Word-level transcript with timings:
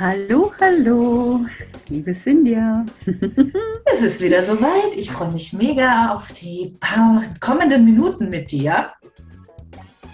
Hallo, 0.00 0.50
hallo, 0.58 1.44
liebe 1.88 2.14
Cynthia. 2.14 2.86
es 3.84 4.00
ist 4.00 4.22
wieder 4.22 4.42
soweit. 4.42 4.96
Ich 4.96 5.10
freue 5.10 5.30
mich 5.30 5.52
mega 5.52 6.14
auf 6.14 6.32
die 6.32 6.74
paar 6.80 7.22
kommenden 7.38 7.84
Minuten 7.84 8.30
mit 8.30 8.50
dir. 8.50 8.92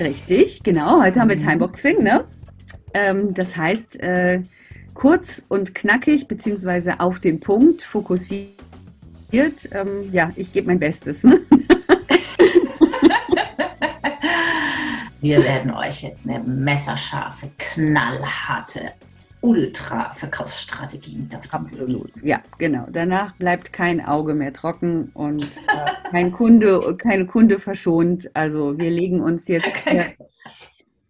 Richtig, 0.01 0.64
genau. 0.64 1.01
Heute 1.01 1.20
haben 1.20 1.29
wir 1.29 1.37
mhm. 1.37 1.47
Timeboxing, 1.47 2.03
ne? 2.03 2.25
Ähm, 2.95 3.33
das 3.33 3.57
heißt, 3.57 4.01
äh, 4.01 4.42
kurz 4.92 5.41
und 5.47 5.77
knackig, 5.77 6.27
beziehungsweise 6.27 6.98
auf 6.98 7.20
den 7.20 7.39
Punkt, 7.39 7.83
fokussiert. 7.83 8.57
Ähm, 9.31 10.11
ja, 10.11 10.33
ich 10.34 10.53
gebe 10.53 10.67
mein 10.67 10.81
Bestes. 10.81 11.23
Ne? 11.23 11.39
Wir 15.20 15.45
werden 15.45 15.70
euch 15.73 16.03
jetzt 16.03 16.29
eine 16.29 16.41
messerscharfe, 16.41 17.53
knallharte 17.57 18.91
Ultra-Verkaufsstrategie 19.47 21.19
mit 21.19 21.36
auf 21.36 21.42
Absolut, 21.52 22.11
ja, 22.22 22.41
genau. 22.58 22.89
Danach 22.91 23.36
bleibt 23.36 23.72
kein 23.72 24.05
Auge 24.05 24.34
mehr 24.34 24.52
trocken 24.52 25.11
und 25.14 25.44
äh, 25.44 26.11
kein 26.11 26.33
Kunde, 26.33 26.97
keine 26.97 27.27
Kunde 27.27 27.61
verschont. 27.61 28.28
Also 28.34 28.77
wir 28.77 28.91
legen 28.91 29.20
uns 29.20 29.47
jetzt, 29.47 29.69
äh, 29.86 30.14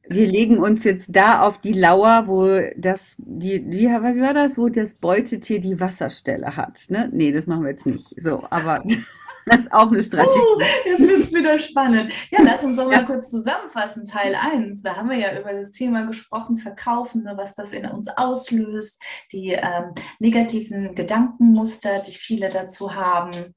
wir 0.07 0.27
legen 0.27 0.59
uns 0.59 0.85
jetzt 0.85 1.07
da 1.09 1.41
auf 1.41 1.63
die 1.63 1.73
Lauer, 1.73 2.25
wo 2.27 2.61
das, 2.77 3.15
die, 3.17 3.65
wie, 3.69 3.89
wie 3.89 4.21
war 4.21 4.35
das, 4.35 4.59
wo 4.59 4.69
das 4.69 4.93
Beutetier 4.93 5.59
die 5.59 5.81
Wasserstelle 5.81 6.57
hat. 6.57 6.85
Ne? 6.91 7.09
Nee, 7.11 7.33
das 7.33 7.47
machen 7.47 7.65
wir 7.65 7.71
jetzt 7.71 7.87
nicht. 7.87 8.21
So, 8.21 8.45
aber 8.51 8.85
Das 9.49 9.61
ist 9.61 9.73
auch 9.73 9.93
eine 9.93 10.03
Strategie. 10.03 10.39
Uh, 10.39 10.61
jetzt 10.85 11.01
wird 11.01 11.25
es 11.25 11.33
wieder 11.33 11.59
spannend. 11.61 12.13
Ja, 12.33 12.41
lass 12.43 12.65
uns 12.65 12.77
doch 12.77 12.87
mal 12.87 12.93
ja. 12.95 13.03
kurz 13.05 13.31
zusammenfassen. 13.31 14.05
Teil 14.05 14.35
1, 14.35 14.83
da 14.83 14.97
haben 14.97 15.09
wir 15.09 15.19
ja 15.19 15.39
über 15.39 15.53
das 15.53 15.71
Thema 15.71 16.05
gesprochen, 16.05 16.57
Verkaufen, 16.57 17.23
ne, 17.23 17.35
was 17.37 17.55
das 17.55 17.73
in 17.73 17.87
uns 17.87 18.09
auslöst, 18.09 19.01
die 19.31 19.53
ähm, 19.53 19.95
negativen 20.19 20.97
Gedankenmuster, 20.97 22.01
die 22.01 22.11
viele 22.11 22.51
dazu 22.51 22.97
haben. 22.97 23.55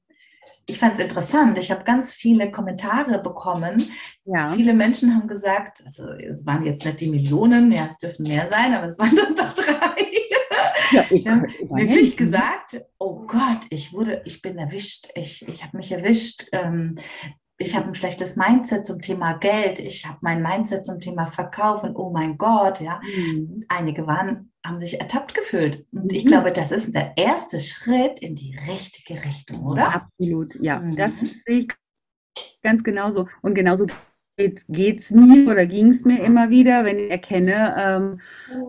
Ich 0.66 0.78
fand 0.78 0.94
es 0.94 1.00
interessant. 1.00 1.58
Ich 1.58 1.72
habe 1.72 1.82
ganz 1.82 2.14
viele 2.14 2.52
Kommentare 2.52 3.18
bekommen. 3.18 3.82
Ja. 4.24 4.52
Viele 4.52 4.74
Menschen 4.74 5.12
haben 5.12 5.26
gesagt, 5.26 5.82
also 5.84 6.04
es 6.06 6.46
waren 6.46 6.64
jetzt 6.64 6.84
nicht 6.84 7.00
die 7.00 7.10
Millionen, 7.10 7.72
ja, 7.72 7.86
es 7.86 7.98
dürfen 7.98 8.28
mehr 8.28 8.46
sein, 8.46 8.74
aber 8.74 8.86
es 8.86 8.96
waren 8.96 9.16
dann 9.16 9.34
doch 9.34 9.52
drei 9.54 10.06
ja, 10.90 11.04
ich, 11.10 11.26
haben 11.26 11.46
wirklich 11.70 12.16
gesagt, 12.16 12.84
oh 12.98 13.26
Gott, 13.26 13.66
ich 13.70 13.92
wurde, 13.92 14.22
ich 14.24 14.42
bin 14.42 14.58
erwischt, 14.58 15.08
ich, 15.14 15.46
ich 15.48 15.64
habe 15.64 15.76
mich 15.76 15.92
erwischt, 15.92 16.46
ähm, 16.52 16.96
ich 17.60 17.76
habe 17.76 17.88
ein 17.88 17.94
schlechtes 17.94 18.36
Mindset 18.36 18.86
zum 18.86 19.00
Thema 19.00 19.34
Geld, 19.34 19.78
ich 19.78 20.06
habe 20.06 20.18
mein 20.22 20.42
Mindset 20.42 20.84
zum 20.84 20.98
Thema 20.98 21.26
Verkauf 21.26 21.84
und 21.84 21.94
oh 21.94 22.10
mein 22.10 22.38
Gott, 22.38 22.80
ja. 22.80 23.00
Mhm. 23.02 23.66
Einige 23.68 24.06
waren, 24.06 24.50
haben 24.64 24.78
sich 24.78 24.98
ertappt 24.98 25.34
gefühlt. 25.34 25.86
Und 25.92 26.10
mhm. 26.10 26.16
ich 26.16 26.24
glaube, 26.24 26.52
das 26.52 26.72
ist 26.72 26.94
der 26.94 27.12
erste 27.16 27.60
Schritt 27.60 28.20
in 28.20 28.34
die 28.34 28.56
richtige 28.66 29.22
Richtung, 29.24 29.66
oder? 29.66 29.94
Absolut, 29.94 30.58
ja. 30.62 30.80
Mhm. 30.80 30.96
Das 30.96 31.12
sehe 31.18 31.58
ich 31.58 31.68
ganz 32.62 32.82
genauso. 32.82 33.28
Und 33.42 33.54
genauso 33.54 33.86
geht 34.68 35.00
es 35.00 35.10
mir 35.10 35.50
oder 35.50 35.66
ging 35.66 35.88
es 35.90 36.04
mir 36.04 36.22
immer 36.22 36.50
wieder, 36.50 36.84
wenn 36.84 36.98
ich 36.98 37.10
erkenne, 37.10 37.74
ähm, 37.78 38.20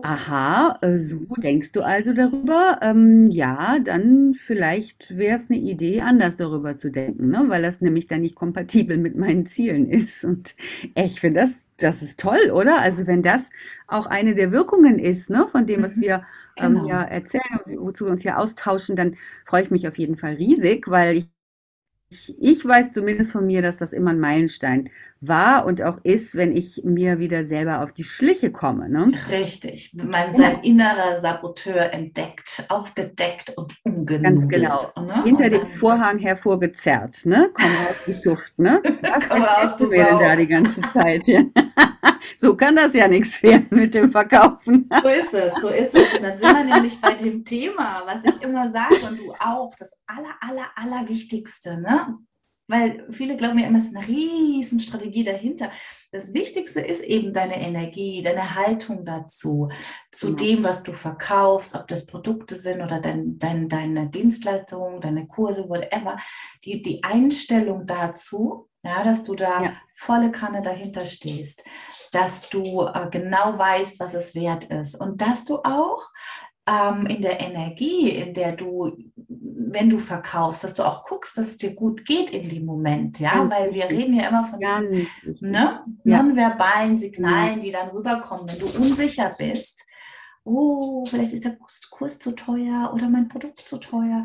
aha, 0.02 0.78
äh, 0.82 0.98
so 0.98 1.20
denkst 1.42 1.72
du 1.72 1.82
also 1.82 2.12
darüber, 2.12 2.78
ähm, 2.82 3.28
ja, 3.28 3.78
dann 3.78 4.34
vielleicht 4.34 5.16
wäre 5.16 5.36
es 5.36 5.50
eine 5.50 5.58
Idee, 5.58 6.00
anders 6.00 6.36
darüber 6.36 6.76
zu 6.76 6.90
denken, 6.90 7.28
ne? 7.30 7.44
weil 7.48 7.62
das 7.62 7.80
nämlich 7.80 8.06
dann 8.06 8.20
nicht 8.20 8.34
kompatibel 8.34 8.98
mit 8.98 9.16
meinen 9.16 9.46
Zielen 9.46 9.88
ist. 9.88 10.24
Und 10.24 10.54
ich 10.94 11.20
finde 11.20 11.40
das, 11.40 11.66
das 11.78 12.02
ist 12.02 12.20
toll, 12.20 12.50
oder? 12.52 12.80
Also 12.80 13.06
wenn 13.06 13.22
das 13.22 13.50
auch 13.86 14.06
eine 14.06 14.34
der 14.34 14.52
Wirkungen 14.52 14.98
ist, 14.98 15.30
ne, 15.30 15.46
von 15.50 15.66
dem, 15.66 15.82
was 15.82 15.96
mhm. 15.96 16.02
wir 16.02 16.22
ähm, 16.56 16.74
genau. 16.74 16.88
ja 16.88 17.02
erzählen, 17.02 17.42
wozu 17.78 18.04
wir 18.06 18.12
uns 18.12 18.22
hier 18.22 18.38
austauschen, 18.38 18.96
dann 18.96 19.16
freue 19.44 19.62
ich 19.62 19.70
mich 19.70 19.88
auf 19.88 19.98
jeden 19.98 20.16
Fall 20.16 20.34
riesig, 20.34 20.88
weil 20.88 21.16
ich 21.16 21.28
ich, 22.12 22.34
ich 22.38 22.64
weiß 22.64 22.92
zumindest 22.92 23.32
von 23.32 23.46
mir, 23.46 23.62
dass 23.62 23.78
das 23.78 23.92
immer 23.92 24.10
ein 24.10 24.20
Meilenstein 24.20 24.90
war 25.22 25.64
und 25.66 25.80
auch 25.82 25.98
ist, 26.02 26.34
wenn 26.34 26.54
ich 26.54 26.82
mir 26.84 27.18
wieder 27.18 27.44
selber 27.44 27.82
auf 27.82 27.92
die 27.92 28.04
Schliche 28.04 28.50
komme. 28.50 28.88
Ne? 28.88 29.12
Richtig, 29.30 29.92
wenn 29.94 30.08
man 30.08 30.34
sein 30.34 30.60
innerer 30.62 31.20
Saboteur 31.20 31.92
entdeckt, 31.92 32.64
aufgedeckt 32.68 33.56
und 33.56 33.74
umgenudelt. 33.84 34.22
Ganz 34.24 34.48
genau. 34.48 34.92
Ne? 34.96 35.22
Hinter 35.24 35.48
dem 35.48 35.66
Vorhang 35.78 36.18
hervorgezerrt. 36.18 37.24
Ne? 37.24 37.50
Komm 37.54 37.66
raus, 37.66 37.96
die 38.06 38.12
Sucht. 38.12 38.58
Ne? 38.58 38.82
Was 39.02 39.28
Komm 39.28 39.42
raus, 39.42 39.76
du 39.78 39.86
mir 39.86 40.04
denn 40.04 40.18
da 40.18 40.36
die 40.36 40.48
ganze 40.48 40.80
Zeit? 40.92 41.26
Ja. 41.26 41.42
so 42.36 42.56
kann 42.56 42.74
das 42.74 42.92
ja 42.92 43.06
nichts 43.06 43.40
werden 43.44 43.68
mit 43.70 43.94
dem 43.94 44.10
Verkaufen. 44.10 44.88
so 45.02 45.08
ist 45.08 45.34
es, 45.34 45.52
so 45.62 45.68
ist 45.68 45.94
es. 45.94 46.14
Und 46.14 46.22
dann 46.22 46.38
sind 46.38 46.52
wir 46.52 46.64
nämlich 46.64 47.00
bei 47.00 47.14
dem 47.14 47.44
Thema, 47.44 48.02
was 48.06 48.24
ich 48.24 48.42
immer 48.42 48.68
sage 48.70 48.96
und 49.08 49.18
du 49.18 49.32
auch, 49.38 49.72
das 49.78 50.00
aller, 50.06 50.34
aller, 50.40 50.66
aller 50.74 51.08
Wichtigste. 51.08 51.78
Ne? 52.08 52.18
Weil 52.68 53.06
viele 53.10 53.36
glauben 53.36 53.58
ja 53.58 53.66
immer, 53.66 53.80
es 53.80 53.86
ist 53.86 53.96
eine 53.96 54.06
riesen 54.06 54.78
Strategie 54.78 55.24
dahinter. 55.24 55.70
Das 56.10 56.32
Wichtigste 56.32 56.80
ist 56.80 57.02
eben 57.02 57.34
deine 57.34 57.60
Energie, 57.60 58.22
deine 58.22 58.54
Haltung 58.54 59.04
dazu, 59.04 59.68
zu 60.10 60.28
genau. 60.28 60.38
dem, 60.38 60.64
was 60.64 60.82
du 60.82 60.92
verkaufst, 60.92 61.74
ob 61.74 61.88
das 61.88 62.06
Produkte 62.06 62.54
sind 62.56 62.80
oder 62.80 63.00
dein, 63.00 63.38
dein, 63.38 63.68
deine 63.68 64.08
Dienstleistungen, 64.08 65.00
deine 65.00 65.26
Kurse, 65.26 65.68
whatever. 65.68 66.16
Die, 66.64 66.80
die 66.80 67.02
Einstellung 67.04 67.86
dazu, 67.86 68.70
ja, 68.82 69.02
dass 69.02 69.24
du 69.24 69.34
da 69.34 69.64
ja. 69.64 69.72
volle 69.92 70.30
Kanne 70.30 70.62
dahinter 70.62 71.04
stehst, 71.04 71.64
dass 72.12 72.48
du 72.48 72.86
äh, 72.86 73.08
genau 73.10 73.58
weißt, 73.58 74.00
was 74.00 74.14
es 74.14 74.34
wert 74.34 74.64
ist 74.64 74.94
und 74.94 75.20
dass 75.20 75.44
du 75.44 75.58
auch 75.58 76.08
ähm, 76.66 77.06
in 77.06 77.22
der 77.22 77.40
Energie, 77.40 78.10
in 78.10 78.34
der 78.34 78.52
du, 78.52 78.92
wenn 79.72 79.90
du 79.90 79.98
verkaufst, 79.98 80.64
dass 80.64 80.74
du 80.74 80.82
auch 80.82 81.04
guckst, 81.04 81.36
dass 81.36 81.48
es 81.48 81.56
dir 81.56 81.74
gut 81.74 82.04
geht 82.04 82.30
in 82.30 82.48
dem 82.48 82.64
Moment, 82.64 83.18
ja, 83.18 83.34
Ganz 83.34 83.54
weil 83.54 83.74
wir 83.74 83.90
reden 83.90 84.14
ja 84.14 84.28
immer 84.28 84.44
von 84.44 84.60
diesen, 84.60 85.08
ne, 85.40 85.82
ja. 86.04 86.22
nonverbalen 86.22 86.98
Signalen, 86.98 87.60
die 87.60 87.70
dann 87.70 87.88
rüberkommen, 87.90 88.48
wenn 88.48 88.58
du 88.58 88.66
unsicher 88.78 89.34
bist. 89.38 89.84
Oh, 90.44 91.04
vielleicht 91.04 91.32
ist 91.32 91.44
der 91.44 91.56
Kurs 91.90 92.18
zu 92.18 92.32
teuer 92.32 92.90
oder 92.92 93.08
mein 93.08 93.28
Produkt 93.28 93.60
zu 93.60 93.78
teuer 93.78 94.24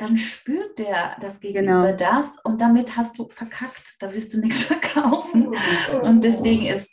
dann 0.00 0.16
spürt 0.16 0.78
der 0.78 1.16
das 1.20 1.40
Gegenüber 1.40 1.92
genau. 1.92 1.96
das 1.96 2.38
und 2.44 2.60
damit 2.60 2.96
hast 2.96 3.18
du 3.18 3.28
verkackt, 3.28 3.96
da 4.00 4.12
wirst 4.14 4.32
du 4.32 4.40
nichts 4.40 4.62
verkaufen. 4.62 5.54
Und 6.02 6.24
deswegen 6.24 6.66
ist 6.66 6.90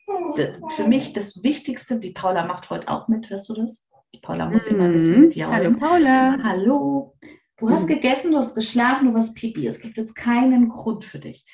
für 0.75 0.87
mich 0.87 1.13
das 1.13 1.41
Wichtigste, 1.43 1.99
die 1.99 2.11
Paula 2.11 2.45
macht 2.45 2.69
heute 2.69 2.89
auch 2.89 3.07
mit, 3.07 3.29
hörst 3.29 3.49
du 3.49 3.53
das? 3.53 3.83
Paula 4.21 4.49
muss 4.49 4.67
immer 4.67 4.85
ein 4.85 4.93
bisschen 4.93 5.21
mit 5.21 5.35
dir 5.35 5.47
Hallo 5.47 5.73
Paula. 5.73 6.37
Hallo. 6.43 7.15
Du 7.59 7.69
hast 7.69 7.87
gegessen, 7.87 8.31
du 8.31 8.37
hast 8.37 8.55
geschlafen, 8.55 9.07
du 9.07 9.13
warst 9.13 9.35
pipi. 9.35 9.67
Es 9.67 9.79
gibt 9.79 9.97
jetzt 9.97 10.15
keinen 10.15 10.69
Grund 10.69 11.03
für 11.05 11.19
dich. 11.19 11.45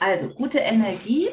Also 0.00 0.28
gute 0.28 0.58
Energie 0.58 1.28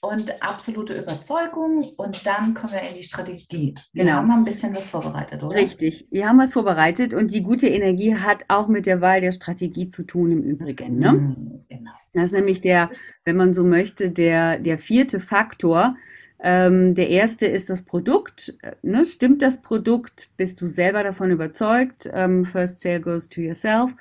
und 0.00 0.42
absolute 0.42 0.94
Überzeugung 0.94 1.82
und 1.96 2.26
dann 2.26 2.54
kommen 2.54 2.72
wir 2.72 2.82
in 2.82 2.94
die 2.94 3.02
Strategie. 3.02 3.74
Wir 3.92 4.04
Genau. 4.04 4.16
haben 4.16 4.28
mal 4.28 4.36
ein 4.36 4.44
bisschen 4.44 4.74
was 4.74 4.86
vorbereitet, 4.86 5.42
oder? 5.42 5.56
Richtig, 5.56 6.06
wir 6.10 6.28
haben 6.28 6.38
was 6.38 6.52
vorbereitet 6.52 7.14
und 7.14 7.32
die 7.32 7.42
gute 7.42 7.66
Energie 7.66 8.14
hat 8.14 8.44
auch 8.48 8.68
mit 8.68 8.86
der 8.86 9.00
Wahl 9.00 9.20
der 9.20 9.32
Strategie 9.32 9.88
zu 9.88 10.04
tun 10.04 10.30
im 10.30 10.42
Übrigen, 10.42 10.98
ne? 10.98 11.12
Mhm, 11.12 11.64
Genau. 11.68 11.90
Das 12.12 12.24
ist 12.24 12.32
nämlich 12.32 12.60
der, 12.60 12.90
wenn 13.24 13.36
man 13.36 13.52
so 13.54 13.64
möchte, 13.64 14.10
der, 14.10 14.58
der 14.60 14.78
vierte 14.78 15.18
Faktor. 15.18 15.96
Ähm, 16.44 16.94
der 16.94 17.08
erste 17.10 17.46
ist 17.46 17.70
das 17.70 17.82
Produkt. 17.82 18.54
Äh, 18.62 18.72
Ne? 18.82 19.06
Stimmt 19.06 19.42
das 19.42 19.62
Produkt? 19.62 20.30
Bist 20.36 20.60
du 20.60 20.66
selber 20.68 21.02
davon 21.04 21.30
überzeugt? 21.32 22.08
Ähm, 22.12 22.44
first 22.44 22.82
sale 22.82 23.00
goes 23.00 23.28
to 23.30 23.40
yourself. 23.40 23.94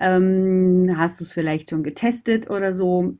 Ähm, 0.00 0.94
hast 0.96 1.20
du 1.20 1.24
es 1.24 1.32
vielleicht 1.32 1.70
schon 1.70 1.82
getestet 1.82 2.48
oder 2.50 2.74
so? 2.74 3.16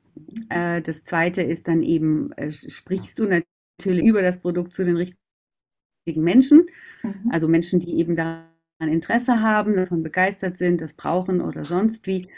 Äh, 0.50 0.82
das 0.82 1.05
zweite 1.05 1.43
ist 1.43 1.69
dann 1.69 1.82
eben, 1.82 2.32
äh, 2.34 2.52
sprichst 2.52 3.19
du 3.19 3.26
natürlich 3.26 4.05
über 4.05 4.22
das 4.22 4.38
Produkt 4.38 4.72
zu 4.75 4.84
den 4.84 4.96
richtigen 4.96 5.19
Menschen? 6.25 6.67
Mhm. 7.02 7.31
Also 7.31 7.49
Menschen, 7.49 7.81
die 7.81 7.99
eben 7.99 8.17
daran 8.17 8.46
Interesse 8.81 9.43
haben, 9.43 9.76
davon 9.76 10.02
begeistert 10.02 10.58
sind, 10.58 10.81
das 10.81 10.94
brauchen 10.94 11.40
oder 11.40 11.64
sonst 11.64 12.06
wie. 12.06 12.28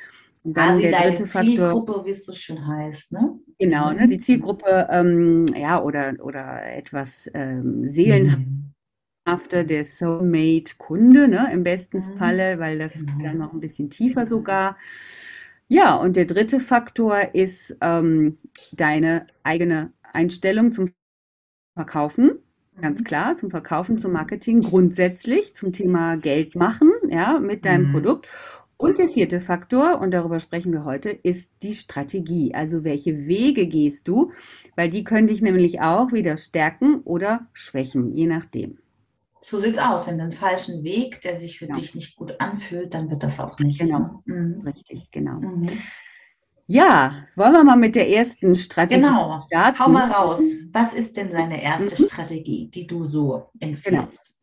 Und 0.44 0.56
dann 0.56 0.75
Quasi 0.75 0.83
der 0.83 0.93
deine 0.93 1.15
dritte 1.15 1.27
Faktor, 1.27 1.69
Zielgruppe, 1.69 2.05
wie 2.05 2.11
es 2.11 2.25
so 2.25 2.33
schön 2.33 2.67
heißt, 2.67 3.12
ne? 3.12 3.39
genau, 3.59 3.93
ne, 3.93 4.06
die 4.06 4.19
Zielgruppe, 4.19 4.89
ähm, 4.91 5.47
ja, 5.56 5.81
oder, 5.83 6.15
oder 6.21 6.62
etwas 6.75 7.31
ähm, 7.35 7.87
seelenhafter, 7.89 8.39
Mhm. 9.62 9.69
der 9.69 9.85
Soulmate-Kunde, 9.85 11.29
ne, 11.29 11.49
im 11.53 11.62
besten 11.65 11.99
Mhm. 12.00 12.17
Falle, 12.17 12.59
weil 12.59 12.79
das 12.79 12.94
geht 13.06 13.06
Genau. 13.17 13.25
dann 13.25 13.39
noch 13.39 13.53
ein 13.53 13.61
bisschen 13.61 13.91
tiefer 13.91 14.27
sogar. 14.27 14.77
Ja, 15.69 15.97
und 15.97 16.17
der 16.17 16.27
dritte 16.27 16.61
Faktor 16.61 17.35
ist 17.35 17.77
ähm, 17.81 18.39
deine 18.73 19.27
eigene 19.44 19.93
Einstellung 20.12 20.73
zum 20.73 20.91
Verkaufen. 21.77 22.33
Ganz 22.81 23.00
Mhm. 23.00 23.05
klar, 23.05 23.37
zum 23.37 23.50
Verkaufen, 23.50 23.99
zum 23.99 24.12
Marketing, 24.12 24.62
grundsätzlich 24.62 25.55
zum 25.56 25.73
Thema 25.73 26.17
Geld 26.17 26.56
machen, 26.56 26.91
ja, 27.11 27.39
mit 27.41 27.65
deinem 27.67 27.87
Mhm. 27.87 27.93
Produkt. 27.93 28.29
Und 28.82 28.99
der 28.99 29.08
vierte 29.08 29.40
Faktor, 29.40 30.00
und 30.00 30.11
darüber 30.11 30.40
sprechen 30.40 30.73
wir 30.73 30.84
heute, 30.84 31.11
ist 31.11 31.52
die 31.62 31.73
Strategie. 31.75 32.52
Also 32.52 32.82
welche 32.82 33.26
Wege 33.29 33.69
gehst 33.69 34.08
du? 34.08 34.32
Weil 34.75 34.90
die 34.90 35.05
können 35.05 35.29
dich 35.29 35.40
nämlich 35.40 35.81
auch 35.81 36.12
wieder 36.12 36.37
stärken 36.37 37.00
oder 37.05 37.46
schwächen, 37.52 38.12
je 38.12 38.26
nachdem. 38.26 38.79
So 39.40 39.61
sieht's 39.61 39.79
aus. 39.79 40.06
Wenn 40.08 40.19
du 40.19 40.25
einen 40.25 40.32
falschen 40.32 40.82
Weg, 40.82 41.20
der 41.20 41.38
sich 41.38 41.58
für 41.61 41.67
Genau. 41.67 41.79
dich 41.79 41.94
nicht 41.94 42.17
gut 42.17 42.40
anfühlt, 42.40 42.93
dann 42.94 43.08
wird 43.08 43.23
das 43.23 43.38
auch 43.38 43.56
nichts. 43.61 43.79
Genau. 43.84 44.20
Ne? 44.25 44.34
Mhm. 44.34 44.61
Richtig, 44.62 45.11
genau. 45.12 45.34
Mhm. 45.40 45.62
Ja, 46.67 47.25
wollen 47.37 47.52
wir 47.52 47.64
mal 47.64 47.76
mit 47.76 47.94
der 47.94 48.08
ersten 48.08 48.56
Strategie 48.56 49.00
Genau. 49.00 49.43
starten? 49.46 49.79
Hau 49.79 49.88
mal 49.90 50.11
raus. 50.11 50.40
Was 50.73 50.93
ist 50.94 51.17
denn 51.17 51.29
deine 51.31 51.62
erste 51.62 52.02
Mhm. 52.02 52.06
Strategie, 52.06 52.69
die 52.69 52.87
du 52.87 53.05
so 53.05 53.49
empfiehlst? 53.61 54.38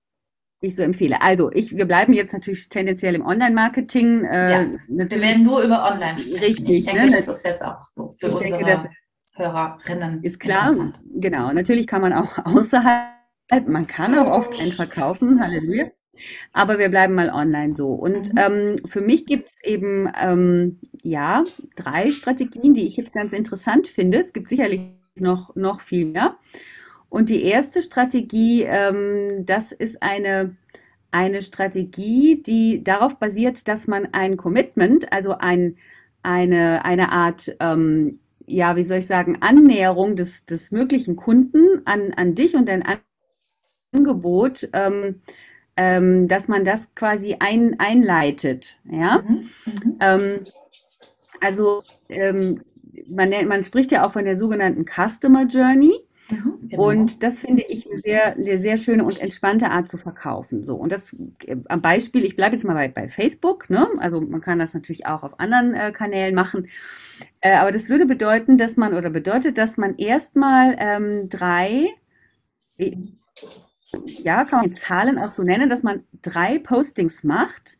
Ich 0.61 0.75
so 0.75 0.83
empfehle. 0.83 1.21
Also, 1.21 1.51
ich, 1.53 1.75
wir 1.75 1.85
bleiben 1.85 2.11
jetzt 2.11 2.33
natürlich 2.33 2.67
tendenziell 2.67 3.15
im 3.15 3.25
Online-Marketing. 3.25 4.25
Äh, 4.25 4.51
Ja, 4.51 4.67
Wir 4.89 5.09
werden 5.09 5.43
nur 5.43 5.61
über 5.61 5.85
Online 5.89 6.17
sprechen. 6.19 6.43
Richtig, 6.43 6.69
ich 6.69 6.85
denke, 6.85 7.05
ne? 7.05 7.11
das 7.11 7.27
ist 7.29 7.45
jetzt 7.45 7.63
auch 7.63 7.81
so 7.95 8.15
für 8.19 8.27
unsere 8.35 8.59
denke, 8.59 8.89
Hörerinnen 9.35 10.23
ist 10.23 10.39
klar. 10.39 10.75
Genau. 11.15 11.53
Natürlich 11.53 11.87
kann 11.87 12.01
man 12.01 12.11
auch 12.13 12.37
außerhalb, 12.45 13.09
man 13.67 13.87
kann 13.87 14.17
auch 14.17 14.29
offline 14.29 14.73
verkaufen. 14.73 15.39
Halleluja. 15.41 15.91
Aber 16.51 16.77
wir 16.79 16.89
bleiben 16.89 17.15
mal 17.15 17.29
online 17.29 17.75
so. 17.77 17.89
Und 17.93 18.33
Mhm. 18.33 18.37
ähm, 18.37 18.75
für 18.85 19.01
mich 19.01 19.25
gibt 19.25 19.47
es 19.49 19.69
eben 19.71 20.11
ähm, 20.21 20.79
ja 21.03 21.43
drei 21.77 22.11
Strategien, 22.11 22.73
die 22.73 22.85
ich 22.85 22.97
jetzt 22.97 23.13
ganz 23.13 23.31
interessant 23.33 23.87
finde. 23.87 24.19
Es 24.19 24.33
gibt 24.33 24.49
sicherlich 24.49 24.81
noch, 25.15 25.55
noch 25.55 25.79
viel 25.81 26.05
mehr. 26.05 26.37
Und 27.09 27.29
die 27.29 27.43
erste 27.43 27.81
Strategie, 27.81 28.63
ähm, 28.63 29.45
das 29.45 29.71
ist 29.71 30.01
eine, 30.03 30.55
eine 31.11 31.41
Strategie, 31.41 32.41
die 32.43 32.83
darauf 32.83 33.17
basiert, 33.17 33.67
dass 33.67 33.87
man 33.87 34.09
ein 34.13 34.37
Commitment, 34.37 35.11
also 35.11 35.35
ein, 35.37 35.77
eine, 36.23 36.85
eine 36.85 37.11
Art, 37.11 37.55
ähm, 37.59 38.19
ja, 38.45 38.75
wie 38.75 38.83
soll 38.83 38.97
ich 38.99 39.07
sagen, 39.07 39.37
Annäherung 39.41 40.15
des, 40.15 40.45
des 40.45 40.71
möglichen 40.71 41.15
Kunden 41.15 41.81
an, 41.85 42.13
an 42.15 42.35
dich 42.35 42.55
und 42.55 42.67
dein 42.69 42.83
Angebot, 43.93 44.69
ähm, 44.73 45.21
ähm, 45.77 46.27
dass 46.27 46.47
man 46.47 46.65
das 46.65 46.87
quasi 46.95 47.37
ein, 47.39 47.79
einleitet. 47.79 48.79
Ja? 48.89 49.23
Mhm. 49.27 49.49
Mhm. 49.65 49.97
Ähm, 49.99 50.39
also 51.41 51.83
ähm, 52.09 52.61
man, 53.07 53.29
nennt- 53.29 53.49
man 53.49 53.63
spricht 53.63 53.91
ja 53.91 54.05
auch 54.05 54.13
von 54.13 54.25
der 54.25 54.35
sogenannten 54.35 54.85
Customer 54.85 55.45
Journey. 55.45 55.93
Mhm. 56.29 56.69
Genau. 56.69 56.89
Und 56.89 57.23
das 57.23 57.39
finde 57.39 57.63
ich 57.67 57.87
eine 57.87 57.97
sehr, 58.01 58.33
eine 58.35 58.57
sehr 58.59 58.77
schöne 58.77 59.03
und 59.03 59.19
entspannte 59.19 59.71
Art 59.71 59.89
zu 59.89 59.97
verkaufen. 59.97 60.63
So. 60.63 60.75
Und 60.75 60.91
das 60.91 61.15
äh, 61.45 61.57
am 61.67 61.81
Beispiel, 61.81 62.23
ich 62.23 62.35
bleibe 62.35 62.55
jetzt 62.55 62.65
mal 62.65 62.75
bei, 62.75 62.87
bei 62.87 63.07
Facebook, 63.07 63.69
ne? 63.69 63.87
Also 63.97 64.21
man 64.21 64.41
kann 64.41 64.59
das 64.59 64.73
natürlich 64.73 65.07
auch 65.07 65.23
auf 65.23 65.39
anderen 65.39 65.73
äh, 65.73 65.91
Kanälen 65.91 66.35
machen. 66.35 66.67
Äh, 67.41 67.55
aber 67.57 67.71
das 67.71 67.89
würde 67.89 68.05
bedeuten, 68.05 68.57
dass 68.57 68.77
man 68.77 68.93
oder 68.93 69.09
bedeutet, 69.09 69.57
dass 69.57 69.77
man 69.77 69.97
erstmal 69.97 70.75
ähm, 70.79 71.29
drei, 71.29 71.87
äh, 72.77 72.95
ja, 74.05 74.45
kann 74.45 74.61
man 74.61 74.75
Zahlen 74.75 75.17
auch 75.17 75.33
so 75.33 75.43
nennen, 75.43 75.69
dass 75.69 75.83
man 75.83 76.03
drei 76.21 76.59
Postings 76.59 77.23
macht, 77.23 77.77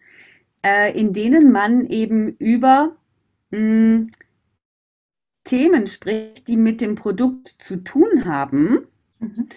äh, 0.65 0.97
in 0.99 1.13
denen 1.13 1.51
man 1.51 1.85
eben 1.87 2.35
über 2.37 2.95
mh, 3.51 4.07
Themen 5.49 5.87
spricht, 5.87 6.47
die 6.47 6.57
mit 6.57 6.81
dem 6.81 6.95
Produkt 6.95 7.55
zu 7.59 7.77
tun 7.83 8.25
haben, 8.25 8.87
Mhm. 9.19 9.49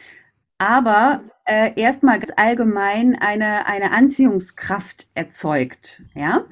aber 0.59 1.23
äh, 1.44 1.73
erstmal 1.81 2.19
ganz 2.21 2.33
allgemein 2.37 3.17
eine, 3.21 3.67
eine 3.67 3.91
Anziehungskraft 3.93 5.09
erzeugt. 5.15 6.03
Ja? 6.15 6.44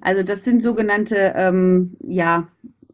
Also 0.00 0.22
das 0.22 0.44
sind 0.44 0.62
sogenannte 0.62 1.32
ähm, 1.36 1.96
ja, 2.04 2.48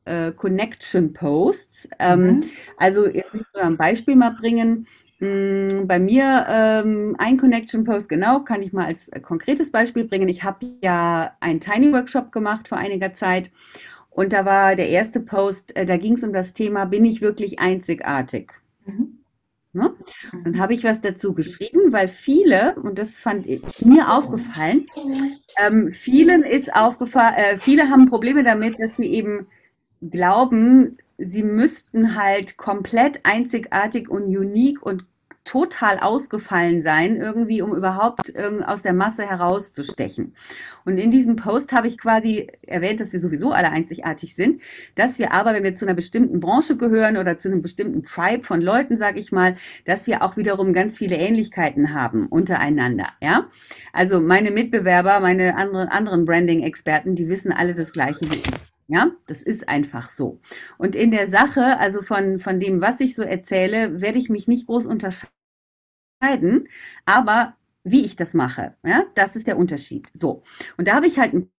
äh, 0.04 0.32
Connection 0.32 1.12
Posts. 1.14 1.88
Ähm, 1.98 2.40
Mhm. 2.40 2.44
also 2.76 3.06
jetzt 3.06 3.32
will 3.32 3.40
ich 3.40 3.46
so 3.54 3.60
ein 3.60 3.76
Beispiel 3.78 4.14
mal 4.16 4.30
bringen. 4.32 4.86
Mm, 5.20 5.86
Bei 5.86 5.98
mir 5.98 6.46
ähm, 6.48 7.16
ein 7.18 7.38
Connection 7.38 7.84
Post, 7.84 8.08
genau, 8.08 8.40
kann 8.40 8.62
ich 8.62 8.72
mal 8.72 8.84
als 8.86 9.08
äh, 9.08 9.20
konkretes 9.20 9.72
Beispiel 9.72 10.04
bringen. 10.04 10.28
Ich 10.28 10.44
habe 10.44 10.66
ja 10.82 11.32
einen 11.40 11.60
Tiny 11.60 11.92
Workshop 11.92 12.30
gemacht 12.30 12.68
vor 12.68 12.78
einiger 12.78 13.14
Zeit 13.14 13.50
und 14.18 14.32
da 14.32 14.44
war 14.44 14.74
der 14.74 14.88
erste 14.88 15.20
Post, 15.20 15.76
äh, 15.76 15.86
da 15.86 15.96
ging 15.96 16.14
es 16.14 16.24
um 16.24 16.32
das 16.32 16.52
Thema, 16.52 16.86
bin 16.86 17.04
ich 17.04 17.20
wirklich 17.20 17.60
einzigartig? 17.60 18.52
Mhm. 18.84 19.20
Ne? 19.72 19.94
Dann 20.42 20.58
habe 20.58 20.74
ich 20.74 20.82
was 20.82 21.00
dazu 21.00 21.34
geschrieben, 21.34 21.92
weil 21.92 22.08
viele, 22.08 22.74
und 22.82 22.98
das 22.98 23.14
fand 23.14 23.46
ich, 23.46 23.62
mir 23.80 24.12
aufgefallen, 24.12 24.86
ähm, 25.56 25.92
vielen 25.92 26.42
ist 26.42 26.74
aufgefallen, 26.74 27.34
äh, 27.36 27.58
viele 27.58 27.90
haben 27.90 28.08
Probleme 28.08 28.42
damit, 28.42 28.80
dass 28.80 28.96
sie 28.96 29.06
eben 29.06 29.46
glauben, 30.02 30.98
sie 31.18 31.44
müssten 31.44 32.16
halt 32.16 32.56
komplett 32.56 33.20
einzigartig 33.22 34.10
und 34.10 34.24
unique 34.24 34.82
und 34.82 35.04
total 35.48 35.98
ausgefallen 35.98 36.82
sein, 36.82 37.16
irgendwie, 37.16 37.62
um 37.62 37.74
überhaupt 37.74 38.34
aus 38.66 38.82
der 38.82 38.92
Masse 38.92 39.26
herauszustechen. 39.26 40.34
Und 40.84 40.98
in 40.98 41.10
diesem 41.10 41.36
Post 41.36 41.72
habe 41.72 41.86
ich 41.86 41.96
quasi 41.96 42.48
erwähnt, 42.66 43.00
dass 43.00 43.14
wir 43.14 43.20
sowieso 43.20 43.52
alle 43.52 43.70
einzigartig 43.70 44.34
sind, 44.34 44.60
dass 44.94 45.18
wir 45.18 45.32
aber, 45.32 45.54
wenn 45.54 45.64
wir 45.64 45.74
zu 45.74 45.86
einer 45.86 45.94
bestimmten 45.94 46.40
Branche 46.40 46.76
gehören 46.76 47.16
oder 47.16 47.38
zu 47.38 47.48
einem 47.48 47.62
bestimmten 47.62 48.04
Tribe 48.04 48.44
von 48.44 48.60
Leuten, 48.60 48.98
sage 48.98 49.20
ich 49.20 49.32
mal, 49.32 49.56
dass 49.86 50.06
wir 50.06 50.22
auch 50.22 50.36
wiederum 50.36 50.74
ganz 50.74 50.98
viele 50.98 51.16
Ähnlichkeiten 51.16 51.94
haben 51.94 52.26
untereinander. 52.26 53.08
Ja, 53.22 53.48
also 53.94 54.20
meine 54.20 54.50
Mitbewerber, 54.50 55.20
meine 55.20 55.56
anderen 55.56 55.88
anderen 55.88 56.26
Branding-Experten, 56.26 57.14
die 57.14 57.28
wissen 57.28 57.52
alle 57.52 57.72
das 57.72 57.92
Gleiche 57.92 58.30
wie 58.30 58.36
ich. 58.36 58.68
Ja, 58.90 59.10
das 59.26 59.42
ist 59.42 59.68
einfach 59.68 60.10
so. 60.10 60.40
Und 60.78 60.96
in 60.96 61.10
der 61.10 61.28
Sache, 61.28 61.78
also 61.78 62.00
von, 62.00 62.38
von 62.38 62.58
dem, 62.58 62.80
was 62.80 63.00
ich 63.00 63.14
so 63.14 63.22
erzähle, 63.22 64.00
werde 64.00 64.18
ich 64.18 64.30
mich 64.30 64.48
nicht 64.48 64.66
groß 64.66 64.86
unterscheiden, 64.86 65.37
aber 67.06 67.54
wie 67.84 68.04
ich 68.04 68.16
das 68.16 68.34
mache, 68.34 68.74
ja, 68.84 69.04
das 69.14 69.36
ist 69.36 69.46
der 69.46 69.58
Unterschied. 69.58 70.08
So. 70.14 70.42
Und 70.76 70.88
da 70.88 70.94
habe 70.94 71.06
ich 71.06 71.18
halt 71.18 71.32
einen 71.34 71.50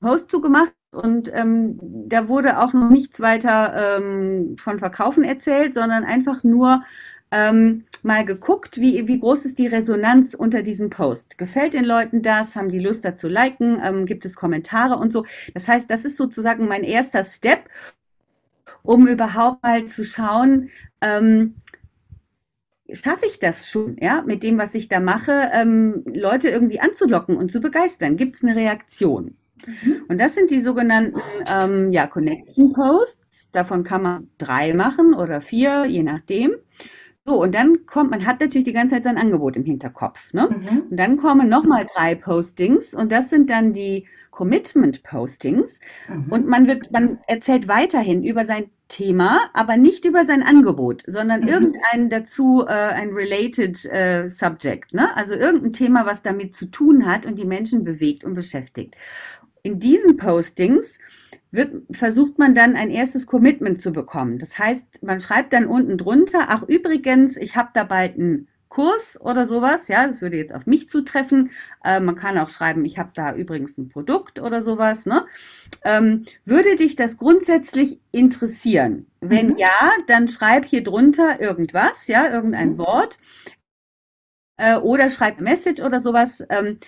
Post 0.00 0.30
zugemacht 0.30 0.74
und 0.90 1.32
ähm, 1.34 1.78
da 2.08 2.28
wurde 2.28 2.58
auch 2.58 2.72
noch 2.72 2.90
nichts 2.90 3.20
weiter 3.20 3.98
ähm, 3.98 4.56
von 4.58 4.78
Verkaufen 4.78 5.24
erzählt, 5.24 5.74
sondern 5.74 6.04
einfach 6.04 6.44
nur 6.44 6.82
ähm, 7.30 7.86
mal 8.02 8.24
geguckt, 8.24 8.78
wie, 8.78 9.08
wie 9.08 9.18
groß 9.20 9.46
ist 9.46 9.58
die 9.58 9.66
Resonanz 9.66 10.34
unter 10.34 10.62
diesem 10.62 10.90
Post. 10.90 11.38
Gefällt 11.38 11.72
den 11.72 11.84
Leuten 11.84 12.20
das? 12.20 12.56
Haben 12.56 12.68
die 12.68 12.78
Lust 12.80 13.04
dazu 13.04 13.28
liken? 13.28 13.80
Ähm, 13.82 14.04
gibt 14.04 14.26
es 14.26 14.34
Kommentare 14.34 14.96
und 14.96 15.12
so? 15.12 15.24
Das 15.54 15.66
heißt, 15.68 15.88
das 15.88 16.04
ist 16.04 16.16
sozusagen 16.18 16.68
mein 16.68 16.84
erster 16.84 17.24
Step, 17.24 17.70
um 18.82 19.06
überhaupt 19.06 19.62
mal 19.62 19.86
zu 19.86 20.04
schauen, 20.04 20.68
ähm, 21.00 21.54
schaffe 22.94 23.26
ich 23.26 23.38
das 23.38 23.68
schon, 23.68 23.96
ja, 24.00 24.22
mit 24.26 24.42
dem, 24.42 24.58
was 24.58 24.74
ich 24.74 24.88
da 24.88 25.00
mache, 25.00 25.50
ähm, 25.52 26.02
Leute 26.06 26.48
irgendwie 26.48 26.80
anzulocken 26.80 27.36
und 27.36 27.52
zu 27.52 27.60
begeistern? 27.60 28.16
Gibt 28.16 28.36
es 28.36 28.42
eine 28.42 28.56
Reaktion? 28.56 29.36
Mhm. 29.66 30.02
Und 30.08 30.20
das 30.20 30.34
sind 30.34 30.50
die 30.50 30.60
sogenannten 30.60 31.20
ähm, 31.52 31.90
ja, 31.90 32.06
Connection 32.06 32.72
Posts. 32.72 33.50
Davon 33.52 33.84
kann 33.84 34.02
man 34.02 34.28
drei 34.38 34.72
machen 34.72 35.14
oder 35.14 35.40
vier, 35.40 35.84
je 35.86 36.02
nachdem. 36.02 36.52
So, 37.24 37.40
und 37.40 37.54
dann 37.54 37.86
kommt, 37.86 38.10
man 38.10 38.26
hat 38.26 38.40
natürlich 38.40 38.64
die 38.64 38.72
ganze 38.72 38.96
Zeit 38.96 39.04
sein 39.04 39.16
Angebot 39.18 39.56
im 39.56 39.64
Hinterkopf. 39.64 40.32
Ne? 40.32 40.48
Mhm. 40.50 40.82
Und 40.90 40.96
dann 40.96 41.16
kommen 41.16 41.48
nochmal 41.48 41.86
drei 41.94 42.16
Postings 42.16 42.94
und 42.94 43.12
das 43.12 43.30
sind 43.30 43.48
dann 43.48 43.72
die 43.72 44.06
Commitment-Postings. 44.32 45.78
Mhm. 46.08 46.32
Und 46.32 46.46
man 46.48 46.66
wird, 46.66 46.90
man 46.90 47.20
erzählt 47.28 47.68
weiterhin 47.68 48.24
über 48.24 48.44
sein 48.44 48.70
Thema, 48.92 49.48
aber 49.54 49.78
nicht 49.78 50.04
über 50.04 50.26
sein 50.26 50.42
Angebot, 50.42 51.02
sondern 51.06 51.40
mhm. 51.40 51.48
irgendein 51.48 52.10
dazu, 52.10 52.66
äh, 52.66 52.72
ein 52.72 53.08
related 53.10 53.86
äh, 53.86 54.28
Subject. 54.28 54.92
Ne? 54.92 55.16
Also 55.16 55.32
irgendein 55.32 55.72
Thema, 55.72 56.04
was 56.04 56.22
damit 56.22 56.54
zu 56.54 56.66
tun 56.66 57.06
hat 57.06 57.24
und 57.24 57.38
die 57.38 57.46
Menschen 57.46 57.84
bewegt 57.84 58.22
und 58.22 58.34
beschäftigt. 58.34 58.94
In 59.62 59.78
diesen 59.78 60.18
Postings 60.18 60.98
wird, 61.50 61.72
versucht 61.90 62.38
man 62.38 62.54
dann 62.54 62.76
ein 62.76 62.90
erstes 62.90 63.26
Commitment 63.26 63.80
zu 63.80 63.92
bekommen. 63.92 64.38
Das 64.38 64.58
heißt, 64.58 65.02
man 65.02 65.20
schreibt 65.20 65.54
dann 65.54 65.66
unten 65.66 65.96
drunter, 65.96 66.46
ach 66.48 66.62
übrigens, 66.62 67.38
ich 67.38 67.56
habe 67.56 67.70
da 67.72 67.84
bald 67.84 68.18
einen 68.18 68.48
Kurs 68.72 69.20
oder 69.20 69.46
sowas, 69.46 69.88
ja, 69.88 70.06
das 70.06 70.22
würde 70.22 70.38
jetzt 70.38 70.54
auf 70.54 70.64
mich 70.64 70.88
zutreffen. 70.88 71.50
Äh, 71.84 72.00
man 72.00 72.14
kann 72.14 72.38
auch 72.38 72.48
schreiben, 72.48 72.86
ich 72.86 72.98
habe 72.98 73.10
da 73.12 73.34
übrigens 73.34 73.76
ein 73.76 73.90
Produkt 73.90 74.40
oder 74.40 74.62
sowas. 74.62 75.04
Ne? 75.04 75.26
Ähm, 75.84 76.24
würde 76.46 76.74
dich 76.76 76.96
das 76.96 77.18
grundsätzlich 77.18 78.00
interessieren? 78.12 79.06
Wenn 79.20 79.48
mhm. 79.48 79.58
ja, 79.58 79.90
dann 80.06 80.26
schreib 80.26 80.64
hier 80.64 80.82
drunter 80.82 81.38
irgendwas, 81.38 82.06
ja, 82.06 82.30
irgendein 82.30 82.70
mhm. 82.70 82.78
Wort. 82.78 83.18
Äh, 84.56 84.76
oder 84.76 85.10
schreib 85.10 85.34
eine 85.34 85.50
Message 85.50 85.82
oder 85.82 86.00
sowas. 86.00 86.42
Ähm, 86.48 86.78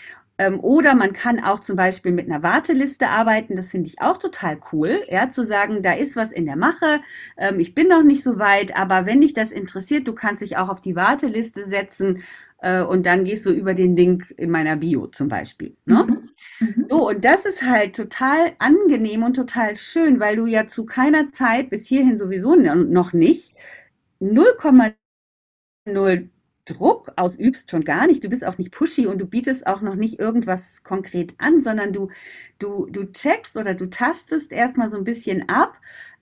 oder 0.61 0.95
man 0.97 1.13
kann 1.13 1.39
auch 1.43 1.61
zum 1.61 1.77
Beispiel 1.77 2.11
mit 2.13 2.27
einer 2.31 2.43
Warteliste 2.43 3.09
arbeiten. 3.09 3.55
Das 3.57 3.71
finde 3.71 3.89
ich 3.89 4.01
auch 4.01 4.17
total 4.17 4.59
cool, 4.73 5.03
ja, 5.09 5.31
zu 5.31 5.45
sagen, 5.45 5.83
da 5.83 5.93
ist 5.93 6.17
was 6.17 6.33
in 6.33 6.47
der 6.47 6.57
Mache. 6.57 7.01
Ähm, 7.39 7.61
ich 7.61 7.75
bin 7.75 7.89
noch 7.89 8.03
nicht 8.03 8.25
so 8.25 8.39
weit, 8.39 8.77
aber 8.77 9.07
wenn 9.07 9.21
dich 9.21 9.33
das 9.35 9.53
interessiert, 9.53 10.09
du 10.09 10.15
kannst 10.15 10.43
dich 10.43 10.57
auch 10.57 10.69
auf 10.69 10.81
die 10.81 10.97
Warteliste 10.97 11.67
setzen 11.69 12.23
äh, 12.59 12.83
und 12.83 13.07
dann 13.07 13.25
gehst 13.25 13.47
du 13.47 13.51
über 13.51 13.75
den 13.75 13.95
Link 13.97 14.33
in 14.37 14.51
meiner 14.51 14.77
Bio 14.77 15.07
zum 15.07 15.29
Beispiel. 15.29 15.77
Ne? 15.85 16.05
Mhm. 16.61 16.67
Mhm. 16.67 16.87
So, 16.91 17.09
und 17.11 17.25
das 17.25 17.45
ist 17.45 17.63
halt 17.63 17.95
total 17.97 18.53
angenehm 18.59 19.23
und 19.23 19.35
total 19.35 19.77
schön, 19.77 20.19
weil 20.21 20.37
du 20.37 20.47
ja 20.47 20.67
zu 20.67 20.85
keiner 20.87 21.31
Zeit 21.33 21.71
bis 21.71 21.87
hierhin 21.87 22.19
sowieso 22.19 22.55
noch 22.57 23.13
nicht 23.13 23.53
0,0 24.21 26.29
Druck 26.65 27.13
ausübst, 27.17 27.71
schon 27.71 27.85
gar 27.85 28.07
nicht. 28.07 28.25
Du 28.25 28.29
bist 28.29 28.45
auch 28.45 28.59
nicht 28.59 28.71
pushy 28.71 29.07
und 29.07 29.19
du 29.19 29.27
bietest 29.27 29.67
auch 29.67 29.83
noch 29.83 29.97
nicht 29.97 30.19
irgendwas 30.19 30.83
konkret 30.83 31.35
an, 31.39 31.61
sondern 31.61 31.93
du, 31.93 32.09
du, 32.59 32.87
du 32.87 33.11
checkst 33.13 33.57
oder 33.57 33.75
du 33.75 33.87
tastest 33.87 34.53
erstmal 34.53 34.89
so 34.89 34.97
ein 34.97 35.05
bisschen 35.05 35.49
ab. 35.49 35.77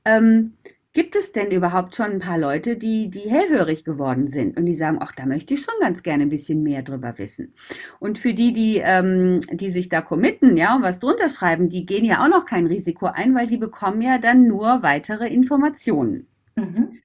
Ähm, 0.04 0.54
gibt 0.92 1.16
es 1.16 1.32
denn 1.32 1.50
überhaupt 1.50 1.94
schon 1.94 2.12
ein 2.12 2.18
paar 2.18 2.38
Leute, 2.38 2.76
die, 2.76 3.08
die 3.08 3.30
hellhörig 3.30 3.84
geworden 3.84 4.28
sind 4.28 4.58
und 4.58 4.66
die 4.66 4.74
sagen, 4.74 4.98
ach, 5.00 5.12
da 5.12 5.26
möchte 5.26 5.54
ich 5.54 5.62
schon 5.62 5.74
ganz 5.80 6.02
gerne 6.02 6.24
ein 6.24 6.28
bisschen 6.28 6.62
mehr 6.62 6.82
drüber 6.82 7.18
wissen. 7.18 7.54
Und 7.98 8.18
für 8.18 8.34
die, 8.34 8.52
die, 8.52 8.78
ähm, 8.84 9.40
die 9.50 9.70
sich 9.70 9.88
da 9.88 10.02
committen, 10.02 10.56
ja, 10.56 10.76
und 10.76 10.82
was 10.82 10.98
drunter 10.98 11.28
schreiben, 11.28 11.68
die 11.68 11.86
gehen 11.86 12.04
ja 12.04 12.22
auch 12.22 12.28
noch 12.28 12.44
kein 12.44 12.66
Risiko 12.66 13.06
ein, 13.06 13.34
weil 13.34 13.46
die 13.46 13.56
bekommen 13.56 14.02
ja 14.02 14.18
dann 14.18 14.46
nur 14.46 14.82
weitere 14.82 15.28
Informationen. 15.28 16.26
Mhm. 16.56 16.98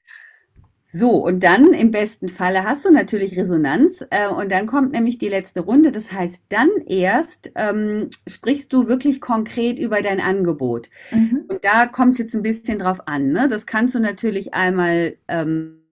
So, 0.98 1.12
und 1.24 1.44
dann 1.44 1.74
im 1.74 1.92
besten 1.92 2.28
Falle 2.28 2.64
hast 2.64 2.84
du 2.84 2.92
natürlich 2.92 3.38
Resonanz 3.38 4.04
äh, 4.10 4.28
und 4.28 4.52
dann 4.52 4.66
kommt 4.66 4.94
nämlich 4.94 5.20
die 5.20 5.28
letzte 5.28 5.60
Runde. 5.60 5.92
Das 5.92 6.12
heißt, 6.12 6.46
dann 6.50 6.70
erst 6.88 7.52
ähm, 7.56 8.10
sprichst 8.28 8.74
du 8.74 8.88
wirklich 8.88 9.22
konkret 9.22 9.78
über 9.78 10.02
dein 10.02 10.20
Angebot. 10.20 10.90
Mhm. 11.12 11.46
Und 11.48 11.64
da 11.64 11.86
kommt 11.86 12.14
es 12.14 12.18
jetzt 12.18 12.36
ein 12.36 12.42
bisschen 12.42 12.80
drauf 12.80 13.08
an. 13.08 13.32
Ne? 13.32 13.48
Das 13.48 13.68
kannst 13.68 13.94
du 13.94 14.00
natürlich 14.00 14.56
einmal 14.56 15.18
ähm, 15.28 15.84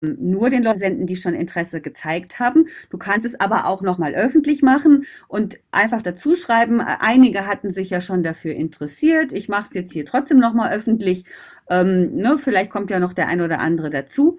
nur 0.00 0.50
den 0.50 0.62
Leuten 0.62 0.78
senden, 0.78 1.06
die 1.06 1.16
schon 1.16 1.34
Interesse 1.34 1.80
gezeigt 1.80 2.38
haben. 2.38 2.66
Du 2.88 2.98
kannst 2.98 3.26
es 3.26 3.38
aber 3.38 3.66
auch 3.66 3.82
nochmal 3.82 4.14
öffentlich 4.14 4.62
machen 4.62 5.04
und 5.28 5.58
einfach 5.70 6.02
dazu 6.02 6.34
schreiben. 6.34 6.80
Einige 6.80 7.46
hatten 7.46 7.70
sich 7.70 7.90
ja 7.90 8.00
schon 8.00 8.22
dafür 8.22 8.54
interessiert. 8.54 9.32
Ich 9.32 9.48
mache 9.48 9.68
es 9.68 9.74
jetzt 9.74 9.92
hier 9.92 10.06
trotzdem 10.06 10.38
nochmal 10.38 10.72
öffentlich. 10.72 11.24
Ähm, 11.68 12.16
ne, 12.16 12.38
vielleicht 12.38 12.70
kommt 12.70 12.90
ja 12.90 12.98
noch 12.98 13.12
der 13.12 13.28
ein 13.28 13.40
oder 13.40 13.60
andere 13.60 13.90
dazu. 13.90 14.38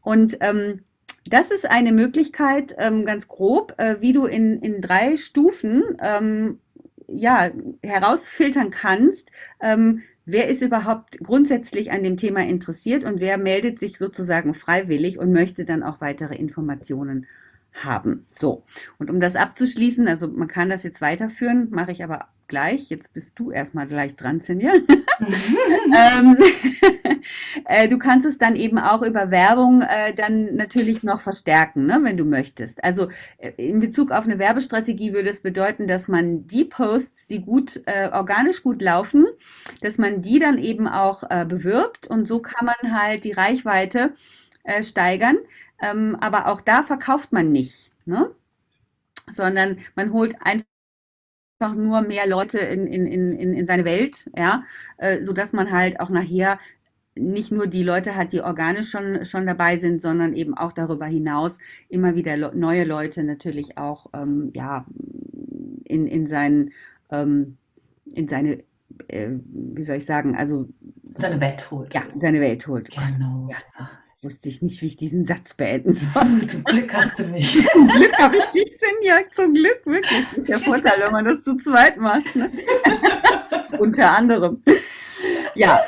Und 0.00 0.38
ähm, 0.40 0.80
das 1.26 1.50
ist 1.50 1.68
eine 1.68 1.92
Möglichkeit, 1.92 2.74
ähm, 2.78 3.04
ganz 3.04 3.28
grob, 3.28 3.74
äh, 3.78 4.00
wie 4.00 4.12
du 4.12 4.26
in, 4.26 4.60
in 4.60 4.80
drei 4.80 5.16
Stufen 5.16 5.82
ähm, 6.00 6.58
ja, 7.08 7.50
herausfiltern 7.82 8.70
kannst, 8.70 9.30
ähm, 9.60 10.02
wer 10.32 10.48
ist 10.48 10.62
überhaupt 10.62 11.18
grundsätzlich 11.22 11.92
an 11.92 12.02
dem 12.02 12.16
Thema 12.16 12.40
interessiert 12.40 13.04
und 13.04 13.20
wer 13.20 13.38
meldet 13.38 13.78
sich 13.78 13.98
sozusagen 13.98 14.54
freiwillig 14.54 15.18
und 15.18 15.32
möchte 15.32 15.64
dann 15.64 15.82
auch 15.82 16.00
weitere 16.00 16.34
Informationen 16.34 17.26
haben. 17.72 18.26
So, 18.38 18.64
und 18.98 19.10
um 19.10 19.20
das 19.20 19.36
abzuschließen, 19.36 20.08
also 20.08 20.28
man 20.28 20.48
kann 20.48 20.70
das 20.70 20.82
jetzt 20.82 21.00
weiterführen, 21.00 21.68
mache 21.70 21.92
ich 21.92 22.02
aber 22.02 22.28
gleich. 22.50 22.90
Jetzt 22.90 23.14
bist 23.14 23.32
du 23.36 23.50
erstmal 23.50 23.86
gleich 23.86 24.16
dran, 24.16 24.42
Cindy. 24.42 24.66
ähm, 25.96 26.36
äh, 27.64 27.88
du 27.88 27.96
kannst 27.96 28.26
es 28.26 28.36
dann 28.36 28.56
eben 28.56 28.78
auch 28.78 29.00
über 29.00 29.30
Werbung 29.30 29.80
äh, 29.80 30.12
dann 30.12 30.56
natürlich 30.56 31.02
noch 31.02 31.22
verstärken, 31.22 31.86
ne, 31.86 32.00
wenn 32.02 32.18
du 32.18 32.26
möchtest. 32.26 32.84
Also 32.84 33.08
äh, 33.38 33.52
in 33.56 33.78
Bezug 33.78 34.10
auf 34.10 34.26
eine 34.26 34.38
Werbestrategie 34.38 35.14
würde 35.14 35.30
es 35.30 35.40
bedeuten, 35.40 35.86
dass 35.86 36.08
man 36.08 36.46
die 36.46 36.66
Posts, 36.66 37.28
die 37.28 37.40
gut 37.40 37.80
äh, 37.86 38.10
organisch 38.12 38.62
gut 38.62 38.82
laufen, 38.82 39.26
dass 39.80 39.96
man 39.96 40.20
die 40.20 40.38
dann 40.38 40.58
eben 40.58 40.86
auch 40.86 41.22
äh, 41.30 41.46
bewirbt 41.46 42.08
und 42.08 42.26
so 42.26 42.40
kann 42.40 42.66
man 42.66 43.00
halt 43.00 43.24
die 43.24 43.32
Reichweite 43.32 44.12
äh, 44.64 44.82
steigern. 44.82 45.38
Ähm, 45.80 46.16
aber 46.20 46.48
auch 46.48 46.60
da 46.60 46.82
verkauft 46.82 47.32
man 47.32 47.52
nicht, 47.52 47.90
ne? 48.04 48.30
sondern 49.30 49.78
man 49.94 50.12
holt 50.12 50.34
einfach 50.40 50.69
nur 51.68 52.00
mehr 52.00 52.26
Leute 52.26 52.58
in, 52.58 52.86
in, 52.86 53.06
in, 53.06 53.52
in 53.52 53.66
seine 53.66 53.84
Welt, 53.84 54.30
ja, 54.36 54.64
äh, 54.96 55.22
sodass 55.22 55.52
man 55.52 55.70
halt 55.70 56.00
auch 56.00 56.10
nachher 56.10 56.58
nicht 57.16 57.52
nur 57.52 57.66
die 57.66 57.82
Leute 57.82 58.16
hat, 58.16 58.32
die 58.32 58.40
organisch 58.40 58.90
schon, 58.90 59.24
schon 59.24 59.46
dabei 59.46 59.76
sind, 59.76 60.00
sondern 60.00 60.34
eben 60.34 60.56
auch 60.56 60.72
darüber 60.72 61.06
hinaus 61.06 61.58
immer 61.88 62.14
wieder 62.14 62.54
neue 62.54 62.84
Leute 62.84 63.24
natürlich 63.24 63.76
auch 63.76 64.06
ähm, 64.14 64.52
ja, 64.54 64.86
in, 65.84 66.06
in, 66.06 66.26
sein, 66.26 66.70
ähm, 67.10 67.58
in 68.14 68.26
seine, 68.26 68.62
äh, 69.08 69.28
wie 69.44 69.82
soll 69.82 69.96
ich 69.96 70.06
sagen, 70.06 70.36
also 70.36 70.68
seine 71.18 71.40
Welt 71.40 71.70
holt. 71.70 71.92
Ja, 71.92 72.02
seine 72.18 72.40
Welt 72.40 72.66
holt. 72.66 72.90
Genau. 72.90 73.48
Ja, 73.50 73.90
wusste 74.22 74.50
ich 74.50 74.60
nicht, 74.60 74.82
wie 74.82 74.86
ich 74.86 74.96
diesen 74.96 75.24
Satz 75.24 75.54
beenden 75.54 75.92
soll. 75.92 76.46
Zum 76.48 76.64
Glück 76.64 76.92
hast 76.92 77.18
du 77.18 77.24
mich. 77.24 77.66
Zum 77.72 77.88
Glück 77.88 78.18
habe 78.18 78.36
ich 78.36 78.44
dich, 78.46 78.78
Sinja. 78.78 79.20
Zum 79.30 79.54
Glück, 79.54 79.80
wirklich. 79.86 80.26
Das 80.30 80.38
ist 80.38 80.48
der 80.48 80.58
Vorteil, 80.58 81.00
wenn 81.00 81.12
man 81.12 81.24
das 81.24 81.42
zu 81.42 81.56
zweit 81.56 81.96
macht. 81.96 82.36
Ne? 82.36 82.50
Unter 83.78 84.10
anderem. 84.10 84.62
Ja, 85.54 85.82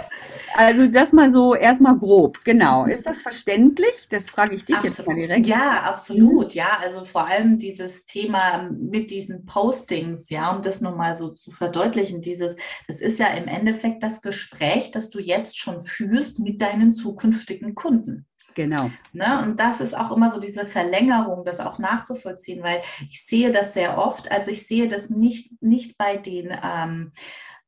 also 0.54 0.86
das 0.86 1.12
mal 1.12 1.32
so 1.32 1.54
erstmal 1.54 1.96
grob, 1.96 2.44
genau. 2.44 2.86
Ist 2.86 3.06
das 3.06 3.22
verständlich? 3.22 4.08
Das 4.10 4.24
frage 4.24 4.56
ich 4.56 4.64
dich 4.64 4.76
absolut. 4.76 4.98
jetzt 4.98 5.06
mal 5.06 5.14
direkt. 5.16 5.46
Ja, 5.46 5.82
absolut. 5.82 6.54
Ja, 6.54 6.78
also 6.80 7.04
vor 7.04 7.26
allem 7.26 7.58
dieses 7.58 8.04
Thema 8.04 8.70
mit 8.70 9.10
diesen 9.10 9.44
Postings, 9.44 10.30
ja, 10.30 10.54
um 10.54 10.62
das 10.62 10.80
nochmal 10.80 11.16
so 11.16 11.30
zu 11.30 11.50
verdeutlichen, 11.50 12.20
dieses, 12.20 12.56
das 12.86 13.00
ist 13.00 13.18
ja 13.18 13.28
im 13.28 13.48
Endeffekt 13.48 14.02
das 14.02 14.22
Gespräch, 14.22 14.90
das 14.90 15.10
du 15.10 15.18
jetzt 15.18 15.58
schon 15.58 15.80
führst 15.80 16.40
mit 16.40 16.60
deinen 16.60 16.92
zukünftigen 16.92 17.74
Kunden. 17.74 18.26
Genau. 18.54 18.90
Ne? 19.12 19.42
Und 19.42 19.58
das 19.58 19.80
ist 19.80 19.96
auch 19.96 20.14
immer 20.14 20.30
so 20.30 20.38
diese 20.38 20.66
Verlängerung, 20.66 21.44
das 21.44 21.60
auch 21.60 21.78
nachzuvollziehen, 21.78 22.62
weil 22.62 22.80
ich 23.08 23.24
sehe 23.24 23.50
das 23.50 23.74
sehr 23.74 23.98
oft. 23.98 24.30
Also 24.30 24.50
ich 24.50 24.66
sehe 24.66 24.88
das 24.88 25.10
nicht, 25.10 25.62
nicht 25.62 25.96
bei 25.96 26.16
den 26.16 26.56
ähm, 26.62 27.12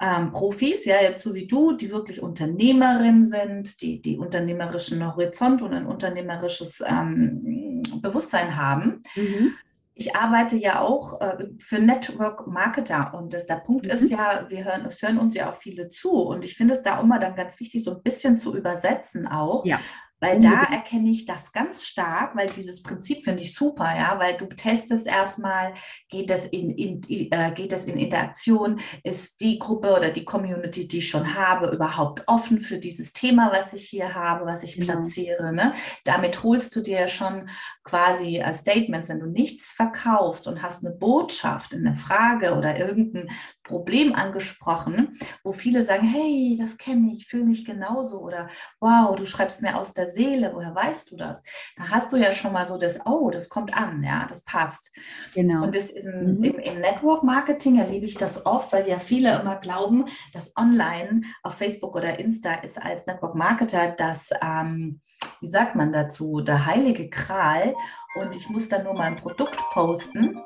ähm, 0.04 0.32
Profis, 0.32 0.84
ja, 0.84 1.00
jetzt 1.00 1.22
so 1.22 1.34
wie 1.34 1.46
du, 1.46 1.72
die 1.72 1.90
wirklich 1.90 2.22
Unternehmerin 2.22 3.24
sind, 3.24 3.80
die, 3.80 4.02
die 4.02 4.18
unternehmerischen 4.18 5.04
Horizont 5.06 5.62
und 5.62 5.72
ein 5.72 5.86
unternehmerisches 5.86 6.82
ähm, 6.86 7.82
Bewusstsein 8.02 8.56
haben. 8.56 9.02
Mhm. 9.16 9.54
Ich 9.94 10.16
arbeite 10.16 10.56
ja 10.56 10.80
auch 10.80 11.20
äh, 11.20 11.46
für 11.58 11.78
Network 11.78 12.46
Marketer 12.48 13.14
und 13.14 13.32
das, 13.32 13.46
der 13.46 13.56
Punkt 13.56 13.86
mhm. 13.86 13.92
ist 13.92 14.10
ja, 14.10 14.46
wir 14.48 14.64
hören, 14.64 14.84
es 14.86 15.00
hören 15.00 15.18
uns 15.18 15.34
ja 15.34 15.48
auch 15.48 15.54
viele 15.54 15.88
zu 15.88 16.10
und 16.10 16.44
ich 16.44 16.56
finde 16.56 16.74
es 16.74 16.82
da 16.82 17.00
immer 17.00 17.18
dann 17.18 17.36
ganz 17.36 17.58
wichtig, 17.60 17.84
so 17.84 17.92
ein 17.92 18.02
bisschen 18.02 18.36
zu 18.36 18.56
übersetzen 18.56 19.26
auch, 19.26 19.64
ja. 19.64 19.78
Weil 20.20 20.40
da 20.40 20.62
erkenne 20.62 21.10
ich 21.10 21.26
das 21.26 21.52
ganz 21.52 21.84
stark, 21.84 22.34
weil 22.34 22.48
dieses 22.48 22.82
Prinzip 22.82 23.22
finde 23.22 23.42
ich 23.42 23.54
super, 23.54 23.94
ja, 23.94 24.18
weil 24.18 24.36
du 24.36 24.46
testest 24.46 25.06
erstmal, 25.06 25.74
geht 26.08 26.30
das 26.30 26.46
in, 26.46 26.70
in 26.70 27.02
äh, 27.30 27.52
geht 27.52 27.72
das 27.72 27.84
in 27.84 27.98
Interaktion, 27.98 28.80
ist 29.02 29.40
die 29.40 29.58
Gruppe 29.58 29.94
oder 29.94 30.10
die 30.10 30.24
Community, 30.24 30.88
die 30.88 30.98
ich 30.98 31.08
schon 31.10 31.34
habe, 31.34 31.68
überhaupt 31.68 32.22
offen 32.26 32.60
für 32.60 32.78
dieses 32.78 33.12
Thema, 33.12 33.50
was 33.52 33.72
ich 33.74 33.88
hier 33.88 34.14
habe, 34.14 34.46
was 34.46 34.62
ich 34.62 34.76
genau. 34.76 34.92
platziere. 34.92 35.52
Ne? 35.52 35.74
Damit 36.04 36.42
holst 36.42 36.74
du 36.74 36.80
dir 36.80 37.08
schon 37.08 37.48
quasi 37.82 38.42
Statements, 38.54 39.08
wenn 39.08 39.20
du 39.20 39.26
nichts 39.26 39.72
verkaufst 39.72 40.46
und 40.46 40.62
hast 40.62 40.84
eine 40.84 40.94
Botschaft, 40.94 41.74
eine 41.74 41.94
Frage 41.94 42.54
oder 42.54 42.78
irgendein 42.78 43.30
Problem 43.64 44.14
angesprochen, 44.14 45.18
wo 45.42 45.52
viele 45.52 45.82
sagen, 45.82 46.06
hey, 46.06 46.56
das 46.60 46.76
kenne 46.76 47.12
ich, 47.12 47.26
fühle 47.26 47.46
mich 47.46 47.64
genauso 47.64 48.20
oder 48.20 48.48
wow, 48.78 49.16
du 49.16 49.24
schreibst 49.24 49.62
mir 49.62 49.76
aus 49.76 49.94
der 49.94 50.06
Seele, 50.06 50.52
woher 50.54 50.74
weißt 50.74 51.10
du 51.10 51.16
das? 51.16 51.42
Da 51.76 51.88
hast 51.88 52.12
du 52.12 52.16
ja 52.16 52.32
schon 52.32 52.52
mal 52.52 52.66
so 52.66 52.78
das, 52.78 53.00
oh, 53.06 53.30
das 53.30 53.48
kommt 53.48 53.74
an, 53.74 54.02
ja, 54.02 54.26
das 54.28 54.42
passt. 54.42 54.92
Genau. 55.34 55.64
Und 55.64 55.74
das 55.74 55.90
in, 55.90 56.36
mhm. 56.36 56.44
im, 56.44 56.58
im 56.58 56.80
Network 56.80 57.22
Marketing 57.22 57.78
erlebe 57.78 58.04
ich 58.04 58.16
das 58.16 58.44
oft, 58.44 58.72
weil 58.72 58.86
ja 58.86 58.98
viele 58.98 59.40
immer 59.40 59.56
glauben, 59.56 60.06
dass 60.32 60.54
online 60.56 61.22
auf 61.42 61.54
Facebook 61.54 61.96
oder 61.96 62.18
Insta 62.18 62.54
ist 62.54 62.80
als 62.80 63.06
Network 63.06 63.34
Marketer 63.34 63.88
das, 63.96 64.28
ähm, 64.42 65.00
wie 65.40 65.48
sagt 65.48 65.74
man 65.74 65.90
dazu, 65.90 66.42
der 66.42 66.66
heilige 66.66 67.08
Kral 67.08 67.74
und 68.16 68.36
ich 68.36 68.48
muss 68.50 68.68
dann 68.68 68.84
nur 68.84 68.94
mal 68.94 69.04
ein 69.04 69.16
Produkt 69.16 69.58
posten 69.72 70.38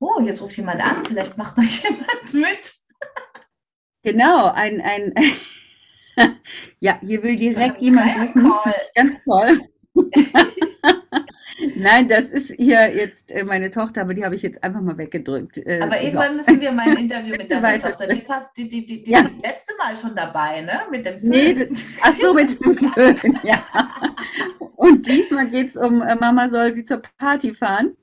oh, 0.00 0.20
jetzt 0.22 0.42
ruft 0.42 0.56
jemand 0.56 0.82
an, 0.82 1.04
vielleicht 1.04 1.36
macht 1.36 1.56
noch 1.56 1.64
jemand 1.82 2.34
mit. 2.34 2.74
Genau, 4.02 4.50
ein, 4.52 4.80
ein 4.80 5.14
ja, 6.80 6.98
hier 7.00 7.22
will 7.22 7.36
direkt 7.36 7.80
jemand 7.80 8.34
rufen. 8.36 8.72
Ganz 8.94 9.12
toll. 9.24 9.60
Nein, 11.74 12.06
das 12.08 12.30
ist 12.30 12.52
hier 12.56 12.94
jetzt 12.94 13.32
äh, 13.32 13.44
meine 13.44 13.70
Tochter, 13.70 14.02
aber 14.02 14.14
die 14.14 14.24
habe 14.24 14.34
ich 14.36 14.42
jetzt 14.42 14.62
einfach 14.62 14.80
mal 14.80 14.96
weggedrückt. 14.96 15.58
Äh, 15.58 15.80
aber 15.82 16.00
irgendwann 16.00 16.30
so. 16.30 16.36
müssen 16.36 16.60
wir 16.60 16.72
mal 16.72 16.88
ein 16.88 16.96
Interview 16.96 17.34
mit 17.36 17.50
deiner 17.50 17.78
Tochter. 17.80 18.06
Die, 18.06 18.20
passt, 18.20 18.56
die, 18.56 18.68
die, 18.68 18.86
die, 18.86 19.02
die 19.02 19.10
ja. 19.10 19.28
letzte 19.42 19.74
Mal 19.76 19.96
schon 19.96 20.14
dabei, 20.14 20.60
ne? 20.60 20.82
Mit 20.90 21.04
dem 21.04 21.18
Film. 21.18 21.30
Nee, 21.30 21.68
ach 22.02 22.12
so, 22.12 22.32
mit 22.32 22.60
dem 22.60 22.74
Film, 22.74 23.38
ja. 23.42 23.64
Und 24.76 25.06
diesmal 25.08 25.48
geht 25.50 25.70
es 25.70 25.76
um, 25.76 26.02
äh, 26.02 26.14
Mama 26.14 26.48
soll 26.48 26.74
sie 26.74 26.84
zur 26.84 27.02
Party 27.18 27.52
fahren. 27.52 27.96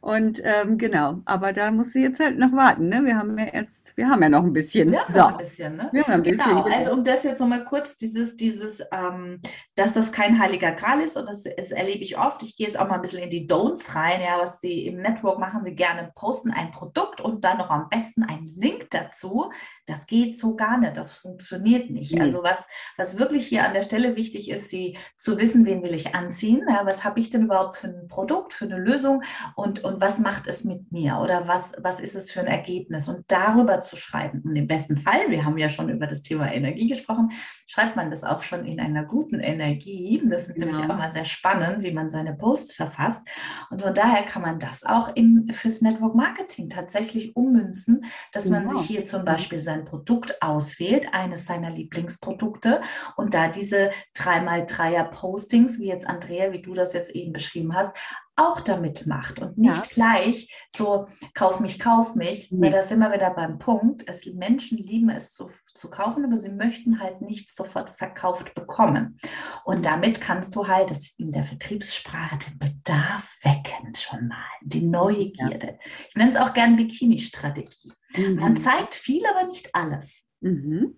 Und 0.00 0.40
ähm, 0.44 0.78
genau, 0.78 1.20
aber 1.24 1.52
da 1.52 1.70
muss 1.70 1.92
sie 1.92 2.02
jetzt 2.02 2.20
halt 2.20 2.38
noch 2.38 2.52
warten. 2.52 2.88
Ne? 2.88 3.04
Wir 3.04 3.16
haben 3.16 3.36
ja 3.38 3.46
erst, 3.46 3.96
wir 3.96 4.08
haben 4.08 4.22
ja 4.22 4.28
noch 4.28 4.44
ein 4.44 4.52
bisschen. 4.52 4.92
Wir 4.92 5.00
haben 5.00 5.14
so. 5.14 5.20
ein 5.20 5.36
bisschen, 5.36 5.76
ne? 5.76 5.88
Wir 5.92 6.06
haben 6.06 6.22
genau, 6.22 6.62
bisschen. 6.62 6.78
also 6.78 6.92
um 6.92 7.02
das 7.02 7.24
jetzt 7.24 7.40
nochmal 7.40 7.64
kurz, 7.64 7.96
dieses, 7.96 8.36
dieses, 8.36 8.82
ähm, 8.92 9.40
dass 9.74 9.92
das 9.92 10.12
kein 10.12 10.38
heiliger 10.38 10.72
Gral 10.72 11.00
ist 11.00 11.16
und 11.16 11.28
das, 11.28 11.42
das, 11.42 11.70
erlebe 11.70 12.04
ich 12.04 12.18
oft. 12.18 12.42
Ich 12.42 12.56
gehe 12.56 12.66
jetzt 12.66 12.78
auch 12.78 12.88
mal 12.88 12.96
ein 12.96 13.02
bisschen 13.02 13.22
in 13.22 13.30
die 13.30 13.48
Don'ts 13.48 13.94
rein, 13.94 14.20
ja, 14.20 14.38
was 14.38 14.60
die 14.60 14.86
im 14.86 15.00
Network 15.00 15.38
machen, 15.38 15.64
sie 15.64 15.74
gerne 15.74 16.12
posten 16.14 16.50
ein 16.50 16.70
Produkt 16.70 17.20
und 17.20 17.44
dann 17.44 17.58
noch 17.58 17.70
am 17.70 17.88
besten 17.88 18.22
einen 18.22 18.46
Link 18.46 18.88
dazu. 18.90 19.50
Das 19.86 20.06
geht 20.06 20.36
so 20.38 20.56
gar 20.56 20.78
nicht, 20.78 20.96
das 20.96 21.18
funktioniert 21.18 21.90
nicht. 21.90 22.12
Nee. 22.12 22.20
Also 22.20 22.42
was, 22.42 22.66
was 22.96 23.18
wirklich 23.18 23.46
hier 23.46 23.64
an 23.64 23.72
der 23.72 23.82
Stelle 23.82 24.16
wichtig 24.16 24.50
ist, 24.50 24.68
sie 24.70 24.98
zu 25.16 25.38
wissen, 25.38 25.64
wen 25.64 25.82
will 25.82 25.94
ich 25.94 26.14
anziehen, 26.14 26.62
ja, 26.68 26.84
was 26.84 27.04
habe 27.04 27.20
ich 27.20 27.30
denn 27.30 27.44
überhaupt 27.44 27.76
für 27.76 27.88
ein 27.88 28.08
Produkt, 28.08 28.52
für 28.52 28.64
eine 28.64 28.78
Lösung 28.78 29.22
und, 29.54 29.84
und 29.84 30.00
was 30.00 30.18
macht 30.18 30.46
es 30.46 30.64
mit 30.64 30.90
mir 30.90 31.18
oder 31.22 31.46
was, 31.46 31.72
was 31.80 32.00
ist 32.00 32.16
es 32.16 32.32
für 32.32 32.40
ein 32.40 32.46
Ergebnis 32.46 33.08
und 33.08 33.24
darüber 33.28 33.80
zu 33.80 33.96
schreiben. 33.96 34.42
Und 34.44 34.56
im 34.56 34.66
besten 34.66 34.96
Fall, 34.96 35.30
wir 35.30 35.44
haben 35.44 35.56
ja 35.56 35.68
schon 35.68 35.88
über 35.88 36.06
das 36.06 36.22
Thema 36.22 36.52
Energie 36.52 36.88
gesprochen, 36.88 37.30
schreibt 37.66 37.94
man 37.94 38.10
das 38.10 38.24
auch 38.24 38.42
schon 38.42 38.64
in 38.64 38.80
einer 38.80 39.04
guten 39.04 39.40
Energie. 39.40 40.22
Das 40.28 40.48
ist 40.48 40.58
ja. 40.58 40.66
nämlich 40.66 40.82
auch 40.82 40.96
mal 40.96 41.10
sehr 41.10 41.24
spannend, 41.24 41.82
wie 41.82 41.92
man 41.92 42.10
seine 42.10 42.34
Posts 42.34 42.74
verfasst. 42.74 43.26
Und 43.70 43.82
von 43.82 43.94
daher 43.94 44.24
kann 44.24 44.42
man 44.42 44.58
das 44.58 44.84
auch 44.84 45.14
im, 45.14 45.48
fürs 45.52 45.80
Network 45.80 46.14
Marketing 46.14 46.68
tatsächlich 46.68 47.36
ummünzen, 47.36 48.04
dass 48.32 48.44
genau. 48.44 48.60
man 48.60 48.76
sich 48.76 48.86
hier 48.86 49.04
zum 49.04 49.24
Beispiel 49.24 49.60
sein 49.60 49.75
sein 49.76 49.84
Produkt 49.84 50.42
auswählt, 50.42 51.08
eines 51.12 51.46
seiner 51.46 51.70
Lieblingsprodukte 51.70 52.80
und 53.16 53.34
da 53.34 53.48
diese 53.48 53.90
3x3er-Postings, 54.16 55.78
wie 55.78 55.88
jetzt 55.88 56.06
Andrea, 56.06 56.52
wie 56.52 56.62
du 56.62 56.74
das 56.74 56.92
jetzt 56.92 57.10
eben 57.10 57.32
beschrieben 57.32 57.74
hast, 57.74 57.96
auch 58.36 58.60
damit 58.60 59.06
macht 59.06 59.40
und 59.40 59.56
nicht 59.56 59.74
ja. 59.74 59.82
gleich 59.90 60.54
so, 60.76 61.06
kauf 61.32 61.58
mich, 61.58 61.78
kauf 61.78 62.14
mich, 62.14 62.52
nee. 62.52 62.66
weil 62.66 62.70
da 62.70 62.82
sind 62.82 62.98
wir 62.98 63.12
wieder 63.12 63.30
beim 63.30 63.58
Punkt, 63.58 64.06
es, 64.06 64.26
Menschen 64.26 64.76
lieben 64.76 65.08
es 65.08 65.32
zu, 65.32 65.50
zu 65.72 65.88
kaufen, 65.88 66.22
aber 66.22 66.36
sie 66.36 66.50
möchten 66.50 67.00
halt 67.00 67.22
nichts 67.22 67.56
sofort 67.56 67.90
verkauft 67.90 68.54
bekommen. 68.54 69.16
Und 69.64 69.86
damit 69.86 70.20
kannst 70.20 70.54
du 70.54 70.68
halt, 70.68 70.90
das 70.90 71.14
in 71.16 71.32
der 71.32 71.44
Vertriebssprache, 71.44 72.38
den 72.38 72.58
Bedarf 72.58 73.34
wecken 73.42 73.94
schon 73.94 74.28
mal, 74.28 74.36
die 74.62 74.86
Neugierde. 74.86 75.66
Ja. 75.66 75.90
Ich 76.10 76.16
nenne 76.16 76.30
es 76.30 76.36
auch 76.36 76.52
gern 76.52 76.76
Bikini-Strategie. 76.76 77.92
Mhm. 78.16 78.36
Man 78.36 78.56
zeigt 78.56 78.94
viel, 78.94 79.22
aber 79.26 79.46
nicht 79.46 79.74
alles. 79.74 80.24
Mhm. 80.40 80.96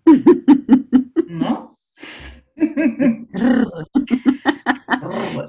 ne? 1.29 1.69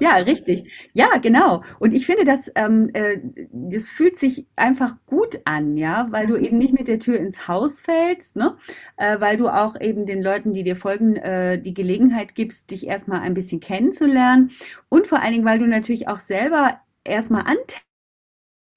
ja, 0.00 0.16
richtig. 0.16 0.90
Ja, 0.92 1.18
genau. 1.20 1.62
Und 1.78 1.92
ich 1.92 2.06
finde, 2.06 2.24
das, 2.24 2.50
ähm, 2.54 2.90
äh, 2.94 3.18
das 3.52 3.88
fühlt 3.88 4.18
sich 4.18 4.46
einfach 4.56 4.96
gut 5.06 5.40
an, 5.44 5.76
ja, 5.76 6.08
weil 6.10 6.26
du 6.26 6.36
eben 6.36 6.58
nicht 6.58 6.72
mit 6.72 6.88
der 6.88 6.98
Tür 6.98 7.18
ins 7.18 7.48
Haus 7.48 7.80
fällst, 7.80 8.36
ne? 8.36 8.56
Äh, 8.96 9.20
weil 9.20 9.36
du 9.36 9.48
auch 9.48 9.80
eben 9.80 10.06
den 10.06 10.22
Leuten, 10.22 10.52
die 10.52 10.62
dir 10.62 10.76
folgen, 10.76 11.16
äh, 11.16 11.60
die 11.60 11.74
Gelegenheit 11.74 12.34
gibst, 12.34 12.70
dich 12.70 12.86
erstmal 12.86 13.20
ein 13.20 13.34
bisschen 13.34 13.60
kennenzulernen. 13.60 14.50
Und 14.88 15.06
vor 15.06 15.20
allen 15.20 15.32
Dingen, 15.32 15.44
weil 15.44 15.58
du 15.58 15.66
natürlich 15.66 16.08
auch 16.08 16.20
selber 16.20 16.80
erstmal 17.04 17.42
antastest 17.42 17.84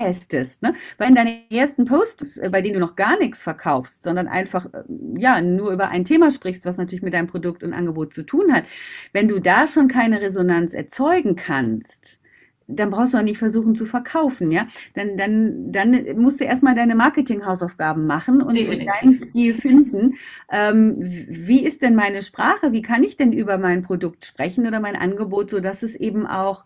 testest, 0.04 0.62
ne? 0.62 0.74
Weil 0.98 1.10
in 1.10 1.16
deinen 1.16 1.50
ersten 1.52 1.86
Posts, 1.86 2.38
äh, 2.38 2.50
bei 2.50 2.62
denen 2.62 2.76
du 2.76 2.80
noch 2.80 2.96
gar 2.96 3.18
nichts 3.18 3.42
verkaufst, 3.42 4.04
sondern 4.04 4.28
einfach 4.28 4.66
äh, 4.74 4.84
ja 5.18 5.42
nur 5.42 5.72
über 5.72 5.90
ein 5.90 6.06
Thema 6.06 6.32
sprichst, 6.32 6.66
was 6.66 6.78
natürlich 6.78 7.04
mit 7.04 7.14
deinem 7.14 7.28
Produkt 7.28 7.64
und 7.64 7.74
Angebot 7.74 8.14
zu 8.14 8.24
tun 8.24 8.54
hat, 8.54 8.66
wenn 9.14 9.28
du 9.28 9.40
da 9.40 9.68
schon 9.68 9.88
keine 9.88 10.22
Resonanz 10.22 10.74
erzeugen 10.74 11.36
kannst, 11.36 12.20
dann 12.68 12.90
brauchst 12.90 13.14
du 13.14 13.18
auch 13.18 13.24
nicht 13.24 13.38
versuchen 13.38 13.76
zu 13.76 13.86
verkaufen, 13.86 14.52
ja. 14.52 14.68
Dann, 14.94 15.18
dann, 15.18 15.72
dann 15.72 16.18
musst 16.18 16.40
du 16.40 16.46
erstmal 16.46 16.76
deine 16.76 16.96
Marketing-Hausaufgaben 16.96 18.06
machen 18.08 18.42
und, 18.42 18.58
und 18.58 18.86
deinen 18.86 19.24
Stil 19.30 19.54
finden. 19.54 20.14
Ähm, 20.52 20.96
wie 21.00 21.64
ist 21.66 21.82
denn 21.82 21.96
meine 21.96 22.22
Sprache? 22.22 22.72
Wie 22.72 22.82
kann 22.82 23.04
ich 23.04 23.16
denn 23.16 23.34
über 23.34 23.58
mein 23.58 23.82
Produkt 23.82 24.26
sprechen 24.26 24.66
oder 24.68 24.80
mein 24.80 24.96
Angebot, 24.96 25.50
so 25.50 25.60
dass 25.60 25.84
es 25.84 25.96
eben 25.96 26.26
auch 26.26 26.66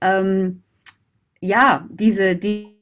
ähm, 0.00 0.62
ja 1.40 1.86
diese 1.90 2.36
die 2.36 2.77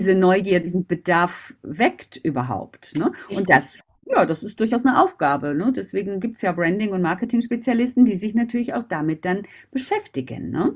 diese 0.00 0.14
Neugier, 0.14 0.60
diesen 0.60 0.86
Bedarf 0.86 1.54
weckt 1.62 2.16
überhaupt. 2.16 2.96
Ne? 2.96 3.12
Und 3.28 3.50
das, 3.50 3.74
ja, 4.06 4.24
das 4.24 4.42
ist 4.42 4.58
durchaus 4.58 4.86
eine 4.86 5.00
Aufgabe. 5.02 5.54
Ne? 5.54 5.72
Deswegen 5.76 6.20
gibt 6.20 6.36
es 6.36 6.42
ja 6.42 6.52
Branding- 6.52 6.92
und 6.92 7.02
Marketing-Spezialisten, 7.02 8.06
die 8.06 8.16
sich 8.16 8.34
natürlich 8.34 8.72
auch 8.72 8.82
damit 8.82 9.26
dann 9.26 9.42
beschäftigen. 9.70 10.50
Ne? 10.50 10.74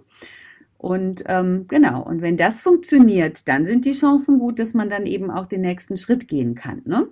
Und 0.77 1.25
ähm, 1.27 1.67
genau, 1.69 2.03
und 2.03 2.21
wenn 2.21 2.37
das 2.37 2.61
funktioniert, 2.61 3.49
dann 3.49 3.65
sind 3.65 3.87
die 3.87 3.93
Chancen 3.93 4.39
gut, 4.39 4.59
dass 4.59 4.75
man 4.75 4.91
dann 4.91 5.07
eben 5.07 5.31
auch 5.31 5.47
den 5.47 5.63
nächsten 5.63 5.97
Schritt 5.97 6.29
gehen 6.29 6.55
kann. 6.55 6.83
Ne? 6.85 7.09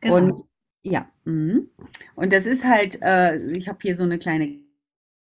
Genau. 0.00 0.16
Und 0.16 0.42
ja, 0.84 1.08
mh. 1.26 1.60
und 2.16 2.32
das 2.32 2.46
ist 2.46 2.64
halt, 2.64 2.98
äh, 3.02 3.36
ich 3.52 3.68
habe 3.68 3.78
hier 3.82 3.94
so 3.94 4.02
eine 4.02 4.18
kleine 4.18 4.58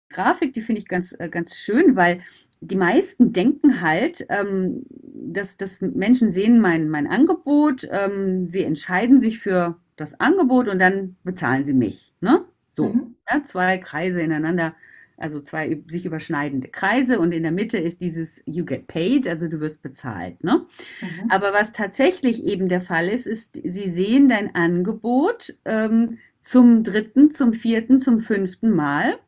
Grafik, 0.09 0.55
die 0.55 0.63
finde 0.63 0.81
ich 0.81 0.89
ganz, 0.89 1.15
äh, 1.19 1.29
ganz 1.29 1.57
schön, 1.57 1.95
weil 1.95 2.21
die 2.61 2.77
meisten 2.77 3.33
denken 3.33 3.81
halt, 3.81 4.27
ähm, 4.29 4.85
dass, 4.91 5.57
dass 5.57 5.81
Menschen 5.81 6.31
sehen 6.31 6.61
mein, 6.61 6.89
mein 6.89 7.07
Angebot, 7.07 7.87
ähm, 7.91 8.49
sie 8.49 8.65
entscheiden 8.65 9.21
sich 9.21 9.39
für 9.39 9.77
das 9.97 10.19
Angebot 10.21 10.69
und 10.69 10.79
dann 10.79 11.17
bezahlen 11.25 11.65
sie 11.65 11.75
mich. 11.75 12.13
Ne? 12.21 12.45
So, 12.69 12.91
mhm. 12.91 13.17
ja, 13.31 13.43
zwei 13.45 13.79
Kreise 13.79 14.21
ineinander, 14.21 14.75
also 15.17 15.41
zwei 15.41 15.83
sich 15.89 16.05
überschneidende 16.05 16.69
Kreise 16.69 17.19
und 17.19 17.33
in 17.33 17.43
der 17.43 17.53
Mitte 17.53 17.79
ist 17.79 18.01
dieses 18.01 18.43
You 18.45 18.65
get 18.65 18.87
paid, 18.87 19.27
also 19.27 19.49
du 19.49 19.61
wirst 19.61 19.83
bezahlt. 19.83 20.45
Ne? 20.45 20.67
Mhm. 21.01 21.31
Aber 21.31 21.53
was 21.53 21.73
tatsächlich 21.73 22.45
eben 22.45 22.69
der 22.69 22.83
Fall 22.83 23.09
ist, 23.09 23.27
ist, 23.27 23.55
sie 23.63 23.91
sehen 23.91 24.29
dein 24.29 24.55
Angebot 24.55 25.57
ähm, 25.65 26.19
zum 26.41 26.83
dritten, 26.83 27.31
zum 27.31 27.55
vierten, 27.55 27.99
zum 27.99 28.21
fünften 28.21 28.71
Mal 28.71 29.19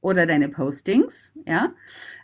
oder 0.00 0.26
deine 0.26 0.48
Postings, 0.48 1.32
ja. 1.46 1.74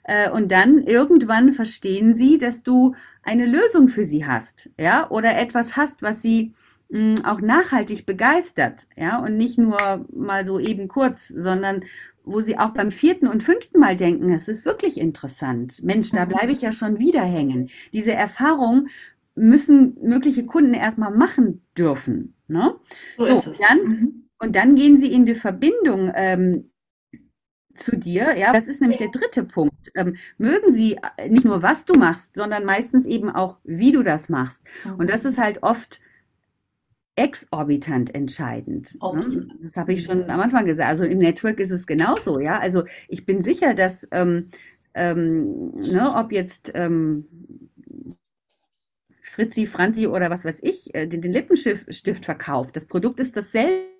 Äh, 0.05 0.31
und 0.31 0.53
dann 0.53 0.79
irgendwann 0.79 1.53
verstehen 1.53 2.15
sie, 2.15 2.39
dass 2.39 2.63
du 2.63 2.95
eine 3.23 3.47
Lösung 3.47 3.89
für 3.89 4.05
sie 4.05 4.27
hast, 4.27 4.71
ja, 4.79 5.11
oder 5.11 5.37
etwas 5.37 5.77
hast, 5.77 6.03
was 6.03 6.23
sie 6.23 6.55
mh, 6.89 7.17
hm, 7.19 7.25
auch 7.25 7.41
nachhaltig 7.41 8.07
begeistert, 8.07 8.87
ja, 8.97 9.19
und 9.19 9.37
nicht 9.37 9.59
nur 9.59 10.07
mal 10.13 10.47
so 10.47 10.59
eben 10.59 10.89
kurz, 10.89 11.29
sondern 11.29 11.85
wo 12.27 12.41
sie 12.41 12.59
auch 12.59 12.71
beim 12.71 12.91
vierten 12.91 13.29
und 13.29 13.43
fünften 13.43 13.79
Mal 13.79 13.97
denken, 13.97 14.33
es 14.33 14.49
ist 14.49 14.65
wirklich 14.65 14.99
interessant. 14.99 15.83
Mensch, 15.85 16.11
da 16.11 16.25
bleibe 16.25 16.51
ich 16.51 16.61
ja 16.61 16.73
schon 16.73 16.99
wieder 16.99 17.23
hängen. 17.23 17.71
Diese 17.93 18.13
Erfahrung 18.13 18.89
müssen 19.37 19.97
mögliche 20.03 20.45
Kunden 20.45 20.75
erstmal 20.75 21.13
machen 21.17 21.63
dürfen. 21.79 22.35
Ne? 22.49 22.75
So, 23.17 23.41
so 23.41 23.55
dann, 23.61 23.79
mhm. 23.79 24.29
und 24.41 24.57
dann 24.57 24.75
gehen 24.75 24.99
sie 24.99 25.13
in 25.13 25.25
die 25.25 25.37
Verbindung 25.37 26.11
ähm, 26.17 26.65
zu 27.77 27.97
dir. 27.97 28.37
Ja, 28.37 28.53
das 28.53 28.69
ist 28.69 28.81
nämlich 28.81 28.99
der 28.99 29.09
dritte 29.09 29.45
Punkt. 29.45 29.93
Ähm, 29.95 30.17
mögen 30.39 30.73
sie 30.73 30.99
äh, 31.17 31.29
nicht 31.29 31.45
nur, 31.45 31.63
was 31.63 31.85
du 31.85 31.95
machst, 31.95 32.35
sondern 32.35 32.65
meistens 32.65 33.07
eben 33.07 33.31
auch, 33.31 33.59
wie 33.65 33.93
du 33.93 34.03
das 34.03 34.29
machst. 34.29 34.63
Und 34.99 35.11
das 35.11 35.25
ist 35.25 35.39
halt 35.39 35.63
oft 35.63 36.01
exorbitant 37.17 38.15
entscheidend. 38.15 38.95
Ne? 38.95 39.49
Das 39.63 39.75
habe 39.77 39.93
ich 39.95 40.05
schon 40.05 40.29
am 40.31 40.41
Anfang 40.41 40.65
gesagt. 40.67 40.89
Also 40.89 41.05
im 41.05 41.19
Network 41.19 41.61
ist 41.61 41.71
es 41.71 41.87
genauso, 41.87 42.39
ja. 42.41 42.59
Also 42.59 42.85
ich 43.09 43.25
bin 43.25 43.43
sicher, 43.43 43.75
dass 43.75 44.07
ähm, 44.11 44.51
ähm, 44.95 45.73
ne, 45.77 46.13
ob 46.15 46.33
jetzt 46.33 46.73
ähm, 46.75 47.27
Fritzi, 49.23 49.67
Franzi 49.67 50.07
oder 50.07 50.31
was 50.31 50.45
weiß 50.45 50.59
ich, 50.63 50.95
äh, 50.95 51.07
den, 51.07 51.21
den 51.21 51.33
Lippenstift 51.33 52.25
verkauft. 52.25 52.77
Das 52.77 52.87
Produkt 52.87 53.21
ist 53.21 53.37
dasselbe. 53.37 53.96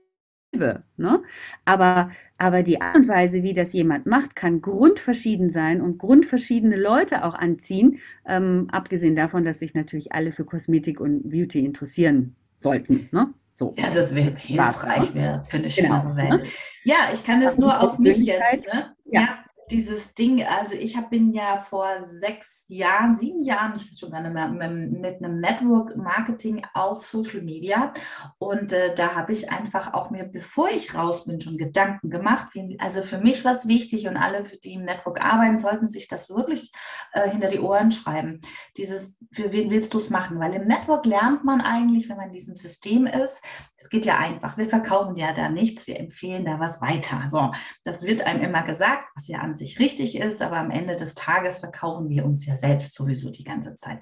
Ne? 0.53 1.23
Aber, 1.65 2.11
aber 2.39 2.63
die 2.63 2.81
Art 2.81 2.97
und 2.97 3.09
Weise, 3.09 3.43
wie 3.43 3.53
das 3.53 3.73
jemand 3.73 4.07
macht, 4.07 4.37
kann 4.37 4.61
grundverschieden 4.61 5.51
sein 5.51 5.81
und 5.81 5.99
grundverschiedene 5.99 6.77
Leute 6.77 7.25
auch 7.25 7.35
anziehen, 7.35 7.99
ähm, 8.25 8.69
abgesehen 8.71 9.15
davon, 9.15 9.45
dass 9.45 9.59
sich 9.59 9.75
natürlich 9.75 10.13
alle 10.13 10.33
für 10.33 10.45
Kosmetik 10.45 11.01
und 11.01 11.29
Beauty 11.31 11.65
interessieren 11.65 12.37
sollten. 12.57 13.09
Ne? 13.13 13.35
So. 13.53 13.75
Ja, 13.79 13.91
das 13.91 14.15
wäre 14.15 14.35
hilfreich, 14.35 15.15
wäre 15.15 15.43
für 15.47 15.59
eine 15.59 15.69
genau, 15.69 15.89
schwangere 15.89 16.17
Welt. 16.17 16.31
Ne? 16.31 16.43
Ja, 16.85 16.97
ich 17.13 17.25
kann 17.25 17.41
das 17.41 17.59
nur 17.59 17.81
auf 17.81 17.99
mich 17.99 18.19
jetzt. 18.19 18.67
Ne? 18.73 18.95
Ja. 19.07 19.21
ja 19.21 19.46
dieses 19.71 20.15
Ding, 20.15 20.45
also 20.45 20.75
ich 20.75 20.97
hab, 20.97 21.11
bin 21.11 21.33
ja 21.33 21.59
vor 21.59 21.89
sechs 22.21 22.65
Jahren, 22.69 23.15
sieben 23.15 23.43
Jahren, 23.43 23.75
ich 23.77 23.89
weiß 23.89 23.99
schon 23.99 24.11
gar 24.11 24.21
nicht 24.21 24.33
mehr, 24.33 24.49
mit, 24.49 25.23
einem 25.23 25.41
Network 25.41 25.97
Marketing 25.97 26.63
auf 26.75 27.07
Social 27.07 27.43
Media 27.43 27.93
und 28.39 28.73
äh, 28.73 28.95
da 28.95 29.15
habe 29.15 29.33
ich 29.33 29.51
einfach 29.51 29.95
auch 29.95 30.11
mir, 30.11 30.25
bevor 30.25 30.69
ich 30.69 30.95
raus 30.95 31.25
bin, 31.25 31.41
schon 31.41 31.57
Gedanken 31.57 32.11
gemacht. 32.11 32.49
Also 32.79 33.03
für 33.03 33.19
mich 33.19 33.45
war 33.45 33.55
es 33.55 33.67
wichtig 33.67 34.07
und 34.07 34.17
alle, 34.17 34.45
die 34.65 34.75
im 34.75 34.85
Network 34.85 35.25
arbeiten, 35.25 35.57
sollten 35.57 35.89
sich 35.89 36.09
das 36.09 36.31
wirklich 36.31 36.73
äh, 37.13 37.29
hinter 37.29 37.49
die 37.49 37.61
Ohren 37.61 37.91
schreiben. 37.91 38.41
Dieses, 38.77 39.17
für 39.33 39.53
wen 39.53 39.71
willst 39.71 39.95
du 39.95 39.99
es 39.99 40.11
machen? 40.11 40.39
Weil 40.39 40.55
im 40.55 40.67
Network 40.67 41.07
lernt 41.07 41.45
man 41.45 41.61
eigentlich, 41.61 42.09
wenn 42.09 42.17
man 42.17 42.29
in 42.29 42.33
diesem 42.33 42.57
System 42.57 43.07
ist, 43.07 43.41
es 43.77 43.91
geht 43.91 44.07
ja 44.07 44.19
einfach. 44.19 44.59
Wir 44.59 44.69
verkaufen 44.69 45.17
ja 45.17 45.33
da 45.33 45.49
nichts, 45.49 45.87
wir 45.87 45.99
empfehlen 45.99 46.45
da 46.45 46.59
was 46.59 46.81
weiter. 46.81 47.29
So, 47.31 47.53
das 47.85 48.05
wird 48.05 48.23
einem 48.23 48.43
immer 48.43 48.63
gesagt, 48.63 49.07
was 49.15 49.29
ja 49.29 49.39
an 49.39 49.56
sich 49.57 49.79
richtig 49.79 50.17
ist, 50.17 50.43
aber 50.43 50.57
am 50.57 50.71
Ende 50.71 50.97
des 50.97 51.15
Tages 51.15 51.61
verkaufen 51.61 52.09
wir 52.09 52.25
uns 52.25 52.47
ja 52.47 52.57
selbst 52.57 52.95
sowieso 52.95 53.31
die 53.31 53.45
ganze 53.45 53.75
Zeit. 53.77 53.99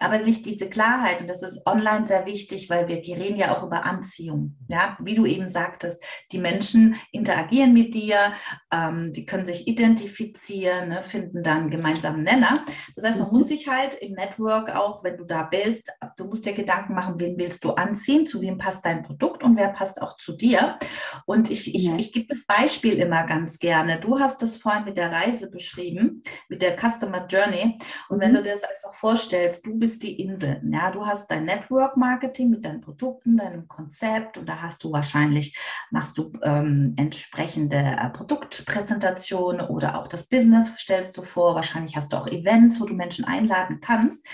Aber 0.00 0.22
sich 0.22 0.42
diese 0.42 0.68
Klarheit, 0.68 1.20
und 1.20 1.28
das 1.28 1.42
ist 1.42 1.66
online 1.66 2.04
sehr 2.04 2.26
wichtig, 2.26 2.68
weil 2.70 2.88
wir 2.88 2.96
reden 2.96 3.36
ja 3.36 3.56
auch 3.56 3.62
über 3.62 3.84
Anziehung. 3.84 4.56
Ja, 4.68 4.96
wie 5.00 5.14
du 5.14 5.26
eben 5.26 5.48
sagtest, 5.48 6.02
die 6.32 6.38
Menschen 6.38 6.96
interagieren 7.12 7.72
mit 7.72 7.94
dir, 7.94 8.32
ähm, 8.72 9.12
die 9.12 9.26
können 9.26 9.44
sich 9.44 9.66
identifizieren, 9.66 10.88
ne, 10.88 11.02
finden 11.02 11.42
dann 11.42 11.70
gemeinsamen 11.70 12.22
Nenner. 12.22 12.64
Das 12.94 13.04
heißt, 13.04 13.18
man 13.18 13.28
mhm. 13.28 13.32
muss 13.32 13.48
sich 13.48 13.68
halt 13.68 13.94
im 13.94 14.12
Network 14.12 14.74
auch, 14.74 15.04
wenn 15.04 15.16
du 15.16 15.24
da 15.24 15.42
bist, 15.42 15.92
du 16.16 16.24
musst 16.24 16.46
dir 16.46 16.52
Gedanken 16.52 16.94
machen, 16.94 17.18
wen 17.18 17.38
willst 17.38 17.64
du 17.64 17.72
anziehen, 17.72 18.26
zu 18.26 18.40
wem 18.40 18.58
passt 18.58 18.84
dein 18.84 19.02
Produkt 19.02 19.42
und 19.42 19.56
wer 19.56 19.68
passt 19.68 20.00
auch 20.02 20.16
zu 20.16 20.32
dir. 20.32 20.78
Und 21.26 21.50
ich, 21.50 21.74
ich, 21.74 21.88
ich 21.90 22.12
gebe 22.12 22.26
das 22.28 22.44
Beispiel 22.46 22.98
immer 22.98 23.24
ganz 23.24 23.58
gerne. 23.58 23.98
Du 23.98 24.18
hast 24.18 24.42
das 24.42 24.56
vorhin 24.56 24.84
mit 24.84 24.95
der 24.96 25.12
Reise 25.12 25.50
beschrieben, 25.50 26.22
mit 26.48 26.62
der 26.62 26.76
Customer 26.76 27.26
Journey. 27.26 27.78
Und 28.08 28.20
wenn 28.20 28.32
mhm. 28.32 28.36
du 28.36 28.42
dir 28.42 28.52
das 28.52 28.64
einfach 28.64 28.94
vorstellst, 28.94 29.66
du 29.66 29.78
bist 29.78 30.02
die 30.02 30.20
Insel. 30.20 30.60
Ja, 30.70 30.90
du 30.90 31.06
hast 31.06 31.30
dein 31.30 31.44
Network 31.44 31.96
Marketing 31.96 32.50
mit 32.50 32.64
deinen 32.64 32.80
Produkten, 32.80 33.36
deinem 33.36 33.68
Konzept 33.68 34.38
und 34.38 34.48
da 34.48 34.60
hast 34.60 34.82
du 34.84 34.92
wahrscheinlich, 34.92 35.56
machst 35.90 36.18
du 36.18 36.32
ähm, 36.42 36.94
entsprechende 36.96 37.76
äh, 37.76 38.10
Produktpräsentationen 38.10 39.66
oder 39.66 39.98
auch 39.98 40.06
das 40.06 40.28
Business 40.28 40.74
stellst 40.78 41.16
du 41.16 41.22
vor. 41.22 41.54
Wahrscheinlich 41.54 41.96
hast 41.96 42.12
du 42.12 42.16
auch 42.16 42.26
Events, 42.26 42.80
wo 42.80 42.84
du 42.84 42.94
Menschen 42.94 43.24
einladen 43.24 43.80
kannst. 43.80 44.26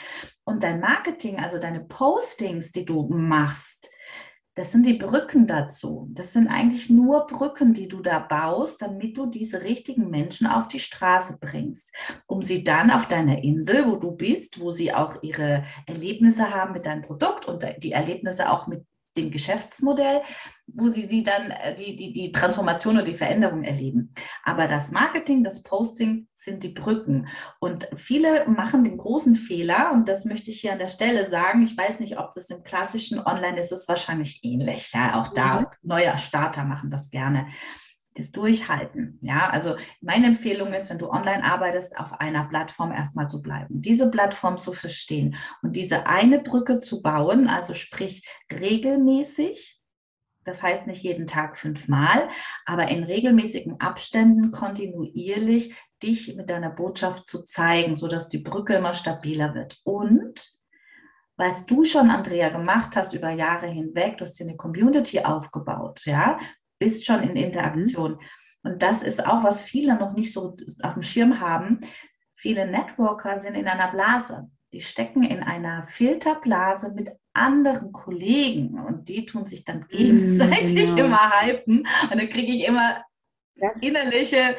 Und 0.45 0.63
dein 0.63 0.81
Marketing, 0.81 1.39
also 1.39 1.59
deine 1.59 1.81
Postings, 1.81 2.73
die 2.73 2.85
du 2.85 3.09
machst, 3.09 3.91
das 4.55 4.71
sind 4.71 4.85
die 4.85 4.95
Brücken 4.95 5.47
dazu. 5.47 6.09
Das 6.13 6.33
sind 6.33 6.49
eigentlich 6.49 6.91
nur 6.91 7.27
Brücken, 7.27 7.73
die 7.73 7.89
du 7.89 8.01
da 8.01 8.19
baust, 8.19 8.83
damit 8.83 9.17
du 9.17 9.27
diese 9.27 9.63
richtigen 9.63 10.11
Menschen 10.11 10.47
auf 10.47 10.69
die 10.69 10.79
Straße 10.79 11.39
bringst, 11.41 11.91
um 12.27 12.43
sie 12.43 12.63
dann 12.63 12.91
auf 12.91 13.09
deiner 13.09 13.43
Insel, 13.43 13.87
wo 13.87 13.97
du 13.97 14.11
bist, 14.13 14.61
wo 14.61 14.71
sie 14.71 14.93
auch 14.93 15.23
ihre 15.23 15.63
Erlebnisse 15.87 16.51
haben 16.51 16.73
mit 16.73 16.85
deinem 16.85 17.03
Produkt 17.03 17.47
und 17.47 17.65
die 17.83 17.93
Erlebnisse 17.93 18.51
auch 18.51 18.67
mit 18.67 18.85
dem 19.17 19.31
Geschäftsmodell, 19.31 20.23
wo 20.75 20.89
sie, 20.89 21.07
sie 21.07 21.23
dann 21.23 21.51
äh, 21.51 21.75
die, 21.75 21.97
die, 21.97 22.13
die 22.13 22.33
Transformation 22.33 22.97
oder 22.97 23.05
die 23.05 23.15
Veränderung 23.15 23.65
erleben. 23.65 24.13
Aber 24.45 24.67
das 24.67 24.91
Marketing, 24.91 25.45
das 25.45 25.63
Posting 25.63 26.29
sind 26.33 26.63
die 26.63 26.69
Brücken. 26.69 27.29
Und 27.61 27.89
viele 27.97 28.49
machen 28.49 28.85
den 28.85 28.99
großen 28.99 29.35
Fehler, 29.35 29.93
und 29.93 30.09
das 30.09 30.25
möchte 30.25 30.51
ich 30.51 30.61
hier 30.61 30.73
an 30.73 30.79
der 30.79 30.89
Stelle 30.89 31.29
sagen, 31.29 31.63
ich 31.63 31.77
weiß 31.77 32.01
nicht, 32.01 32.19
ob 32.19 32.33
das 32.33 32.51
im 32.51 32.63
klassischen 32.63 33.19
Online 33.21 33.59
ist, 33.61 33.73
ist 33.73 33.83
es 33.83 33.89
wahrscheinlich 33.89 34.41
ähnlich. 34.43 34.93
Ja, 34.93 35.21
auch 35.21 35.29
da, 35.29 35.61
mhm. 35.61 35.67
neue 35.83 36.17
Starter 36.19 36.65
machen 36.65 36.91
das 36.91 37.11
gerne 37.11 37.47
das 38.15 38.31
Durchhalten. 38.31 39.19
Ja, 39.23 39.49
also 39.49 39.77
meine 40.01 40.27
Empfehlung 40.27 40.73
ist, 40.75 40.91
wenn 40.91 40.99
du 40.99 41.11
online 41.11 41.45
arbeitest, 41.45 41.97
auf 41.99 42.21
einer 42.21 42.45
Plattform 42.45 42.93
erstmal 42.93 43.29
zu 43.29 43.41
bleiben, 43.41 43.81
diese 43.81 44.11
Plattform 44.11 44.59
zu 44.59 44.73
verstehen 44.73 45.37
und 45.63 45.77
diese 45.77 46.07
eine 46.07 46.41
Brücke 46.41 46.79
zu 46.79 47.03
bauen, 47.03 47.49
also 47.49 47.75
sprich 47.75 48.29
regelmäßig. 48.53 49.82
Das 50.45 50.63
heißt 50.63 50.87
nicht 50.87 51.03
jeden 51.03 51.27
Tag 51.27 51.57
fünfmal, 51.57 52.29
aber 52.67 52.89
in 52.89 53.05
regelmäßigen 53.05 53.81
Abständen 53.81 54.51
kontinuierlich 54.51 55.75
dich 56.03 56.35
mit 56.35 56.51
deiner 56.51 56.71
Botschaft 56.71 57.29
zu 57.29 57.43
zeigen, 57.43 57.97
sodass 57.97 58.29
die 58.29 58.39
Brücke 58.39 58.75
immer 58.75 58.95
stabiler 58.95 59.55
wird. 59.55 59.81
Und 59.85 60.59
was 61.37 61.67
du 61.67 61.85
schon, 61.85 62.11
Andrea, 62.11 62.51
gemacht 62.51 62.97
hast 62.97 63.15
über 63.15 63.31
Jahre 63.31 63.67
hinweg, 63.67 64.19
du 64.19 64.25
hast 64.25 64.39
dir 64.39 64.47
eine 64.47 64.57
Community 64.57 65.21
aufgebaut, 65.21 66.03
ja, 66.05 66.39
bist 66.79 67.05
schon 67.07 67.23
in 67.23 67.37
Interaktion. 67.37 68.13
Mhm. 68.13 68.19
Und 68.65 68.83
das 68.83 69.03
ist 69.03 69.27
auch, 69.27 69.43
was 69.43 69.63
viele 69.63 69.97
noch 69.97 70.13
nicht 70.13 70.33
so 70.33 70.57
auf 70.83 70.95
dem 70.95 71.03
Schirm 71.03 71.41
haben. 71.41 71.81
Viele 72.33 72.67
Networker 72.67 73.41
sind 73.41 73.55
in 73.55 73.67
einer 73.67 73.91
Blase. 73.91 74.51
Die 74.73 74.81
stecken 74.81 75.23
in 75.23 75.43
einer 75.43 75.83
Filterblase 75.83 76.93
mit 76.93 77.11
anderen 77.35 77.93
Kollegen 77.93 78.79
und 78.79 79.09
die 79.09 79.25
tun 79.27 79.47
sich 79.47 79.65
dann 79.65 79.79
mhm, 79.79 79.89
gegenseitig 79.89 80.75
genau. 80.75 81.07
immer 81.07 81.31
hypen. 81.41 81.87
Und 82.11 82.21
dann 82.21 82.29
kriege 82.29 82.53
ich 82.53 82.67
immer 82.67 83.05
das, 83.57 83.77
innerliche 83.83 84.57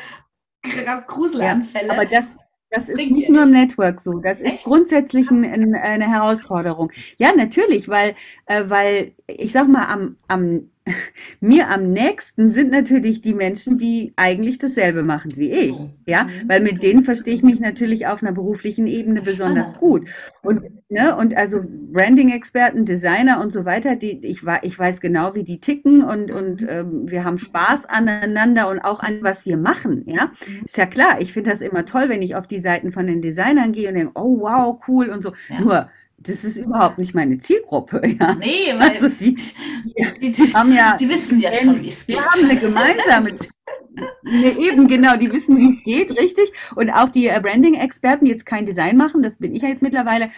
Gruselanfälle. 1.07 1.87
Ja, 1.87 1.93
aber 1.93 2.05
das, 2.05 2.25
das 2.69 2.89
ist 2.89 2.97
nicht 2.97 3.29
nur 3.29 3.43
im 3.43 3.51
Network 3.51 3.99
so. 3.99 4.19
Das 4.19 4.39
ist 4.39 4.63
grundsätzlich 4.63 5.29
ein, 5.29 5.75
eine 5.75 6.09
Herausforderung. 6.09 6.91
Ja, 7.17 7.33
natürlich, 7.35 7.87
weil, 7.87 8.15
äh, 8.45 8.63
weil 8.67 9.13
ich 9.27 9.51
sag 9.51 9.67
mal, 9.67 9.85
am, 9.85 10.17
am 10.27 10.69
mir 11.39 11.69
am 11.69 11.91
nächsten 11.91 12.51
sind 12.51 12.71
natürlich 12.71 13.21
die 13.21 13.33
Menschen, 13.33 13.77
die 13.77 14.13
eigentlich 14.15 14.57
dasselbe 14.57 15.03
machen 15.03 15.31
wie 15.35 15.51
ich. 15.51 15.75
Ja, 16.05 16.25
mhm. 16.25 16.29
weil 16.47 16.61
mit 16.61 16.83
denen 16.83 17.03
verstehe 17.03 17.33
ich 17.33 17.43
mich 17.43 17.59
natürlich 17.59 18.07
auf 18.07 18.21
einer 18.21 18.33
beruflichen 18.33 18.87
Ebene 18.87 19.21
besonders 19.21 19.77
gut. 19.77 20.09
Und, 20.41 20.63
ne, 20.89 21.15
und 21.15 21.35
also 21.35 21.61
Branding-Experten, 21.63 22.85
Designer 22.85 23.39
und 23.41 23.53
so 23.53 23.65
weiter, 23.65 23.95
die, 23.95 24.19
ich, 24.25 24.41
ich 24.61 24.79
weiß 24.79 24.99
genau, 24.99 25.35
wie 25.35 25.43
die 25.43 25.59
ticken 25.59 26.03
und, 26.03 26.31
und 26.31 26.65
ähm, 26.67 27.09
wir 27.09 27.23
haben 27.23 27.37
Spaß 27.37 27.85
aneinander 27.85 28.69
und 28.69 28.79
auch 28.79 28.99
an 28.99 29.19
was 29.21 29.45
wir 29.45 29.57
machen. 29.57 30.03
Ja, 30.05 30.25
mhm. 30.25 30.65
ist 30.65 30.77
ja 30.77 30.85
klar. 30.85 31.21
Ich 31.21 31.31
finde 31.31 31.51
das 31.51 31.61
immer 31.61 31.85
toll, 31.85 32.09
wenn 32.09 32.21
ich 32.21 32.35
auf 32.35 32.47
die 32.47 32.59
Seiten 32.59 32.91
von 32.91 33.07
den 33.07 33.21
Designern 33.21 33.71
gehe 33.71 33.87
und 33.87 33.95
denke, 33.95 34.11
oh 34.15 34.41
wow, 34.41 34.79
cool 34.87 35.09
und 35.09 35.23
so. 35.23 35.33
Ja. 35.49 35.59
Nur, 35.61 35.89
das 36.23 36.43
ist 36.43 36.57
überhaupt 36.57 36.97
nicht 36.97 37.13
meine 37.13 37.39
Zielgruppe. 37.39 38.01
Ja. 38.19 38.35
Nee, 38.35 38.73
weil 38.77 38.91
also 38.91 39.09
die, 39.09 39.35
die, 39.35 40.31
die, 40.33 40.53
haben 40.53 40.71
ja, 40.71 40.95
die 40.97 41.09
wissen 41.09 41.39
ja 41.39 41.51
schon, 41.51 41.81
wie 41.81 41.87
es 41.87 42.05
geht. 42.05 42.15
Die 42.15 42.21
haben 42.21 42.49
eine 42.49 42.59
gemeinsame, 42.59 43.31
ne, 44.23 44.57
eben 44.57 44.87
genau, 44.87 45.17
die 45.17 45.31
wissen, 45.31 45.57
wie 45.57 45.75
es 45.75 45.83
geht, 45.83 46.11
richtig. 46.19 46.51
Und 46.75 46.91
auch 46.91 47.09
die 47.09 47.27
äh, 47.27 47.39
Branding-Experten, 47.41 48.25
die 48.25 48.31
jetzt 48.31 48.45
kein 48.45 48.65
Design 48.65 48.97
machen, 48.97 49.23
das 49.23 49.37
bin 49.37 49.53
ich 49.55 49.63
ja 49.63 49.69
jetzt 49.69 49.81
mittlerweile, 49.81 50.29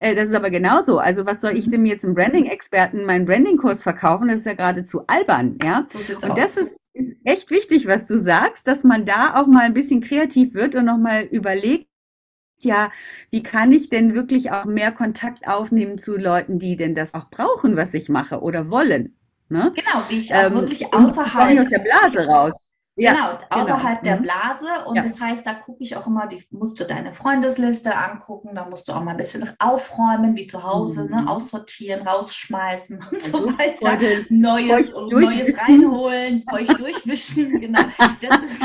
äh, 0.00 0.14
das 0.14 0.28
ist 0.28 0.34
aber 0.34 0.50
genauso. 0.50 0.98
Also 0.98 1.24
was 1.24 1.40
soll 1.40 1.56
ich 1.56 1.70
dem 1.70 1.86
jetzt 1.86 2.04
einem 2.04 2.14
Branding-Experten 2.14 3.06
meinen 3.06 3.24
Branding-Kurs 3.24 3.82
verkaufen? 3.82 4.28
Das 4.28 4.40
ist 4.40 4.46
ja 4.46 4.54
geradezu 4.54 5.06
albern, 5.06 5.58
ja. 5.62 5.86
So 5.90 6.28
Und 6.28 6.36
das 6.36 6.56
ist 6.56 6.72
echt 7.24 7.50
wichtig, 7.50 7.86
was 7.86 8.06
du 8.06 8.22
sagst, 8.22 8.66
dass 8.66 8.84
man 8.84 9.04
da 9.04 9.40
auch 9.40 9.46
mal 9.46 9.62
ein 9.62 9.74
bisschen 9.74 10.00
kreativ 10.00 10.54
wird 10.54 10.74
und 10.74 10.84
nochmal 10.84 11.22
überlegt, 11.22 11.88
ja, 12.58 12.90
wie 13.30 13.42
kann 13.42 13.72
ich 13.72 13.88
denn 13.88 14.14
wirklich 14.14 14.50
auch 14.50 14.64
mehr 14.64 14.92
Kontakt 14.92 15.46
aufnehmen 15.46 15.98
zu 15.98 16.16
Leuten, 16.16 16.58
die 16.58 16.76
denn 16.76 16.94
das 16.94 17.14
auch 17.14 17.28
brauchen, 17.30 17.76
was 17.76 17.94
ich 17.94 18.08
mache 18.08 18.40
oder 18.40 18.70
wollen? 18.70 19.16
Ne? 19.48 19.72
Genau, 19.74 20.02
die 20.10 20.18
ich 20.18 20.34
auch 20.34 20.44
ähm, 20.44 20.54
wirklich 20.54 20.92
außerhalb 20.92 21.60
aus 21.60 21.68
der 21.68 21.78
Blase 21.78 22.26
raus. 22.26 22.52
Ja, 22.96 23.12
genau, 23.12 23.62
außerhalb 23.62 24.02
genau. 24.02 24.04
der 24.04 24.16
mhm. 24.16 24.22
Blase. 24.22 24.86
Und 24.86 24.96
ja. 24.96 25.02
das 25.02 25.20
heißt, 25.20 25.44
da 25.44 25.54
gucke 25.54 25.82
ich 25.82 25.96
auch 25.96 26.06
immer, 26.06 26.28
die 26.28 26.44
musst 26.50 26.78
du 26.78 26.84
deine 26.84 27.12
Freundesliste 27.12 27.96
angucken, 27.96 28.50
da 28.54 28.68
musst 28.68 28.86
du 28.88 28.92
auch 28.92 29.02
mal 29.02 29.12
ein 29.12 29.16
bisschen 29.16 29.50
aufräumen, 29.58 30.36
wie 30.36 30.46
zu 30.46 30.62
Hause, 30.62 31.04
ne? 31.04 31.16
mhm. 31.16 31.24
ne? 31.24 31.30
aussortieren, 31.30 32.06
rausschmeißen 32.06 33.00
und 33.10 33.20
so 33.20 33.38
also, 33.38 33.58
weiter. 33.58 33.98
Neues 34.28 34.92
und 34.92 35.12
Neues 35.12 35.60
reinholen, 35.68 36.44
euch 36.52 36.68
durchwischen. 36.68 37.60
Genau. 37.60 37.82
Das 37.98 38.42
ist 38.42 38.62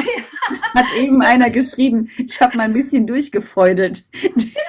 Hat 0.74 0.86
eben 0.98 1.22
einer 1.22 1.50
geschrieben, 1.50 2.10
ich 2.18 2.40
habe 2.42 2.58
mal 2.58 2.64
ein 2.64 2.74
bisschen 2.74 3.08
durchgefeudelt. 3.08 4.04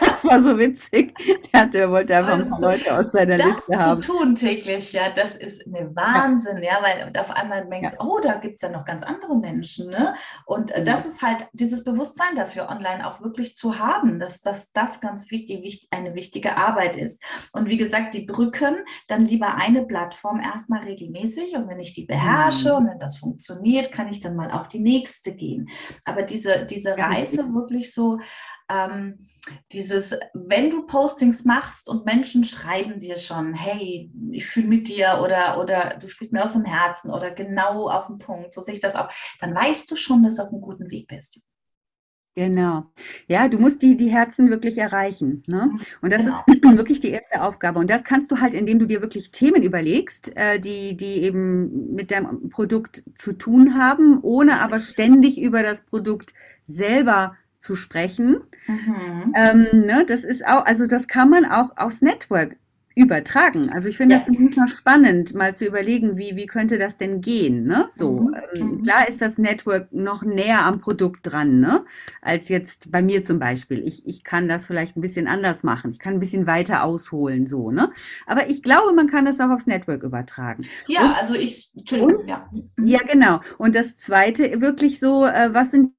Genau. 0.01 0.31
war 0.31 0.43
so 0.43 0.59
witzig. 0.59 1.15
Der, 1.53 1.61
hatte, 1.61 1.91
wollte 1.91 2.17
einfach 2.17 2.35
ein 2.39 2.49
paar 2.49 2.61
Leute 2.61 2.99
aus 2.99 3.13
seiner 3.13 3.37
das 3.37 3.47
Liste 3.47 3.79
haben. 3.79 4.01
Das 4.01 4.07
zu 4.07 4.13
tun 4.13 4.35
täglich, 4.35 4.93
ja, 4.93 5.11
das 5.15 5.37
ist 5.37 5.67
eine 5.67 5.95
Wahnsinn, 5.95 6.63
ja, 6.63 6.79
weil 6.83 7.13
auf 7.19 7.31
einmal 7.31 7.67
denkst, 7.67 7.95
ja. 7.99 8.05
oh, 8.05 8.19
da 8.23 8.35
gibt 8.35 8.57
es 8.57 8.61
ja 8.63 8.71
noch 8.71 8.85
ganz 8.85 9.03
andere 9.03 9.37
Menschen, 9.37 9.50
ne? 9.59 10.15
Und 10.47 10.71
äh, 10.71 10.85
das 10.85 11.07
ist 11.07 11.23
halt 11.23 11.47
dieses 11.53 11.85
Bewusstsein 11.85 12.37
dafür, 12.37 12.69
online 12.69 13.07
auch 13.07 13.21
wirklich 13.21 13.57
zu 13.57 13.79
haben, 13.79 14.19
dass, 14.19 14.43
dass 14.43 14.71
das 14.73 15.01
ganz 15.01 15.31
wichtig, 15.31 15.89
eine 15.91 16.15
wichtige 16.15 16.57
Arbeit 16.57 16.97
ist. 16.97 17.23
Und 17.53 17.69
wie 17.69 17.77
gesagt, 17.77 18.15
die 18.15 18.23
Brücken, 18.23 18.77
dann 19.09 19.27
lieber 19.27 19.55
eine 19.55 19.85
Plattform 19.85 20.41
erstmal 20.41 20.85
regelmäßig 20.85 21.57
und 21.57 21.69
wenn 21.69 21.81
ich 21.81 21.93
die 21.93 22.07
beherrsche 22.07 22.71
mhm. 22.71 22.77
und 22.77 22.87
wenn 22.89 22.99
das 22.99 23.19
funktioniert, 23.19 23.93
kann 23.93 24.09
ich 24.09 24.21
dann 24.21 24.37
mal 24.37 24.51
auf 24.51 24.69
die 24.69 24.81
nächste 24.81 25.35
gehen. 25.35 25.69
Aber 26.05 26.23
diese, 26.23 26.67
diese 26.67 26.97
Reise 26.97 27.53
wirklich 27.55 27.93
so, 27.93 28.19
ähm, 28.71 29.27
dieses, 29.73 30.15
wenn 30.35 30.71
du 30.71 30.87
Postings 30.87 31.45
machst 31.45 31.89
und 31.89 32.07
Menschen 32.07 32.45
schreiben 32.45 33.01
dir 33.01 33.17
schon, 33.17 33.55
hey, 33.55 34.11
ich 34.31 34.47
fühle 34.47 34.69
mit 34.69 34.89
dir 34.89 35.21
oder, 35.23 35.59
oder 35.61 35.97
du 36.01 36.09
sprichst 36.09 36.33
mir 36.33 36.45
aus 36.45 36.53
dem 36.53 36.65
Herzen 36.65 37.11
oder 37.11 37.31
genau 37.31 37.89
auf 37.89 38.07
den 38.07 38.19
Punkt, 38.19 38.53
so 38.53 38.61
sehe 38.61 38.75
ich 38.75 38.81
das 38.81 38.97
auch, 38.97 39.09
dann 39.41 39.55
weißt 39.55 39.91
du 39.91 39.97
schon, 39.97 40.23
dass 40.23 40.37
du 40.37 40.43
auf 40.43 40.51
einem 40.51 40.61
guten 40.61 40.91
Weg 40.91 41.09
bist. 41.09 41.41
Genau. 42.37 42.85
Ja, 43.27 43.49
du 43.49 43.59
musst 43.59 43.83
die, 43.83 43.97
die 43.97 44.09
Herzen 44.09 44.51
wirklich 44.51 44.79
erreichen. 44.79 45.43
Ne? 45.47 45.69
Mhm. 45.73 45.81
Und 46.01 46.13
das 46.13 46.23
genau. 46.23 46.45
ist 46.47 46.63
wirklich 46.79 47.01
die 47.01 47.11
erste 47.11 47.43
Aufgabe. 47.43 47.81
Und 47.81 47.91
das 47.91 48.05
kannst 48.05 48.31
du 48.31 48.41
halt, 48.41 48.55
indem 48.55 48.79
du 48.79 48.87
dir 48.87 49.03
wirklich 49.03 49.33
Themen 49.33 49.63
überlegst, 49.63 50.37
äh, 50.37 50.61
die, 50.61 50.97
die 50.97 51.23
eben 51.23 51.95
mit 51.95 52.11
deinem 52.11 52.49
Produkt 52.49 53.03
zu 53.15 53.33
tun 53.33 53.77
haben, 53.77 54.21
ohne 54.23 54.61
aber 54.61 54.79
ständig 54.81 55.41
über 55.41 55.63
das 55.63 55.83
Produkt 55.83 56.33
selber 56.67 57.37
zu 57.61 57.77
sprechen. 57.77 58.41
Mhm. 58.67 59.35
Ähm, 59.37 59.67
ne, 59.87 60.05
das 60.07 60.25
ist 60.25 60.45
auch, 60.47 60.65
also 60.65 60.87
das 60.87 61.07
kann 61.07 61.31
man 61.31 61.45
auch 61.45 61.77
aufs 61.77 62.03
Network 62.03 62.57
übertragen. 62.97 63.71
Also 63.71 63.89
ich 63.89 63.97
finde 63.97 64.15
ja. 64.15 64.19
das 64.19 64.27
zumindest 64.27 64.59
mal 64.59 64.69
spannend, 64.69 65.35
mal 65.35 65.55
zu 65.55 65.65
überlegen, 65.65 66.19
wie, 66.19 66.35
wie 66.35 66.47
könnte 66.47 66.77
das 66.77 66.97
denn 66.97 67.21
gehen. 67.21 67.65
Ne? 67.65 67.87
So, 67.89 68.21
mhm. 68.21 68.37
ähm, 68.55 68.67
mhm. 68.67 68.83
klar 68.83 69.09
ist 69.09 69.23
das 69.23 69.39
Network 69.39 69.93
noch 69.93 70.23
näher 70.23 70.65
am 70.65 70.81
Produkt 70.81 71.21
dran, 71.23 71.61
ne? 71.61 71.85
als 72.21 72.49
jetzt 72.49 72.91
bei 72.91 73.01
mir 73.01 73.23
zum 73.23 73.39
Beispiel. 73.39 73.87
Ich, 73.87 74.07
ich 74.07 74.25
kann 74.25 74.49
das 74.49 74.67
vielleicht 74.67 74.97
ein 74.97 75.01
bisschen 75.01 75.29
anders 75.29 75.63
machen. 75.63 75.93
Ich 75.93 75.99
kann 75.99 76.15
ein 76.15 76.21
bisschen 76.21 76.47
weiter 76.47 76.83
ausholen, 76.83 77.47
so, 77.47 77.71
ne? 77.71 77.93
Aber 78.27 78.51
ich 78.51 78.63
glaube, 78.63 78.93
man 78.93 79.07
kann 79.07 79.25
das 79.25 79.41
auch 79.41 79.51
aufs 79.51 79.67
Network 79.67 80.03
übertragen. 80.03 80.67
Ja, 80.89 81.05
und, 81.05 81.21
also 81.21 81.35
ich, 81.35 81.71
Entschuldigung, 81.77 82.23
und, 82.23 82.29
ja. 82.29 82.51
Ja, 82.83 83.01
genau. 83.11 83.41
Und 83.57 83.77
das 83.77 83.97
zweite, 83.97 84.61
wirklich 84.61 84.99
so, 84.99 85.25
äh, 85.25 85.55
was 85.55 85.71
sind 85.71 85.93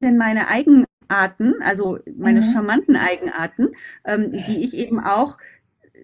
denn 0.00 0.16
meine 0.16 0.48
Eigenarten, 0.48 1.60
also 1.62 1.98
meine 2.16 2.40
mhm. 2.40 2.44
charmanten 2.44 2.96
Eigenarten, 2.96 3.68
ähm, 4.04 4.32
die 4.46 4.64
ich 4.64 4.76
eben 4.76 5.00
auch 5.00 5.38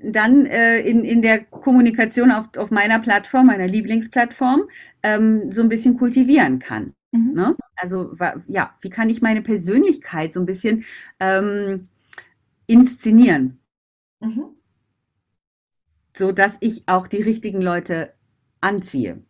dann 0.03 0.47
äh, 0.47 0.81
in, 0.81 1.05
in 1.05 1.23
der 1.23 1.45
Kommunikation 1.45 2.31
auf, 2.31 2.57
auf 2.57 2.71
meiner 2.71 2.99
Plattform, 2.99 3.47
meiner 3.47 3.67
Lieblingsplattform, 3.67 4.65
ähm, 5.03 5.51
so 5.51 5.63
ein 5.63 5.69
bisschen 5.69 5.97
kultivieren 5.97 6.59
kann. 6.59 6.95
Mhm. 7.13 7.33
Ne? 7.35 7.57
Also 7.77 8.15
ja, 8.49 8.75
wie 8.81 8.91
kann 8.91 9.09
ich 9.09 9.23
meine 9.23 9.43
Persönlichkeit 9.43 10.33
so 10.33 10.41
ein 10.41 10.47
bisschen 10.47 10.85
ähm, 11.21 11.85
inszenieren? 12.67 13.61
Mhm. 14.21 14.47
So 16.17 16.33
dass 16.33 16.57
ich 16.61 16.85
auch 16.87 17.07
die 17.07 17.23
richtigen 17.23 17.61
Leute 17.61 18.15
anziehe. 18.61 19.23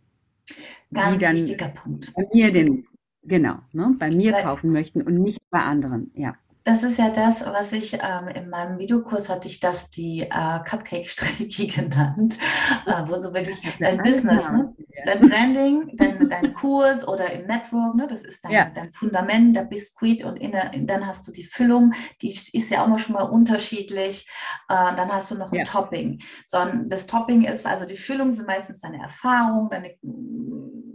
Ganz 0.93 1.13
die 1.13 1.19
dann 1.19 1.37
wichtiger 1.37 1.69
Punkt. 1.69 2.13
Bei 2.15 2.25
mir 2.33 2.53
den, 2.53 2.87
genau, 3.25 3.57
ne, 3.73 3.95
bei 3.99 4.11
mir 4.11 4.33
Weil, 4.33 4.43
kaufen 4.43 4.71
möchten 4.71 5.03
und 5.03 5.15
nicht 5.15 5.41
bei 5.51 5.61
anderen, 5.61 6.11
ja. 6.15 6.35
Das 6.65 6.83
ist 6.83 6.99
ja 6.99 7.11
das, 7.11 7.43
was 7.45 7.73
ich 7.73 7.93
ähm, 7.93 8.29
in 8.35 8.49
meinem 8.49 8.79
Videokurs 8.79 9.29
hatte 9.29 9.49
ich 9.49 9.61
das 9.61 9.91
die 9.91 10.23
äh, 10.23 10.59
Cupcake-Strategie 10.65 11.67
genannt, 11.69 12.39
äh, 12.87 13.03
wo 13.07 13.21
so 13.21 13.35
wirklich 13.35 13.59
dein 13.79 13.99
Business, 13.99 14.51
ne? 14.51 14.75
dein 15.05 15.29
Branding, 15.29 15.91
dein, 15.95 16.31
dein 16.31 16.55
Kurs 16.55 17.07
oder 17.07 17.31
im 17.33 17.47
Network, 17.47 17.97
ne? 17.97 18.07
das 18.07 18.25
ist 18.25 18.47
dein, 18.47 18.53
ja. 18.53 18.71
dein 18.75 18.91
Fundament, 18.93 19.55
der 19.55 19.65
Biskuit 19.65 20.25
und 20.25 20.37
in 20.37 20.53
der, 20.53 20.71
dann 20.71 21.07
hast 21.07 21.29
du 21.29 21.33
die 21.33 21.45
Füllung, 21.45 21.93
die 22.23 22.35
ist 22.53 22.71
ja 22.71 22.83
auch 22.83 22.89
mal 22.89 22.99
schon 22.99 23.15
mal 23.15 23.25
unterschiedlich. 23.25 24.27
Äh, 24.71 24.97
dann 24.97 25.13
hast 25.13 25.33
du 25.33 25.35
noch 25.35 25.53
ein 25.53 25.59
ja. 25.59 25.65
Topping. 25.65 26.23
So, 26.47 26.59
das 26.87 27.07
Topping 27.07 27.45
ist, 27.45 27.67
also 27.67 27.85
die 27.85 27.97
Füllung 27.97 28.33
sind 28.33 28.47
meistens 28.47 28.81
deine 28.81 29.03
Erfahrung, 29.03 29.69
deine 29.69 29.97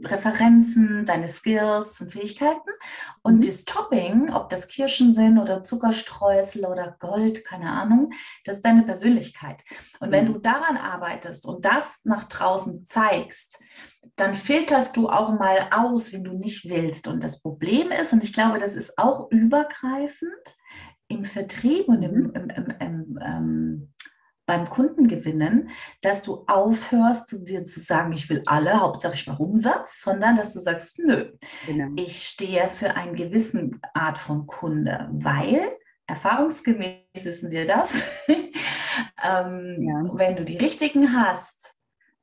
Referenzen, 0.03 1.05
deine 1.05 1.27
Skills 1.27 2.01
und 2.01 2.11
Fähigkeiten. 2.11 2.69
Und 3.21 3.37
mhm. 3.37 3.47
das 3.47 3.65
Topping, 3.65 4.33
ob 4.33 4.49
das 4.49 4.67
Kirschen 4.67 5.13
sind 5.13 5.37
oder 5.37 5.63
Zuckerstreusel 5.63 6.65
oder 6.65 6.95
Gold, 6.99 7.43
keine 7.45 7.71
Ahnung, 7.71 8.11
das 8.45 8.57
ist 8.57 8.65
deine 8.65 8.83
Persönlichkeit. 8.83 9.61
Und 9.99 10.11
wenn 10.11 10.27
mhm. 10.27 10.33
du 10.33 10.39
daran 10.39 10.77
arbeitest 10.77 11.45
und 11.45 11.65
das 11.65 12.01
nach 12.03 12.25
draußen 12.25 12.85
zeigst, 12.85 13.59
dann 14.15 14.35
filterst 14.35 14.97
du 14.97 15.09
auch 15.09 15.31
mal 15.31 15.57
aus, 15.71 16.13
wenn 16.13 16.23
du 16.23 16.33
nicht 16.33 16.69
willst. 16.69 17.07
Und 17.07 17.23
das 17.23 17.41
Problem 17.41 17.91
ist, 17.91 18.13
und 18.13 18.23
ich 18.23 18.33
glaube, 18.33 18.59
das 18.59 18.75
ist 18.75 18.97
auch 18.97 19.29
übergreifend 19.31 20.57
im 21.07 21.25
Vertrieb 21.25 21.87
und 21.87 22.03
im, 22.03 22.13
mhm. 22.13 22.33
im, 22.35 22.49
im, 22.49 22.77
im 22.79 23.19
ähm, 23.21 23.93
beim 24.49 24.67
Kunden 24.67 25.07
gewinnen, 25.07 25.69
dass 26.01 26.23
du 26.23 26.43
aufhörst, 26.47 27.31
dir 27.37 27.65
zu 27.65 27.79
sagen, 27.79 28.13
ich 28.13 28.31
will 28.31 28.41
alle, 28.47 28.81
Hauptsache 28.81 29.13
ich 29.13 29.27
mache 29.27 29.43
Umsatz, 29.43 30.01
sondern 30.01 30.37
dass 30.37 30.55
du 30.55 30.59
sagst, 30.59 30.97
nö, 30.97 31.33
genau. 31.67 31.89
ich 31.95 32.27
stehe 32.27 32.67
für 32.67 32.95
eine 32.95 33.13
gewisse 33.13 33.69
Art 33.93 34.17
von 34.17 34.47
Kunde, 34.47 35.07
weil 35.11 35.61
erfahrungsgemäß 36.07 36.97
wissen 37.21 37.51
wir 37.51 37.67
das, 37.67 37.93
ähm, 38.27 39.77
ja. 39.87 40.09
wenn 40.13 40.35
du 40.35 40.43
die 40.43 40.57
richtigen 40.57 41.13
hast, 41.13 41.75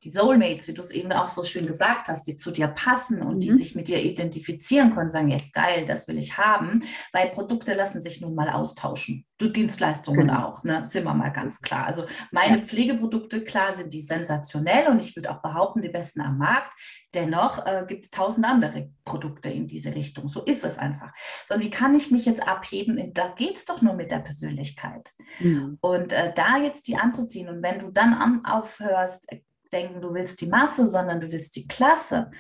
die 0.05 0.11
Soulmates, 0.11 0.69
wie 0.69 0.75
du 0.75 0.83
es 0.83 0.91
eben 0.91 1.11
auch 1.13 1.31
so 1.31 1.43
schön 1.43 1.67
gesagt 1.67 2.09
hast, 2.09 2.27
die 2.27 2.37
zu 2.37 2.51
dir 2.51 2.69
passen 2.69 3.23
und 3.23 3.37
mhm. 3.37 3.41
die 3.41 3.53
sich 3.53 3.75
mit 3.75 3.89
dir 3.89 4.03
identifizieren 4.03 4.95
können, 4.95 5.09
sagen, 5.09 5.29
jetzt 5.29 5.57
ja, 5.57 5.63
geil, 5.63 5.87
das 5.87 6.07
will 6.07 6.19
ich 6.19 6.37
haben, 6.37 6.85
weil 7.13 7.31
Produkte 7.31 7.75
lassen 7.75 8.01
sich 8.01 8.21
nun 8.21 8.35
mal 8.35 8.51
austauschen. 8.51 9.25
Du 9.39 9.49
Dienstleistungen 9.49 10.29
genau. 10.29 10.47
auch, 10.47 10.65
ne? 10.65 10.87
sind 10.87 11.05
wir 11.05 11.13
mal 11.13 11.31
ganz 11.31 11.61
klar. 11.61 11.87
Also 11.87 12.07
meine 12.31 12.59
ja. 12.59 12.63
Pflegeprodukte, 12.63 13.43
klar, 13.43 13.75
sind 13.75 13.93
die 13.93 14.01
sensationell 14.03 14.89
und 14.89 15.01
ich 15.01 15.15
würde 15.17 15.31
auch 15.31 15.43
behaupten, 15.43 15.83
die 15.83 15.89
besten 15.89 16.21
am 16.21 16.39
Markt. 16.39 16.73
Dennoch 17.15 17.67
äh, 17.67 17.85
gibt 17.87 18.05
es 18.05 18.11
tausend 18.11 18.47
andere 18.47 18.91
Produkte 19.05 19.51
in 19.51 19.67
diese 19.67 19.95
Richtung. 19.95 20.29
So 20.29 20.43
ist 20.43 20.65
es 20.65 20.79
einfach. 20.79 21.13
Sondern 21.49 21.67
wie 21.67 21.71
kann 21.71 21.95
ich 21.95 22.11
mich 22.11 22.25
jetzt 22.27 22.47
abheben? 22.47 23.13
Da 23.13 23.29
geht 23.29 23.57
es 23.57 23.65
doch 23.65 23.83
nur 23.83 23.95
mit 23.95 24.11
der 24.11 24.21
Persönlichkeit. 24.21 25.11
Mhm. 25.41 25.79
Und 25.81 26.13
äh, 26.13 26.33
da 26.35 26.59
jetzt 26.59 26.87
die 26.89 26.97
anzuziehen 26.97 27.49
und 27.49 27.63
wenn 27.63 27.79
du 27.79 27.91
dann 27.91 28.15
an, 28.15 28.45
aufhörst, 28.45 29.27
denken, 29.73 30.01
du 30.01 30.15
willst 30.15 30.41
die 30.41 30.47
Masse, 30.47 30.89
sondern 30.89 31.21
du 31.21 31.31
willst 31.31 31.57
die 31.57 31.67
Klasse, 31.67 32.31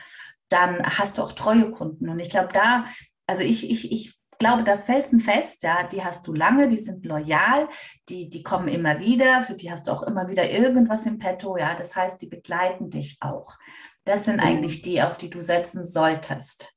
dann 0.48 0.82
hast 0.84 1.18
du 1.18 1.22
auch 1.22 1.32
treue 1.32 1.70
Kunden. 1.70 2.08
Und 2.08 2.18
ich 2.18 2.30
glaube, 2.30 2.48
da, 2.52 2.86
also 3.26 3.42
ich, 3.42 3.70
ich, 3.70 3.90
ich 3.90 4.18
glaube, 4.38 4.64
das 4.64 4.84
felsenfest, 4.84 5.62
ja, 5.62 5.82
die 5.84 6.04
hast 6.04 6.26
du 6.26 6.32
lange, 6.32 6.68
die 6.68 6.76
sind 6.76 7.04
loyal, 7.04 7.68
die, 8.08 8.28
die 8.28 8.42
kommen 8.42 8.68
immer 8.68 9.00
wieder, 9.00 9.42
für 9.42 9.54
die 9.54 9.70
hast 9.70 9.88
du 9.88 9.92
auch 9.92 10.02
immer 10.02 10.28
wieder 10.28 10.50
irgendwas 10.50 11.06
im 11.06 11.18
Petto, 11.18 11.56
ja. 11.56 11.74
Das 11.74 11.94
heißt, 11.96 12.20
die 12.20 12.28
begleiten 12.28 12.90
dich 12.90 13.18
auch. 13.20 13.56
Das 14.04 14.24
sind 14.24 14.38
genau. 14.38 14.48
eigentlich 14.48 14.82
die, 14.82 15.02
auf 15.02 15.16
die 15.16 15.30
du 15.30 15.42
setzen 15.42 15.84
solltest. 15.84 16.72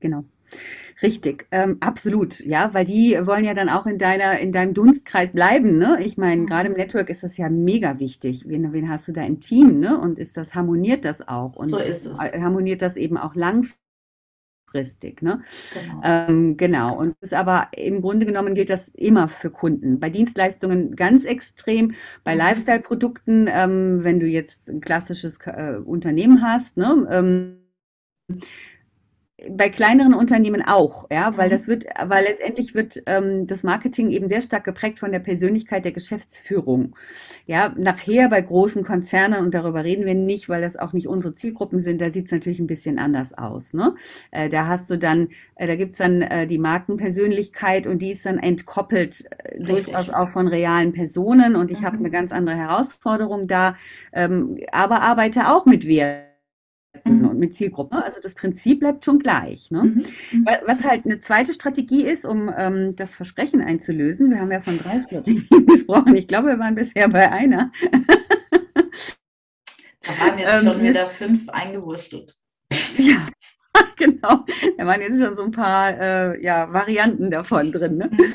Genau. 0.00 0.24
Richtig, 1.02 1.46
ähm, 1.50 1.76
absolut, 1.80 2.40
ja, 2.40 2.72
weil 2.72 2.86
die 2.86 3.18
wollen 3.26 3.44
ja 3.44 3.52
dann 3.52 3.68
auch 3.68 3.84
in 3.86 3.98
deiner, 3.98 4.38
in 4.38 4.50
deinem 4.50 4.72
Dunstkreis 4.72 5.30
bleiben, 5.32 5.76
ne? 5.76 5.98
Ich 6.00 6.16
meine, 6.16 6.42
mhm. 6.42 6.46
gerade 6.46 6.68
im 6.68 6.74
Network 6.74 7.10
ist 7.10 7.22
das 7.22 7.36
ja 7.36 7.50
mega 7.50 7.98
wichtig. 7.98 8.44
Wen, 8.48 8.72
wen 8.72 8.88
hast 8.88 9.06
du 9.06 9.12
da 9.12 9.22
im 9.22 9.40
Team, 9.40 9.78
ne? 9.78 10.00
Und 10.00 10.18
ist 10.18 10.38
das, 10.38 10.54
harmoniert 10.54 11.04
das 11.04 11.26
auch? 11.28 11.54
Und 11.56 11.68
so 11.68 11.78
ist 11.78 12.06
es. 12.06 12.18
Harmoniert 12.18 12.80
das 12.80 12.96
eben 12.96 13.18
auch 13.18 13.34
langfristig, 13.34 15.20
ne? 15.20 15.42
Genau. 15.74 16.00
Ähm, 16.02 16.56
genau. 16.56 16.96
Und 16.96 17.14
ist 17.20 17.34
aber 17.34 17.68
im 17.76 18.00
Grunde 18.00 18.24
genommen 18.24 18.54
gilt 18.54 18.70
das 18.70 18.88
immer 18.88 19.28
für 19.28 19.50
Kunden. 19.50 20.00
Bei 20.00 20.08
Dienstleistungen 20.08 20.96
ganz 20.96 21.26
extrem, 21.26 21.92
bei 22.24 22.32
mhm. 22.32 22.38
Lifestyle-Produkten, 22.38 23.50
ähm, 23.52 24.02
wenn 24.02 24.18
du 24.18 24.26
jetzt 24.26 24.70
ein 24.70 24.80
klassisches 24.80 25.36
äh, 25.44 25.76
Unternehmen 25.84 26.40
hast, 26.40 26.78
ne? 26.78 27.06
Ähm, 27.10 27.58
bei 29.50 29.68
kleineren 29.68 30.14
Unternehmen 30.14 30.62
auch, 30.62 31.06
ja, 31.10 31.36
weil 31.36 31.48
mhm. 31.48 31.50
das 31.50 31.68
wird, 31.68 31.84
weil 32.06 32.24
letztendlich 32.24 32.74
wird 32.74 33.02
ähm, 33.04 33.46
das 33.46 33.64
Marketing 33.64 34.10
eben 34.10 34.28
sehr 34.28 34.40
stark 34.40 34.64
geprägt 34.64 34.98
von 34.98 35.12
der 35.12 35.18
Persönlichkeit 35.18 35.84
der 35.84 35.92
Geschäftsführung. 35.92 36.96
Ja, 37.44 37.74
nachher 37.76 38.30
bei 38.30 38.40
großen 38.40 38.82
Konzernen, 38.82 39.44
und 39.44 39.52
darüber 39.52 39.84
reden 39.84 40.06
wir 40.06 40.14
nicht, 40.14 40.48
weil 40.48 40.62
das 40.62 40.76
auch 40.76 40.94
nicht 40.94 41.06
unsere 41.06 41.34
Zielgruppen 41.34 41.78
sind, 41.80 42.00
da 42.00 42.10
sieht 42.10 42.26
es 42.26 42.32
natürlich 42.32 42.60
ein 42.60 42.66
bisschen 42.66 42.98
anders 42.98 43.34
aus. 43.34 43.74
Ne? 43.74 43.94
Äh, 44.30 44.48
da 44.48 44.68
hast 44.68 44.88
du 44.88 44.96
dann, 44.96 45.28
äh, 45.56 45.66
da 45.66 45.76
gibt's 45.76 45.98
dann 45.98 46.22
äh, 46.22 46.46
die 46.46 46.58
Markenpersönlichkeit 46.58 47.86
und 47.86 48.00
die 48.00 48.12
ist 48.12 48.24
dann 48.24 48.38
entkoppelt 48.38 49.26
äh, 49.44 49.62
durchaus 49.62 50.08
auch 50.08 50.30
von 50.30 50.48
realen 50.48 50.94
Personen 50.94 51.56
und 51.56 51.70
ich 51.70 51.80
mhm. 51.80 51.84
habe 51.84 51.98
eine 51.98 52.10
ganz 52.10 52.32
andere 52.32 52.56
Herausforderung 52.56 53.46
da, 53.46 53.76
ähm, 54.14 54.56
aber 54.72 55.02
arbeite 55.02 55.50
auch 55.50 55.66
mit 55.66 55.86
Werten. 55.86 56.25
Mhm 57.04 57.26
und 57.36 57.38
mit 57.38 57.54
Zielgruppen. 57.54 57.98
Also 57.98 58.18
das 58.20 58.34
Prinzip 58.34 58.80
bleibt 58.80 59.04
schon 59.04 59.18
gleich. 59.18 59.70
Ne? 59.70 59.84
Mhm. 59.84 60.04
mhm. 60.32 60.46
Was 60.66 60.84
halt 60.84 61.04
eine 61.04 61.20
zweite 61.20 61.52
Strategie 61.52 62.02
ist, 62.02 62.24
um 62.24 62.52
ähm, 62.56 62.96
das 62.96 63.14
Versprechen 63.14 63.60
einzulösen. 63.60 64.30
Wir 64.30 64.40
haben 64.40 64.52
ja 64.52 64.60
von 64.60 64.78
drei 64.78 65.02
Strategien 65.02 65.66
gesprochen. 65.66 66.16
Ich 66.16 66.26
glaube, 66.26 66.48
wir 66.48 66.58
waren 66.58 66.74
bisher 66.74 67.08
bei 67.08 67.30
einer. 67.30 67.70
Da 70.02 70.20
waren 70.20 70.38
jetzt 70.38 70.64
schon 70.64 70.80
ähm, 70.80 70.82
wieder 70.82 71.06
fünf 71.06 71.48
eingewurstelt. 71.48 72.36
Ja, 72.98 73.28
genau. 73.96 74.44
Da 74.78 74.86
waren 74.86 75.02
jetzt 75.02 75.20
schon 75.20 75.36
so 75.36 75.44
ein 75.44 75.50
paar 75.50 75.98
äh, 75.98 76.42
ja, 76.42 76.72
Varianten 76.72 77.30
davon 77.30 77.72
drin. 77.72 77.98
Ne? 77.98 78.10
Mhm. 78.10 78.34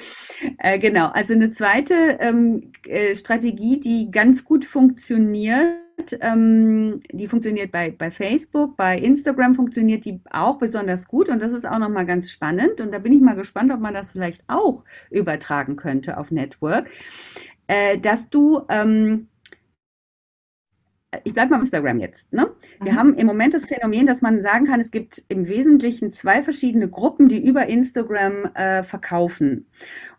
Äh, 0.60 0.78
genau, 0.80 1.08
also 1.08 1.34
eine 1.34 1.52
zweite 1.52 2.17
ähm, 2.19 2.71
äh, 2.86 3.15
Strategie, 3.15 3.80
die 3.80 4.12
ganz 4.12 4.43
gut 4.43 4.65
funktioniert, 4.65 5.81
ähm, 6.22 7.00
die 7.12 7.28
funktioniert 7.28 7.72
bei, 7.72 7.92
bei 7.92 8.12
Facebook, 8.12 8.78
bei 8.78 8.98
Instagram 8.98 9.56
funktioniert 9.56 10.06
die 10.06 10.20
auch 10.32 10.58
besonders 10.58 11.08
gut 11.08 11.30
und 11.30 11.42
das 11.42 11.54
ist 11.54 11.66
auch 11.66 11.80
nochmal 11.80 12.06
ganz 12.06 12.32
spannend 12.32 12.82
und 12.82 12.94
da 12.94 13.00
bin 13.00 13.14
ich 13.14 13.22
mal 13.22 13.36
gespannt, 13.36 13.72
ob 13.72 13.80
man 13.80 13.94
das 13.94 14.12
vielleicht 14.12 14.44
auch 14.48 14.84
übertragen 15.10 15.76
könnte 15.76 16.18
auf 16.18 16.32
Network, 16.32 16.90
äh, 17.68 17.98
dass 17.98 18.30
du 18.30 18.64
ähm, 18.70 19.28
ich 21.24 21.34
bleibe 21.34 21.52
mal 21.52 21.58
auf 21.58 21.64
Instagram 21.64 22.00
jetzt. 22.00 22.32
Ne? 22.32 22.52
Wir 22.82 22.94
mhm. 22.94 22.98
haben 22.98 23.14
im 23.16 23.28
Moment 23.28 23.54
das 23.54 23.66
Phänomen, 23.66 24.06
dass 24.06 24.22
man 24.22 24.42
sagen 24.42 24.66
kann, 24.66 24.80
es 24.80 24.92
gibt 24.92 25.24
im 25.28 25.48
Wesentlichen 25.48 26.12
zwei 26.12 26.42
verschiedene 26.42 26.90
Gruppen, 26.90 27.28
die 27.28 27.46
über 27.46 27.68
Instagram 27.68 28.46
äh, 28.54 28.84
verkaufen. 28.84 29.68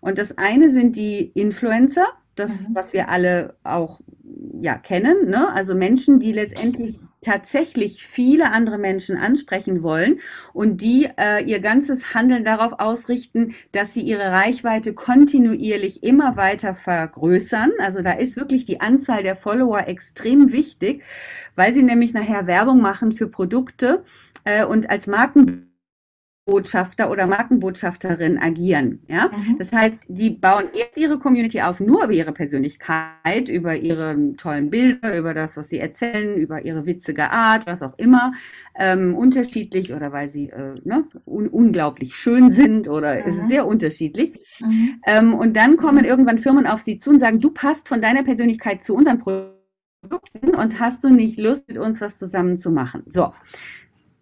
Und 0.01 0.19
das 0.19 0.37
eine 0.37 0.71
sind 0.71 0.97
die 0.97 1.31
Influencer, 1.35 2.07
das, 2.35 2.69
mhm. 2.69 2.75
was 2.75 2.93
wir 2.93 3.09
alle 3.09 3.55
auch 3.65 4.01
ja, 4.61 4.77
kennen, 4.77 5.29
ne? 5.29 5.53
also 5.53 5.75
Menschen, 5.75 6.21
die 6.21 6.33
letztendlich 6.33 6.99
tatsächlich 7.23 8.05
viele 8.05 8.51
andere 8.51 8.79
Menschen 8.79 9.17
ansprechen 9.17 9.83
wollen 9.83 10.19
und 10.53 10.83
die 10.83 11.09
äh, 11.17 11.45
ihr 11.45 11.61
ganzes 11.61 12.15
Handeln 12.15 12.45
darauf 12.45 12.81
ausrichten, 12.81 13.55
dass 13.71 13.95
sie 13.95 14.01
ihre 14.03 14.33
Reichweite 14.33 14.93
kontinuierlich 14.93 16.03
immer 16.03 16.37
weiter 16.37 16.75
vergrößern. 16.75 17.71
Also 17.79 18.03
da 18.03 18.13
ist 18.13 18.37
wirklich 18.37 18.65
die 18.65 18.81
Anzahl 18.81 19.23
der 19.23 19.37
Follower 19.37 19.87
extrem 19.87 20.53
wichtig, 20.53 21.05
weil 21.55 21.73
sie 21.73 21.83
nämlich 21.83 22.13
nachher 22.13 22.47
Werbung 22.47 22.83
machen 22.83 23.13
für 23.13 23.29
Produkte 23.29 24.03
äh, 24.45 24.65
und 24.65 24.91
als 24.91 25.07
Marken 25.07 25.72
Botschafter 26.45 27.09
oder 27.09 27.29
Markenbotschafterin 27.29 28.37
agieren. 28.39 29.01
Ja? 29.07 29.29
Mhm. 29.29 29.59
Das 29.59 29.73
heißt, 29.73 30.07
die 30.09 30.31
bauen 30.31 30.65
erst 30.75 30.97
ihre 30.97 31.19
Community 31.19 31.61
auf, 31.63 31.79
nur 31.79 32.05
über 32.05 32.13
ihre 32.13 32.33
Persönlichkeit, 32.33 33.49
über 33.49 33.77
ihre 33.77 34.35
tollen 34.37 34.69
Bilder, 34.69 35.17
über 35.17 35.35
das, 35.35 35.57
was 35.57 35.69
sie 35.69 35.79
erzählen, 35.79 36.37
über 36.37 36.65
ihre 36.65 36.85
witzige 36.85 37.31
Art, 37.31 37.67
was 37.67 37.83
auch 37.83 37.97
immer, 37.97 38.33
ähm, 38.77 39.15
unterschiedlich 39.15 39.93
oder 39.93 40.11
weil 40.11 40.31
sie 40.31 40.51
äh, 40.51 40.75
ne, 40.83 41.05
un 41.27 41.47
unglaublich 41.47 42.17
schön 42.17 42.51
sind 42.51 42.89
oder 42.89 43.15
mhm. 43.15 43.23
es 43.25 43.37
ist 43.37 43.49
sehr 43.49 43.65
unterschiedlich. 43.65 44.33
Mhm. 44.59 45.01
Ähm, 45.07 45.35
und 45.35 45.57
dann 45.57 45.77
kommen 45.77 46.05
irgendwann 46.05 46.39
Firmen 46.39 46.67
auf 46.67 46.83
sie 46.83 46.99
zu 46.99 47.11
und 47.11 47.21
sagen, 47.21 47.39
du 47.41 47.51
passt 47.51 47.89
von 47.89 48.01
deiner 48.01 48.25
Persönlichkeit 48.25 48.83
zu 48.83 48.97
unseren 48.97 49.21
Produkten 49.21 50.57
und 50.57 50.81
hast 50.81 51.05
du 51.05 51.11
nicht 51.11 51.39
Lust, 51.39 51.69
mit 51.69 51.79
uns 51.79 52.01
was 52.01 52.19
zusammen 52.19 52.59
zu 52.59 52.73
machen? 52.73 53.05
So. 53.07 53.33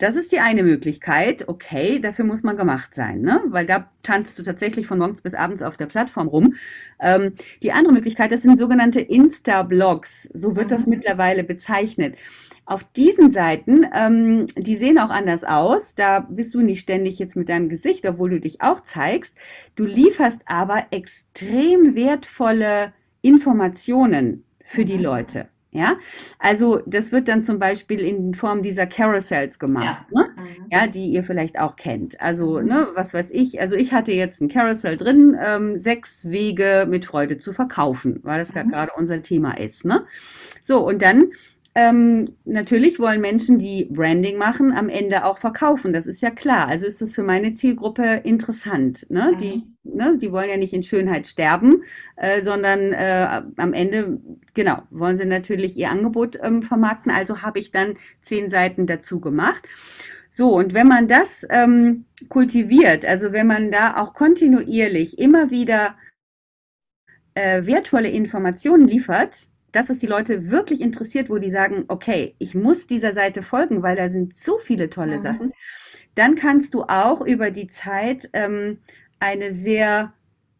Das 0.01 0.17
ist 0.17 0.33
die 0.33 0.41
eine 0.41 0.63
Möglichkeit. 0.63 1.47
Okay, 1.47 1.99
dafür 2.01 2.25
muss 2.25 2.43
man 2.43 2.57
gemacht 2.57 2.95
sein, 2.95 3.21
ne? 3.21 3.43
weil 3.49 3.67
da 3.67 3.91
tanzt 4.03 4.39
du 4.39 4.43
tatsächlich 4.43 4.87
von 4.87 4.99
morgens 4.99 5.21
bis 5.21 5.35
abends 5.35 5.63
auf 5.63 5.77
der 5.77 5.85
Plattform 5.87 6.27
rum. 6.27 6.55
Ähm, 7.01 7.35
die 7.63 7.71
andere 7.73 7.93
Möglichkeit, 7.93 8.33
das 8.33 8.41
sind 8.41 8.59
sogenannte 8.59 9.01
Insta-Blogs. 9.01 10.31
So 10.33 10.57
wird 10.57 10.71
das 10.71 10.87
mhm. 10.87 10.91
mittlerweile 10.95 11.45
bezeichnet. 11.45 12.17
Auf 12.65 12.83
diesen 12.83 13.31
Seiten, 13.31 13.85
ähm, 13.95 14.47
die 14.57 14.77
sehen 14.77 14.99
auch 14.99 15.11
anders 15.11 15.45
aus. 15.45 15.95
Da 15.95 16.21
bist 16.21 16.55
du 16.55 16.63
nicht 16.63 16.81
ständig 16.81 17.19
jetzt 17.19 17.37
mit 17.37 17.51
deinem 17.51 17.69
Gesicht, 17.69 18.09
obwohl 18.09 18.31
du 18.31 18.41
dich 18.41 18.63
auch 18.63 18.81
zeigst. 18.81 19.37
Du 19.77 19.85
lieferst 19.85 20.41
aber 20.47 20.87
extrem 20.93 21.95
wertvolle 21.95 22.95
Informationen 23.21 24.45
für 24.65 24.87
die 24.87 24.97
mhm. 24.97 25.03
Leute. 25.03 25.49
Ja, 25.73 25.99
also 26.41 26.83
das 26.85 27.13
wird 27.13 27.29
dann 27.29 27.45
zum 27.45 27.61
Beispiel 27.61 28.01
in 28.01 28.35
Form 28.35 28.61
dieser 28.61 28.87
Carousels 28.87 29.61
gemacht, 29.61 30.05
ja, 30.11 30.23
ne? 30.23 30.29
Mhm. 30.37 30.67
ja 30.69 30.87
die 30.89 31.07
ihr 31.07 31.23
vielleicht 31.23 31.61
auch 31.61 31.77
kennt. 31.77 32.21
Also, 32.21 32.59
mhm. 32.59 32.67
ne, 32.67 32.89
was 32.95 33.15
weiß 33.15 33.31
ich, 33.31 33.61
also 33.61 33.77
ich 33.77 33.93
hatte 33.93 34.11
jetzt 34.11 34.41
ein 34.41 34.49
Carousel 34.49 34.97
drin, 34.97 35.37
ähm, 35.41 35.79
sechs 35.79 36.29
Wege 36.29 36.87
mit 36.89 37.07
Freude 37.07 37.39
zu 37.39 37.53
verkaufen, 37.53 38.19
weil 38.25 38.41
das 38.41 38.53
mhm. 38.53 38.71
gerade 38.71 38.91
unser 38.97 39.23
Thema 39.23 39.53
ist. 39.59 39.85
Ne? 39.85 40.05
So, 40.61 40.85
und 40.85 41.03
dann 41.03 41.31
ähm, 41.77 42.37
natürlich 42.45 42.99
wollen 42.99 43.21
Menschen, 43.21 43.59
die 43.59 43.85
Branding 43.85 44.39
machen, 44.39 44.73
am 44.73 44.89
Ende 44.89 45.25
auch 45.25 45.39
verkaufen. 45.39 45.93
Das 45.93 46.07
ist 46.07 46.21
ja 46.21 46.31
klar. 46.31 46.67
Also 46.67 46.87
ist 46.87 47.01
das 47.01 47.15
für 47.15 47.23
meine 47.23 47.55
Zielgruppe 47.55 48.23
interessant. 48.25 49.07
Ne? 49.09 49.33
Mhm. 49.33 49.39
Die, 49.39 49.63
ne, 49.83 50.19
die 50.19 50.33
wollen 50.33 50.51
ja 50.51 50.57
nicht 50.57 50.73
in 50.73 50.83
Schönheit 50.83 51.27
sterben, 51.27 51.85
äh, 52.17 52.43
sondern 52.43 52.93
äh, 52.93 53.43
am 53.57 53.73
Ende, 53.73 54.21
genau, 54.55 54.83
wollen 54.91 55.17
sie 55.17 55.27
natürlich 55.27 55.77
ihr 55.77 55.91
Angebot 55.91 56.39
ähm, 56.43 56.63
vermarkten. 56.63 57.13
Also 57.13 57.43
habe 57.43 57.59
ich 57.59 57.71
dann 57.71 57.95
zehn 58.23 58.51
Seiten 58.51 58.87
dazu 58.87 59.21
gemacht. 59.21 59.69
So, 60.31 60.57
und 60.57 60.75
wenn 60.75 60.87
man 60.87 61.09
das 61.09 61.45
ähm, 61.51 62.05
kultiviert, 62.29 63.05
also 63.05 63.33
wenn 63.33 63.47
man 63.47 63.71
da 63.71 63.97
auch 63.97 64.15
kontinuierlich 64.15 65.19
immer 65.19 65.51
wieder 65.51 65.97
äh, 67.35 67.67
wertvolle 67.67 68.09
Informationen 68.09 68.87
liefert, 68.87 69.49
das, 69.73 69.89
was 69.89 69.99
die 69.99 70.07
Leute 70.07 70.51
wirklich 70.51 70.81
interessiert, 70.81 71.31
wo 71.31 71.39
die 71.39 71.51
sagen, 71.51 71.85
okay, 71.89 72.35
ich 72.39 72.55
muss 72.55 72.87
dieser 72.87 73.13
Seite 73.13 73.43
folgen, 73.43 73.83
weil 73.83 73.97
da 73.97 74.09
sind 74.09 74.37
so 74.37 74.59
viele 74.59 74.91
tolle 74.91 75.19
mhm. 75.19 75.23
Sachen, 75.23 75.53
dann 76.15 76.35
kannst 76.35 76.75
du 76.75 76.83
auch 76.83 77.21
über 77.21 77.51
die 77.51 77.69
Zeit 77.69 78.29
ähm, 78.33 78.79
eine 79.21 79.53
sehr 79.53 80.13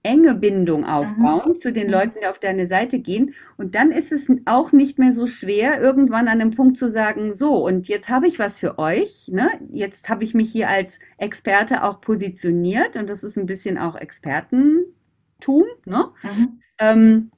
enge 0.03 0.35
Bindung 0.35 0.85
aufbauen 0.85 1.51
mhm. 1.51 1.55
zu 1.57 1.73
den. 1.73 1.89
Leuten, 1.91 2.19
die 2.23 2.27
auf 2.27 2.39
deine 2.39 2.67
Seite 2.67 3.01
gehen. 3.01 3.35
Und 3.57 3.75
dann 3.75 3.91
ist 3.91 4.13
es 4.13 4.29
auch 4.47 4.73
nicht 4.73 4.99
mehr 4.99 5.13
so 5.13 5.27
schwer, 5.27 5.81
irgendwann 5.81 6.29
an 6.29 6.41
einem 6.41 6.53
Punkt 6.53 6.77
zu 6.77 6.89
sagen, 6.89 7.35
so, 7.35 7.65
und 7.67 7.89
jetzt 7.89 8.09
habe 8.09 8.27
ich 8.27 8.39
was 8.39 8.59
für 8.59 8.79
euch. 8.79 9.29
Ne? 9.29 9.51
Jetzt 9.71 10.09
habe 10.09 10.25
ich 10.25 10.35
mich 10.35 10.51
hier 10.51 10.69
als 10.69 10.99
Experte 11.19 11.83
auch 11.85 12.01
positioniert 12.01 12.97
und 12.97 13.11
das 13.11 13.23
ist 13.23 13.37
ein 13.37 13.47
bisschen 13.47 13.77
auch 13.77 13.97
Expertentum. 13.97 15.65
Ne? 15.85 16.09
Ähm, 16.79 17.31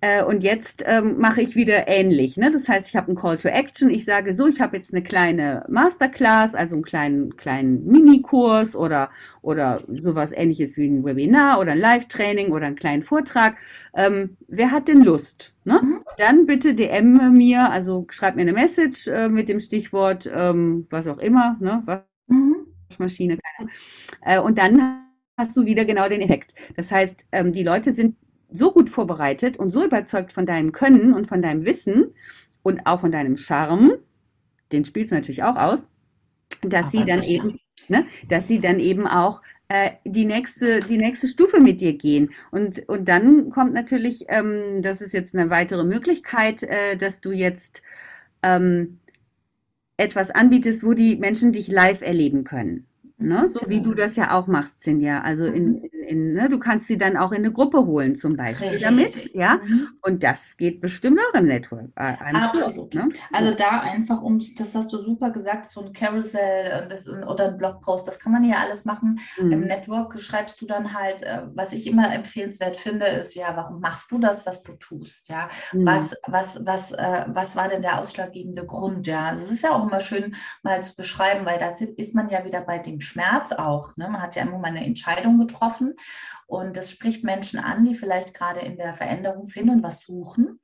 äh, 0.00 0.22
und 0.22 0.44
jetzt 0.44 0.84
ähm, 0.86 1.18
mache 1.18 1.42
ich 1.42 1.56
wieder 1.56 1.88
ähnlich. 1.88 2.36
Ne? 2.36 2.50
Das 2.52 2.68
heißt, 2.68 2.88
ich 2.88 2.94
habe 2.94 3.08
einen 3.08 3.16
Call 3.16 3.36
to 3.36 3.48
Action. 3.48 3.90
Ich 3.90 4.04
sage 4.04 4.32
so, 4.32 4.46
ich 4.46 4.60
habe 4.60 4.76
jetzt 4.76 4.92
eine 4.92 5.02
kleine 5.02 5.64
Masterclass, 5.68 6.54
also 6.54 6.76
einen 6.76 6.84
kleinen, 6.84 7.36
kleinen 7.36 7.84
Minikurs 7.84 8.76
oder, 8.76 9.10
oder 9.42 9.82
sowas 9.88 10.30
ähnliches 10.32 10.76
wie 10.76 10.86
ein 10.86 11.04
Webinar 11.04 11.58
oder 11.58 11.72
ein 11.72 11.80
Live-Training 11.80 12.52
oder 12.52 12.66
einen 12.66 12.76
kleinen 12.76 13.02
Vortrag. 13.02 13.58
Ähm, 13.94 14.36
wer 14.46 14.70
hat 14.70 14.86
denn 14.86 15.02
Lust? 15.02 15.54
Ne? 15.64 15.80
Mhm. 15.82 16.04
Dann 16.16 16.46
bitte 16.46 16.74
DM 16.74 17.32
mir, 17.32 17.68
also 17.70 18.06
schreib 18.10 18.36
mir 18.36 18.42
eine 18.42 18.52
Message 18.52 19.08
äh, 19.08 19.28
mit 19.28 19.48
dem 19.48 19.58
Stichwort, 19.58 20.30
ähm, 20.32 20.86
was 20.90 21.08
auch 21.08 21.18
immer, 21.18 21.56
ne? 21.60 21.82
Mhm. 22.28 22.56
Waschmaschine, 22.88 23.38
keine 23.56 23.70
Äh, 24.22 24.40
und 24.40 24.58
dann 24.58 25.04
hast 25.36 25.56
du 25.56 25.64
wieder 25.66 25.84
genau 25.84 26.08
den 26.08 26.20
Effekt. 26.20 26.54
Das 26.76 26.90
heißt, 26.90 27.24
ähm, 27.32 27.52
die 27.52 27.62
Leute 27.62 27.92
sind 27.92 28.16
so 28.50 28.72
gut 28.72 28.90
vorbereitet 28.90 29.58
und 29.58 29.70
so 29.70 29.84
überzeugt 29.84 30.32
von 30.32 30.46
deinem 30.46 30.72
Können 30.72 31.12
und 31.12 31.26
von 31.26 31.42
deinem 31.42 31.64
Wissen 31.64 32.14
und 32.62 32.86
auch 32.86 33.00
von 33.00 33.12
deinem 33.12 33.36
Charme, 33.36 33.98
den 34.72 34.84
spielst 34.84 35.12
du 35.12 35.16
natürlich 35.16 35.42
auch 35.42 35.56
aus, 35.56 35.86
dass 36.62 36.86
Aber 36.86 36.90
sie 36.90 37.04
dann 37.04 37.20
sicher. 37.20 37.32
eben, 37.32 37.60
ne, 37.88 38.06
dass 38.28 38.48
sie 38.48 38.60
dann 38.60 38.80
eben 38.80 39.06
auch 39.06 39.42
äh, 39.68 39.92
die 40.04 40.24
nächste, 40.24 40.80
die 40.80 40.98
nächste 40.98 41.28
Stufe 41.28 41.60
mit 41.60 41.80
dir 41.80 41.92
gehen. 41.92 42.30
Und, 42.50 42.88
und 42.88 43.08
dann 43.08 43.50
kommt 43.50 43.74
natürlich, 43.74 44.26
ähm, 44.28 44.82
das 44.82 45.00
ist 45.00 45.12
jetzt 45.12 45.34
eine 45.34 45.50
weitere 45.50 45.84
Möglichkeit, 45.84 46.62
äh, 46.62 46.96
dass 46.96 47.20
du 47.20 47.32
jetzt 47.32 47.82
ähm, 48.42 48.98
etwas 49.98 50.30
anbietest, 50.30 50.84
wo 50.84 50.94
die 50.94 51.16
Menschen 51.16 51.52
dich 51.52 51.68
live 51.68 52.02
erleben 52.02 52.44
können. 52.44 52.87
Ne? 53.20 53.48
So 53.48 53.68
wie 53.68 53.80
du 53.80 53.94
das 53.94 54.14
ja 54.14 54.32
auch 54.32 54.46
machst, 54.46 54.80
Cinja. 54.80 55.22
Also 55.22 55.44
in, 55.44 55.70
mhm. 55.70 55.88
in, 55.90 56.02
in 56.02 56.32
ne? 56.34 56.48
du 56.48 56.60
kannst 56.60 56.86
sie 56.86 56.96
dann 56.96 57.16
auch 57.16 57.32
in 57.32 57.38
eine 57.38 57.50
Gruppe 57.50 57.84
holen, 57.84 58.14
zum 58.14 58.36
Beispiel 58.36 58.68
Richtig. 58.68 58.84
damit. 58.84 59.34
Ja. 59.34 59.56
Mhm. 59.56 59.88
Und 60.02 60.22
das 60.22 60.56
geht 60.56 60.80
bestimmt 60.80 61.18
auch 61.18 61.34
im 61.34 61.46
Network. 61.46 61.88
Äh, 61.96 62.14
Absolut. 62.32 62.94
Sure, 62.94 63.06
ne? 63.06 63.08
Also 63.32 63.52
da 63.54 63.80
einfach 63.80 64.22
um, 64.22 64.40
das 64.56 64.72
hast 64.76 64.92
du 64.92 65.02
super 65.02 65.30
gesagt, 65.30 65.66
so 65.66 65.84
ein 65.84 65.92
Carousel 65.92 66.40
äh, 66.40 66.86
das, 66.86 67.08
oder 67.08 67.48
ein 67.48 67.58
Blogpost, 67.58 68.06
das 68.06 68.20
kann 68.20 68.30
man 68.30 68.44
ja 68.44 68.58
alles 68.58 68.84
machen. 68.84 69.18
Mhm. 69.36 69.52
Im 69.52 69.60
Network 69.62 70.20
schreibst 70.20 70.60
du 70.60 70.66
dann 70.66 70.94
halt, 70.94 71.22
äh, 71.22 71.42
was 71.54 71.72
ich 71.72 71.88
immer 71.88 72.14
empfehlenswert 72.14 72.76
finde, 72.76 73.06
ist 73.06 73.34
ja, 73.34 73.56
warum 73.56 73.80
machst 73.80 74.12
du 74.12 74.18
das, 74.18 74.46
was 74.46 74.62
du 74.62 74.74
tust? 74.74 75.28
Ja. 75.28 75.48
Mhm. 75.72 75.86
Was, 75.86 76.14
was, 76.28 76.60
was, 76.64 76.92
äh, 76.92 77.24
was 77.26 77.56
war 77.56 77.66
denn 77.66 77.82
der 77.82 77.98
ausschlaggebende 77.98 78.64
Grund? 78.64 79.08
Ja. 79.08 79.34
Es 79.34 79.50
ist 79.50 79.64
ja 79.64 79.72
auch 79.72 79.84
immer 79.84 79.98
schön 79.98 80.36
mal 80.62 80.80
zu 80.84 80.94
beschreiben, 80.94 81.44
weil 81.44 81.58
da 81.58 81.70
ist 81.96 82.14
man 82.14 82.28
ja 82.28 82.44
wieder 82.44 82.60
bei 82.60 82.78
dem 82.78 83.00
Schmerz 83.08 83.52
auch. 83.52 83.96
Ne? 83.96 84.08
Man 84.08 84.22
hat 84.22 84.36
ja 84.36 84.42
immer 84.42 84.58
mal 84.58 84.68
eine 84.68 84.84
Entscheidung 84.84 85.38
getroffen 85.38 85.94
und 86.48 86.78
das 86.78 86.90
spricht 86.90 87.24
Menschen 87.24 87.60
an, 87.60 87.84
die 87.84 87.94
vielleicht 87.94 88.32
gerade 88.32 88.60
in 88.60 88.78
der 88.78 88.94
Veränderung 88.94 89.44
sind 89.44 89.68
und 89.68 89.82
was 89.82 90.00
suchen. 90.00 90.60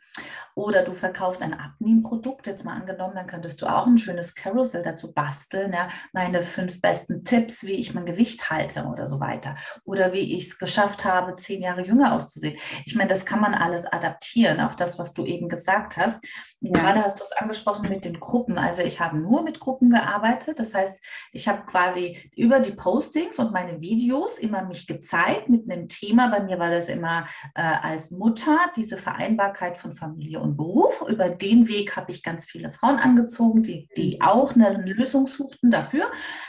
Oder 0.54 0.82
du 0.82 0.92
verkaufst 0.92 1.42
ein 1.42 1.52
Abnehmprodukt, 1.52 2.46
jetzt 2.46 2.64
mal 2.64 2.72
angenommen, 2.72 3.16
dann 3.16 3.26
könntest 3.26 3.60
du 3.60 3.66
auch 3.66 3.86
ein 3.86 3.98
schönes 3.98 4.34
Carousel 4.34 4.80
dazu 4.80 5.12
basteln. 5.12 5.74
Ja? 5.74 5.88
Meine 6.14 6.42
fünf 6.42 6.80
besten 6.80 7.22
Tipps, 7.22 7.64
wie 7.64 7.72
ich 7.72 7.92
mein 7.92 8.06
Gewicht 8.06 8.48
halte 8.48 8.84
oder 8.84 9.06
so 9.06 9.20
weiter. 9.20 9.56
Oder 9.84 10.14
wie 10.14 10.34
ich 10.34 10.48
es 10.48 10.58
geschafft 10.58 11.04
habe, 11.04 11.36
zehn 11.36 11.60
Jahre 11.60 11.84
jünger 11.84 12.14
auszusehen. 12.14 12.56
Ich 12.86 12.94
meine, 12.94 13.10
das 13.10 13.26
kann 13.26 13.40
man 13.40 13.52
alles 13.52 13.84
adaptieren 13.84 14.60
auf 14.60 14.76
das, 14.76 14.98
was 14.98 15.12
du 15.12 15.26
eben 15.26 15.50
gesagt 15.50 15.98
hast. 15.98 16.24
Ja. 16.60 16.72
Gerade 16.72 17.04
hast 17.04 17.20
du 17.20 17.24
es 17.24 17.32
angesprochen 17.32 17.90
mit 17.90 18.06
den 18.06 18.20
Gruppen. 18.20 18.56
Also 18.56 18.80
ich 18.80 19.00
habe 19.00 19.18
nur 19.18 19.42
mit 19.42 19.60
Gruppen 19.60 19.90
gearbeitet. 19.90 20.58
Das 20.58 20.72
heißt, 20.72 20.98
ich 21.32 21.46
habe 21.46 21.66
quasi 21.66 22.30
über 22.34 22.60
die 22.60 22.72
Postings 22.72 23.38
und 23.38 23.52
meine 23.52 23.82
Videos 23.82 24.38
immer 24.38 24.64
mich 24.64 24.86
gezeigt 24.86 25.50
mit 25.50 25.68
einem 25.68 25.73
Thema. 25.88 26.28
Bei 26.28 26.42
mir 26.42 26.58
war 26.58 26.70
das 26.70 26.88
immer 26.88 27.26
äh, 27.54 27.62
als 27.62 28.10
Mutter 28.10 28.58
diese 28.76 28.96
Vereinbarkeit 28.96 29.76
von 29.76 29.94
Familie 29.94 30.40
und 30.40 30.56
Beruf. 30.56 31.04
Über 31.08 31.28
den 31.28 31.68
Weg 31.68 31.96
habe 31.96 32.12
ich 32.12 32.22
ganz 32.22 32.46
viele 32.46 32.72
Frauen 32.72 32.96
angezogen, 32.96 33.62
die, 33.62 33.88
die 33.96 34.20
auch 34.20 34.54
eine 34.54 34.72
Lösung 34.84 35.26
suchten 35.26 35.70
dafür. 35.70 36.04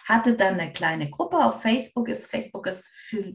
Hatte 0.05 0.33
dann 0.33 0.59
eine 0.59 0.71
kleine 0.71 1.09
Gruppe 1.09 1.37
auf 1.37 1.61
Facebook. 1.61 2.09
Ist, 2.09 2.29
Facebook 2.29 2.67
ist, 2.67 2.87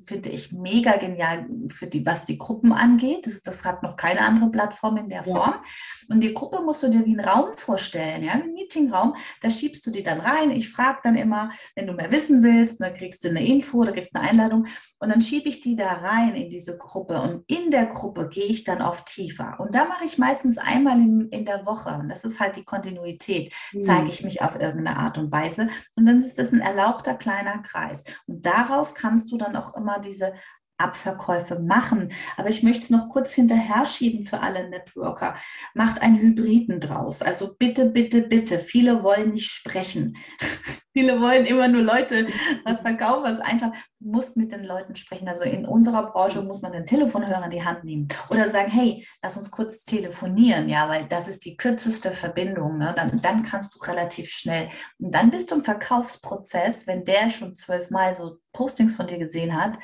finde 0.07 0.30
ich, 0.30 0.53
mega 0.53 0.97
genial 0.97 1.47
für 1.68 1.86
die, 1.86 2.05
was 2.07 2.24
die 2.24 2.38
Gruppen 2.38 2.72
angeht. 2.72 3.26
Das, 3.26 3.43
das 3.43 3.64
hat 3.64 3.82
noch 3.82 3.97
keine 3.97 4.20
andere 4.20 4.51
Plattform 4.51 4.97
in 4.97 5.09
der 5.09 5.24
Form. 5.24 5.55
Ja. 5.55 5.62
Und 6.09 6.20
die 6.20 6.34
Gruppe 6.34 6.62
musst 6.62 6.82
du 6.82 6.88
dir 6.88 7.05
wie 7.05 7.18
einen 7.18 7.28
Raum 7.28 7.53
vorstellen, 7.57 8.22
ja, 8.22 8.32
einen 8.32 8.53
Meetingraum. 8.53 9.16
Da 9.43 9.51
schiebst 9.51 9.86
du 9.86 9.91
die 9.91 10.03
dann 10.03 10.20
rein. 10.20 10.51
Ich 10.51 10.70
frage 10.70 11.01
dann 11.03 11.16
immer, 11.16 11.51
wenn 11.74 11.86
du 11.86 11.93
mehr 11.93 12.11
wissen 12.11 12.43
willst, 12.43 12.80
dann 12.80 12.95
kriegst 12.95 13.24
du 13.24 13.28
eine 13.28 13.45
Info 13.45 13.78
oder 13.78 13.93
kriegst 13.93 14.14
eine 14.14 14.28
Einladung. 14.28 14.66
Und 15.03 15.09
dann 15.09 15.22
schiebe 15.22 15.48
ich 15.48 15.61
die 15.61 15.76
da 15.76 15.94
rein 15.94 16.34
in 16.34 16.51
diese 16.51 16.76
Gruppe. 16.76 17.20
Und 17.20 17.51
in 17.51 17.70
der 17.70 17.86
Gruppe 17.86 18.28
gehe 18.28 18.44
ich 18.44 18.64
dann 18.64 18.82
auf 18.82 19.05
tiefer. 19.05 19.59
Und 19.59 19.74
da 19.74 19.86
mache 19.86 20.05
ich 20.05 20.18
meistens 20.18 20.59
einmal 20.59 20.98
in, 20.98 21.28
in 21.30 21.46
der 21.46 21.64
Woche. 21.64 21.88
Und 21.94 22.11
das 22.11 22.24
ist 22.24 22.38
halt 22.38 22.57
die 22.57 22.64
Kontinuität. 22.64 23.53
Mhm. 23.72 23.82
Zeige 23.82 24.09
ich 24.09 24.22
mich 24.22 24.42
auf 24.42 24.61
irgendeine 24.61 24.98
Art 24.98 25.16
und 25.16 25.32
Weise. 25.32 25.68
Und 25.96 26.05
dann 26.05 26.18
ist 26.18 26.38
das 26.38 26.53
ein 26.53 26.61
erlauchter 26.61 27.14
kleiner 27.14 27.62
Kreis. 27.62 28.05
Und 28.26 28.44
daraus 28.44 28.94
kannst 28.94 29.32
du 29.32 29.38
dann 29.38 29.57
auch 29.57 29.74
immer 29.74 30.01
diese 30.01 30.34
Abverkäufe 30.81 31.61
machen. 31.61 32.12
Aber 32.37 32.49
ich 32.49 32.62
möchte 32.62 32.83
es 32.83 32.91
noch 32.91 33.09
kurz 33.09 33.33
hinterher 33.33 33.87
schieben 33.87 34.22
für 34.24 34.41
alle 34.41 34.68
Networker. 34.68 35.37
Macht 35.74 36.03
einen 36.03 36.18
Hybriden 36.18 36.81
draus. 36.81 37.22
Also 37.22 37.55
bitte, 37.59 37.91
bitte, 37.91 38.22
bitte. 38.22 38.59
Viele 38.59 39.03
wollen 39.03 39.33
nicht 39.33 39.51
sprechen. 39.51 40.16
Viele 40.93 41.20
wollen 41.20 41.47
immer 41.47 41.68
nur 41.68 41.83
Leute 41.83 42.26
was 42.64 42.83
verkaufen, 42.83 43.22
was 43.22 43.39
einfach. 43.39 43.70
Du 44.01 44.11
musst 44.11 44.37
mit 44.37 44.51
den 44.51 44.64
Leuten 44.64 44.97
sprechen. 44.97 45.28
Also 45.28 45.45
in 45.45 45.64
unserer 45.64 46.11
Branche 46.11 46.43
muss 46.43 46.62
man 46.62 46.72
den 46.72 46.85
Telefonhörer 46.85 47.45
in 47.45 47.51
die 47.53 47.64
Hand 47.64 47.85
nehmen 47.85 48.09
oder 48.28 48.51
sagen, 48.51 48.70
hey, 48.70 49.07
lass 49.22 49.37
uns 49.37 49.53
kurz 49.53 49.85
telefonieren, 49.85 50.68
ja, 50.68 50.89
weil 50.89 51.07
das 51.07 51.28
ist 51.28 51.45
die 51.45 51.57
kürzeste 51.57 52.11
Verbindung. 52.11 52.78
Ne? 52.78 52.93
Dann, 52.97 53.20
dann 53.22 53.45
kannst 53.45 53.76
du 53.76 53.78
relativ 53.81 54.31
schnell. 54.31 54.68
Und 54.99 55.14
dann 55.14 55.31
bist 55.31 55.51
du 55.51 55.57
im 55.57 55.64
Verkaufsprozess, 55.64 56.89
wenn 56.89 57.05
der 57.05 57.31
schon 57.31 57.55
zwölfmal 57.55 58.16
so 58.16 58.39
Postings 58.53 58.97
von 58.97 59.07
dir 59.07 59.18
gesehen 59.18 59.55
hat, 59.61 59.78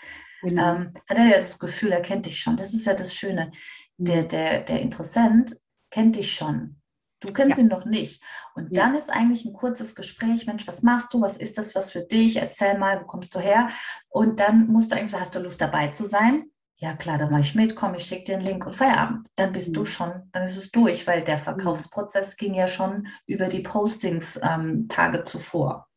Genau. 0.46 0.76
Ähm, 0.76 0.92
hat 1.08 1.18
er 1.18 1.26
ja 1.26 1.38
das 1.38 1.58
Gefühl, 1.58 1.90
er 1.90 2.02
kennt 2.02 2.26
dich 2.26 2.40
schon. 2.40 2.56
Das 2.56 2.72
ist 2.72 2.86
ja 2.86 2.94
das 2.94 3.12
Schöne. 3.12 3.50
Der, 3.96 4.22
mhm. 4.22 4.28
der, 4.28 4.60
der 4.60 4.80
Interessent 4.80 5.56
kennt 5.90 6.14
dich 6.14 6.34
schon. 6.34 6.80
Du 7.18 7.32
kennst 7.32 7.56
ja. 7.56 7.64
ihn 7.64 7.68
noch 7.68 7.84
nicht. 7.84 8.22
Und 8.54 8.70
ja. 8.70 8.84
dann 8.84 8.94
ist 8.94 9.10
eigentlich 9.10 9.44
ein 9.44 9.54
kurzes 9.54 9.96
Gespräch, 9.96 10.46
Mensch, 10.46 10.68
was 10.68 10.82
machst 10.82 11.12
du? 11.12 11.20
Was 11.20 11.36
ist 11.36 11.58
das 11.58 11.74
was 11.74 11.90
für 11.90 12.02
dich? 12.02 12.36
Erzähl 12.36 12.78
mal, 12.78 13.00
wo 13.00 13.06
kommst 13.06 13.34
du 13.34 13.40
her? 13.40 13.70
Und 14.08 14.38
dann 14.38 14.68
musst 14.68 14.92
du 14.92 14.96
eigentlich 14.96 15.10
sagen, 15.10 15.24
hast 15.24 15.34
du 15.34 15.40
Lust 15.40 15.60
dabei 15.60 15.88
zu 15.88 16.06
sein? 16.06 16.44
Ja, 16.78 16.94
klar, 16.94 17.18
dann 17.18 17.30
mache 17.30 17.40
ich 17.40 17.54
mit, 17.54 17.74
komm, 17.74 17.94
ich 17.94 18.04
schicke 18.04 18.24
dir 18.24 18.36
einen 18.36 18.44
Link 18.44 18.66
und 18.66 18.76
Feierabend. 18.76 19.28
Dann 19.34 19.52
bist 19.52 19.70
mhm. 19.70 19.74
du 19.74 19.84
schon, 19.86 20.28
dann 20.30 20.44
ist 20.44 20.58
es 20.58 20.70
durch, 20.70 21.06
weil 21.06 21.24
der 21.24 21.38
mhm. 21.38 21.42
Verkaufsprozess 21.42 22.36
ging 22.36 22.54
ja 22.54 22.68
schon 22.68 23.08
über 23.26 23.48
die 23.48 23.60
Postings 23.60 24.38
ähm, 24.42 24.86
Tage 24.86 25.24
zuvor. 25.24 25.88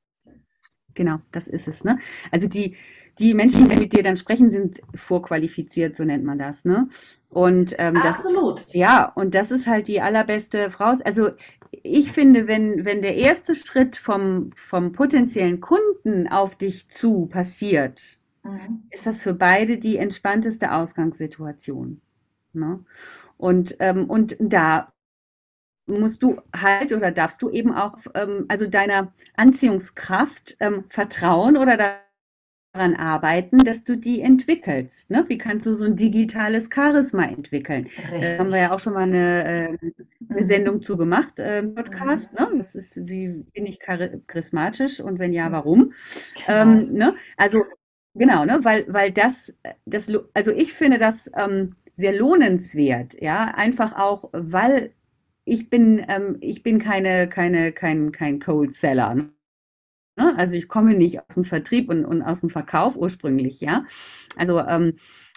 Genau, 1.00 1.20
das 1.32 1.47
ist 1.47 1.70
es. 1.70 1.86
Ne? 1.86 1.97
Also 2.30 2.50
die, 2.50 2.76
die 3.20 3.34
Menschen, 3.34 3.70
die 3.70 3.78
mit 3.78 3.93
dir 3.93 4.04
dann 4.04 4.18
sprechen, 4.18 4.50
sind 4.50 4.82
vorqualifiziert, 4.93 5.95
so 5.95 6.04
nennt 6.04 6.26
man 6.26 6.38
das. 6.38 6.66
Ne? 6.66 6.89
Und 7.30 7.74
ähm, 7.78 7.93
das, 8.04 8.18
Absolut. 8.18 8.74
Ja, 8.74 9.06
und 9.16 9.34
das 9.34 9.50
ist 9.50 9.66
halt 9.66 9.88
die 9.88 10.02
allerbeste 10.02 10.70
Frau. 10.70 10.93
Also 11.06 11.30
ich 11.72 12.12
finde, 12.12 12.50
wenn, 12.50 12.84
wenn 12.84 13.02
der 13.02 13.16
erste 13.16 13.56
Schritt 13.56 13.95
vom, 13.95 14.50
vom 14.58 14.91
potenziellen 14.91 15.62
Kunden 15.62 16.28
auf 16.28 16.56
dich 16.56 16.89
zu 16.89 17.28
passiert, 17.28 18.20
mhm. 18.43 18.84
ist 18.91 19.08
das 19.08 19.24
für 19.24 19.34
beide 19.34 19.78
die 19.78 19.95
entspannteste 19.95 20.74
Ausgangssituation. 20.74 22.02
Ne? 22.52 22.84
Und, 23.38 23.78
ähm, 23.80 24.10
und 24.10 24.36
da 24.41 24.91
musst 25.90 26.24
du 26.24 26.38
halt 26.56 26.94
oder 26.94 27.12
darfst 27.12 27.42
du 27.42 27.50
eben 27.50 27.74
auch 27.74 27.98
ähm, 28.14 28.46
also 28.48 28.68
deiner 28.68 29.14
Anziehungskraft 29.36 30.56
ähm, 30.60 30.86
vertrauen 30.88 31.58
oder 31.58 31.78
daran 32.74 32.96
arbeiten, 32.96 33.60
dass 33.60 33.84
du 33.84 33.98
die 33.98 34.22
entwickelst. 34.22 35.10
Ne? 35.10 35.24
Wie 35.28 35.38
kannst 35.38 35.66
du 35.66 35.76
so 35.76 35.86
ein 35.86 35.96
digitales 35.96 36.70
Charisma 36.74 37.24
entwickeln? 37.24 37.88
Da 38.12 38.38
haben 38.38 38.52
wir 38.52 38.60
ja 38.60 38.72
auch 38.72 38.80
schon 38.80 38.94
mal 38.94 39.04
eine, 39.04 39.44
äh, 39.44 39.78
eine 40.30 40.42
mhm. 40.42 40.48
Sendung 40.48 40.82
zu 40.82 40.96
gemacht, 40.96 41.40
äh, 41.40 41.64
Podcast. 41.64 42.32
Mhm. 42.34 42.40
Ne? 42.40 42.58
Das 42.58 42.76
ist, 42.76 42.96
wie 43.08 43.46
bin 43.54 43.66
ich 43.66 43.80
charismatisch 43.80 45.00
und 45.00 45.20
wenn 45.20 45.34
ja, 45.34 45.50
mhm. 45.50 45.54
warum? 45.54 45.94
Genau. 46.46 46.62
Ähm, 46.62 46.94
ne? 46.94 47.16
Also 47.38 47.64
genau, 48.14 48.46
ne? 48.46 48.60
weil, 48.64 48.86
weil 48.88 49.12
das, 49.12 49.54
das, 49.86 50.08
also 50.34 50.52
ich 50.52 50.74
finde 50.74 51.00
das 51.00 51.30
ähm, 51.36 51.76
sehr 51.98 52.14
lohnenswert, 52.14 53.22
ja, 53.22 53.52
einfach 53.56 53.98
auch, 53.98 54.30
weil 54.32 54.94
ich 55.46 55.70
bin, 55.70 56.06
ähm, 56.08 56.38
ich 56.42 56.64
bin 56.64 56.80
keine, 56.80 57.28
keine, 57.28 57.72
kein, 57.72 58.12
kein 58.12 58.40
Cold 58.40 58.76
Seller. 58.76 59.16
Ne? 59.16 60.38
Also 60.38 60.56
ich 60.56 60.68
komme 60.68 60.94
nicht 60.94 61.20
aus 61.20 61.36
dem 61.36 61.44
Vertrieb 61.44 61.90
und, 61.90 62.06
und 62.06 62.22
aus 62.22 62.42
dem 62.42 62.50
Verkauf 62.50 62.96
ursprünglich, 62.96 63.62
ja. 63.62 63.86
Also 64.38 64.60
ähm, 64.60 64.94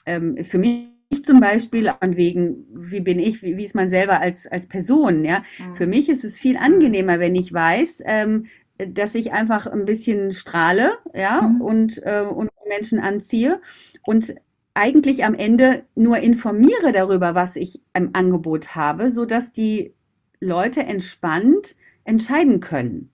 ähm, 0.06 0.44
für 0.44 0.58
mich 0.58 0.88
zum 1.24 1.40
Beispiel 1.40 1.88
an 2.00 2.16
wegen, 2.16 2.66
wie 2.74 3.00
bin 3.00 3.18
ich, 3.18 3.42
wie, 3.42 3.56
wie, 3.56 3.64
ist 3.64 3.74
man 3.74 3.88
selber 3.88 4.20
als, 4.20 4.46
als 4.46 4.66
Person, 4.66 5.24
ja. 5.24 5.42
Mhm. 5.58 5.74
Für 5.74 5.86
mich 5.86 6.08
ist 6.08 6.24
es 6.24 6.38
viel 6.38 6.56
angenehmer, 6.56 7.20
wenn 7.20 7.34
ich 7.34 7.52
weiß, 7.52 8.02
ähm, 8.04 8.46
dass 8.78 9.14
ich 9.14 9.32
einfach 9.32 9.66
ein 9.66 9.84
bisschen 9.84 10.32
strahle, 10.32 10.98
ja, 11.14 11.42
mhm. 11.42 11.60
und, 11.60 12.02
äh, 12.04 12.22
und 12.22 12.50
Menschen 12.68 12.98
anziehe 12.98 13.60
und 14.04 14.34
eigentlich 14.74 15.24
am 15.24 15.34
Ende 15.34 15.84
nur 15.94 16.18
informiere 16.18 16.92
darüber, 16.92 17.34
was 17.34 17.56
ich 17.56 17.82
im 17.94 18.10
Angebot 18.14 18.74
habe, 18.74 19.10
so 19.10 19.24
dass 19.24 19.52
die 19.52 19.94
Leute 20.40 20.82
entspannt 20.82 21.76
entscheiden 22.04 22.60
können. 22.60 23.12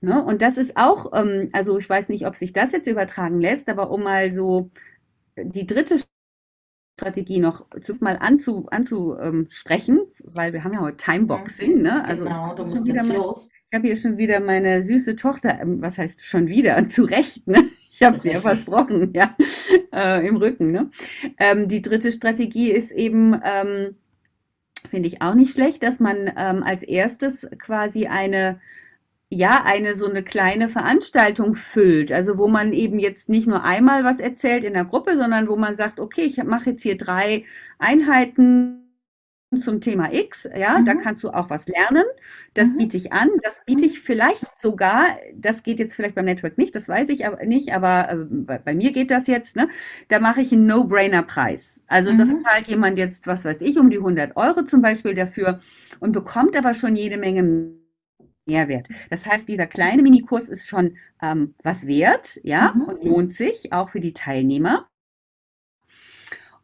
Ne? 0.00 0.24
Und 0.24 0.42
das 0.42 0.56
ist 0.56 0.76
auch, 0.76 1.12
ähm, 1.12 1.48
also 1.52 1.78
ich 1.78 1.88
weiß 1.88 2.08
nicht, 2.08 2.26
ob 2.26 2.36
sich 2.36 2.52
das 2.52 2.72
jetzt 2.72 2.86
übertragen 2.86 3.40
lässt, 3.40 3.68
aber 3.68 3.90
um 3.90 4.02
mal 4.02 4.32
so 4.32 4.70
die 5.36 5.66
dritte 5.66 5.98
Strategie 6.98 7.40
noch 7.40 7.66
mal 8.00 8.16
anzu, 8.20 8.66
anzusprechen, 8.70 9.98
ähm, 9.98 10.06
weil 10.24 10.52
wir 10.52 10.64
haben 10.64 10.72
ja 10.72 10.80
heute 10.80 10.96
Timeboxing. 10.96 11.82
Ne? 11.82 12.04
Also, 12.04 12.24
genau, 12.24 12.54
du 12.54 12.64
musst 12.64 12.86
jetzt 12.86 13.08
los. 13.08 13.48
Ich 13.70 13.76
habe 13.76 13.86
hier 13.86 13.96
schon 13.96 14.18
wieder 14.18 14.40
meine 14.40 14.82
süße 14.82 15.16
Tochter, 15.16 15.60
ähm, 15.60 15.80
was 15.80 15.98
heißt 15.98 16.24
schon 16.24 16.48
wieder, 16.48 16.88
zu 16.88 17.04
Recht, 17.04 17.46
ne? 17.46 17.64
Ich 18.00 18.06
habe 18.06 18.18
sie 18.18 18.30
ja 18.30 18.40
versprochen, 18.40 19.12
ja, 19.14 19.36
äh, 19.92 20.26
im 20.26 20.36
Rücken. 20.36 20.72
Ne? 20.72 20.88
Ähm, 21.38 21.68
die 21.68 21.82
dritte 21.82 22.10
Strategie 22.10 22.70
ist 22.70 22.92
eben, 22.92 23.38
ähm, 23.44 23.90
Finde 24.88 25.08
ich 25.08 25.20
auch 25.20 25.34
nicht 25.34 25.52
schlecht, 25.52 25.82
dass 25.82 26.00
man 26.00 26.32
ähm, 26.36 26.62
als 26.62 26.82
erstes 26.82 27.46
quasi 27.58 28.06
eine, 28.06 28.60
ja, 29.28 29.62
eine 29.64 29.94
so 29.94 30.08
eine 30.08 30.22
kleine 30.22 30.68
Veranstaltung 30.68 31.54
füllt. 31.54 32.12
Also 32.12 32.38
wo 32.38 32.48
man 32.48 32.72
eben 32.72 32.98
jetzt 32.98 33.28
nicht 33.28 33.46
nur 33.46 33.62
einmal 33.62 34.04
was 34.04 34.20
erzählt 34.20 34.64
in 34.64 34.74
der 34.74 34.86
Gruppe, 34.86 35.16
sondern 35.16 35.48
wo 35.48 35.56
man 35.56 35.76
sagt, 35.76 36.00
okay, 36.00 36.22
ich 36.22 36.42
mache 36.42 36.70
jetzt 36.70 36.82
hier 36.82 36.96
drei 36.96 37.44
Einheiten 37.78 38.79
zum 39.56 39.80
Thema 39.80 40.12
X, 40.12 40.48
ja, 40.56 40.78
mhm. 40.78 40.84
da 40.84 40.94
kannst 40.94 41.24
du 41.24 41.30
auch 41.30 41.50
was 41.50 41.66
lernen. 41.66 42.04
Das 42.54 42.68
mhm. 42.68 42.78
biete 42.78 42.96
ich 42.96 43.12
an. 43.12 43.28
Das 43.42 43.60
biete 43.66 43.84
ich 43.84 44.00
vielleicht 44.00 44.60
sogar, 44.60 45.04
das 45.34 45.62
geht 45.62 45.80
jetzt 45.80 45.94
vielleicht 45.94 46.14
beim 46.14 46.24
Network 46.24 46.56
nicht, 46.56 46.74
das 46.74 46.88
weiß 46.88 47.08
ich 47.08 47.26
aber 47.26 47.44
nicht, 47.44 47.74
aber 47.74 48.10
äh, 48.10 48.16
bei, 48.16 48.58
bei, 48.58 48.74
mir 48.74 48.92
geht 48.92 49.10
das 49.10 49.26
jetzt, 49.26 49.56
ne? 49.56 49.68
Da 50.08 50.20
mache 50.20 50.40
ich 50.40 50.52
einen 50.52 50.66
No-Brainer-Preis. 50.66 51.82
Also 51.88 52.12
mhm. 52.12 52.18
das 52.18 52.28
zahlt 52.28 52.68
jemand 52.68 52.98
jetzt, 52.98 53.26
was 53.26 53.44
weiß 53.44 53.60
ich, 53.62 53.78
um 53.78 53.90
die 53.90 53.98
100 53.98 54.36
Euro 54.36 54.62
zum 54.62 54.82
Beispiel 54.82 55.14
dafür 55.14 55.58
und 55.98 56.12
bekommt 56.12 56.56
aber 56.56 56.74
schon 56.74 56.94
jede 56.94 57.18
Menge 57.18 57.72
Mehrwert. 58.46 58.88
Das 59.10 59.26
heißt, 59.26 59.48
dieser 59.48 59.66
kleine 59.66 60.02
Minikurs 60.02 60.48
ist 60.48 60.68
schon 60.68 60.96
ähm, 61.22 61.54
was 61.62 61.86
wert, 61.86 62.40
ja, 62.42 62.72
mhm. 62.74 62.82
und 62.82 63.04
lohnt 63.04 63.34
sich 63.34 63.72
auch 63.72 63.90
für 63.90 64.00
die 64.00 64.12
Teilnehmer. 64.12 64.89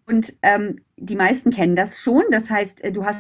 Und 0.07 0.35
ähm, 0.43 0.81
die 0.97 1.17
meisten 1.17 1.51
kennen 1.51 1.77
das 1.77 2.01
schon. 2.01 2.23
Das 2.31 2.51
heißt, 2.51 2.83
äh, 2.85 2.93
du 2.93 3.05
hast 3.05 3.19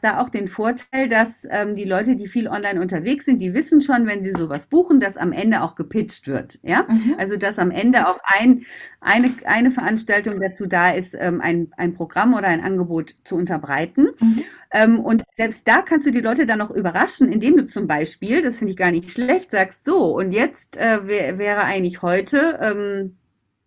da 0.00 0.20
auch 0.20 0.28
den 0.28 0.48
Vorteil, 0.48 1.06
dass 1.08 1.46
ähm, 1.50 1.74
die 1.74 1.84
Leute, 1.84 2.16
die 2.16 2.26
viel 2.26 2.48
online 2.48 2.80
unterwegs 2.80 3.26
sind, 3.26 3.40
die 3.40 3.54
wissen 3.54 3.80
schon, 3.80 4.06
wenn 4.06 4.22
sie 4.22 4.32
sowas 4.32 4.66
buchen, 4.66 5.00
dass 5.00 5.16
am 5.16 5.32
Ende 5.32 5.62
auch 5.62 5.74
gepitcht 5.74 6.26
wird. 6.28 6.58
Ja, 6.62 6.86
mhm. 6.88 7.14
also 7.18 7.36
dass 7.36 7.58
am 7.58 7.70
Ende 7.70 8.08
auch 8.08 8.18
ein, 8.24 8.64
eine, 9.00 9.32
eine 9.44 9.70
Veranstaltung 9.70 10.40
dazu 10.40 10.66
da 10.66 10.90
ist, 10.90 11.14
ähm, 11.18 11.40
ein, 11.40 11.70
ein 11.76 11.94
Programm 11.94 12.34
oder 12.34 12.48
ein 12.48 12.62
Angebot 12.62 13.14
zu 13.24 13.36
unterbreiten. 13.36 14.08
Mhm. 14.18 14.42
Ähm, 14.72 15.00
und 15.00 15.22
selbst 15.36 15.68
da 15.68 15.82
kannst 15.82 16.06
du 16.06 16.10
die 16.10 16.20
Leute 16.20 16.46
dann 16.46 16.58
noch 16.58 16.70
überraschen, 16.70 17.30
indem 17.30 17.56
du 17.56 17.66
zum 17.66 17.86
Beispiel, 17.86 18.42
das 18.42 18.58
finde 18.58 18.72
ich 18.72 18.76
gar 18.76 18.90
nicht 18.90 19.10
schlecht, 19.10 19.50
sagst 19.50 19.84
so, 19.84 20.16
und 20.16 20.32
jetzt 20.32 20.78
äh, 20.78 21.06
wär, 21.06 21.38
wäre 21.38 21.64
eigentlich 21.64 22.02
heute 22.02 22.58
ähm, 22.60 23.16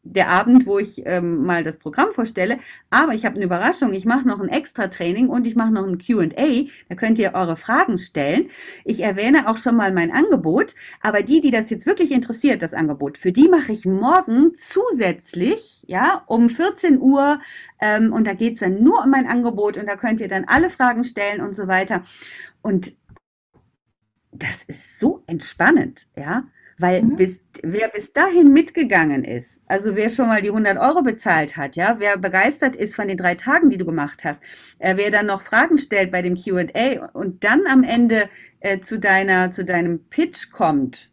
der 0.05 0.29
Abend, 0.29 0.65
wo 0.67 0.77
ich 0.77 1.01
ähm, 1.05 1.43
mal 1.43 1.63
das 1.63 1.77
Programm 1.77 2.13
vorstelle. 2.13 2.59
Aber 2.91 3.13
ich 3.13 3.25
habe 3.25 3.35
eine 3.35 3.45
Überraschung. 3.45 3.91
Ich 3.91 4.05
mache 4.05 4.27
noch 4.27 4.39
ein 4.39 4.47
Extra-Training 4.47 5.27
und 5.27 5.47
ich 5.47 5.55
mache 5.55 5.73
noch 5.73 5.85
ein 5.85 5.97
QA. 5.97 6.67
Da 6.89 6.95
könnt 6.95 7.19
ihr 7.19 7.33
eure 7.33 7.57
Fragen 7.57 7.97
stellen. 7.97 8.49
Ich 8.83 9.01
erwähne 9.01 9.49
auch 9.49 9.57
schon 9.57 9.75
mal 9.75 9.91
mein 9.91 10.11
Angebot. 10.11 10.75
Aber 11.01 11.23
die, 11.23 11.41
die 11.41 11.51
das 11.51 11.69
jetzt 11.71 11.87
wirklich 11.87 12.11
interessiert, 12.11 12.61
das 12.61 12.73
Angebot, 12.73 13.17
für 13.17 13.31
die 13.31 13.49
mache 13.49 13.71
ich 13.71 13.85
morgen 13.85 14.53
zusätzlich, 14.55 15.83
ja, 15.87 16.23
um 16.27 16.49
14 16.49 17.01
Uhr. 17.01 17.39
Ähm, 17.81 18.13
und 18.13 18.27
da 18.27 18.33
geht's 18.33 18.59
dann 18.59 18.83
nur 18.83 19.03
um 19.03 19.09
mein 19.09 19.27
Angebot 19.27 19.77
und 19.77 19.87
da 19.87 19.95
könnt 19.95 20.21
ihr 20.21 20.27
dann 20.27 20.45
alle 20.45 20.69
Fragen 20.69 21.03
stellen 21.03 21.41
und 21.41 21.55
so 21.55 21.67
weiter. 21.67 22.03
Und 22.61 22.93
das 24.31 24.63
ist 24.67 24.99
so 24.99 25.23
entspannend, 25.27 26.07
ja. 26.15 26.43
Weil 26.77 27.03
mhm. 27.03 27.15
bis, 27.15 27.41
wer 27.63 27.87
bis 27.87 28.11
dahin 28.11 28.51
mitgegangen 28.51 29.23
ist, 29.23 29.61
also 29.67 29.95
wer 29.95 30.09
schon 30.09 30.27
mal 30.27 30.41
die 30.41 30.49
100 30.49 30.77
Euro 30.77 31.01
bezahlt 31.01 31.55
hat, 31.55 31.75
ja, 31.77 31.95
wer 31.99 32.17
begeistert 32.17 32.75
ist 32.75 32.95
von 32.95 33.07
den 33.07 33.17
drei 33.17 33.35
Tagen, 33.35 33.69
die 33.69 33.77
du 33.77 33.85
gemacht 33.85 34.25
hast, 34.25 34.41
äh, 34.79 34.97
wer 34.97 35.09
dann 35.09 35.27
noch 35.27 35.41
Fragen 35.41 35.77
stellt 35.77 36.11
bei 36.11 36.21
dem 36.21 36.35
Q&A 36.35 37.09
und 37.13 37.43
dann 37.45 37.65
am 37.67 37.83
Ende 37.83 38.29
äh, 38.59 38.79
zu 38.79 38.99
deiner, 38.99 39.51
zu 39.51 39.63
deinem 39.63 40.03
Pitch 40.09 40.51
kommt, 40.51 41.11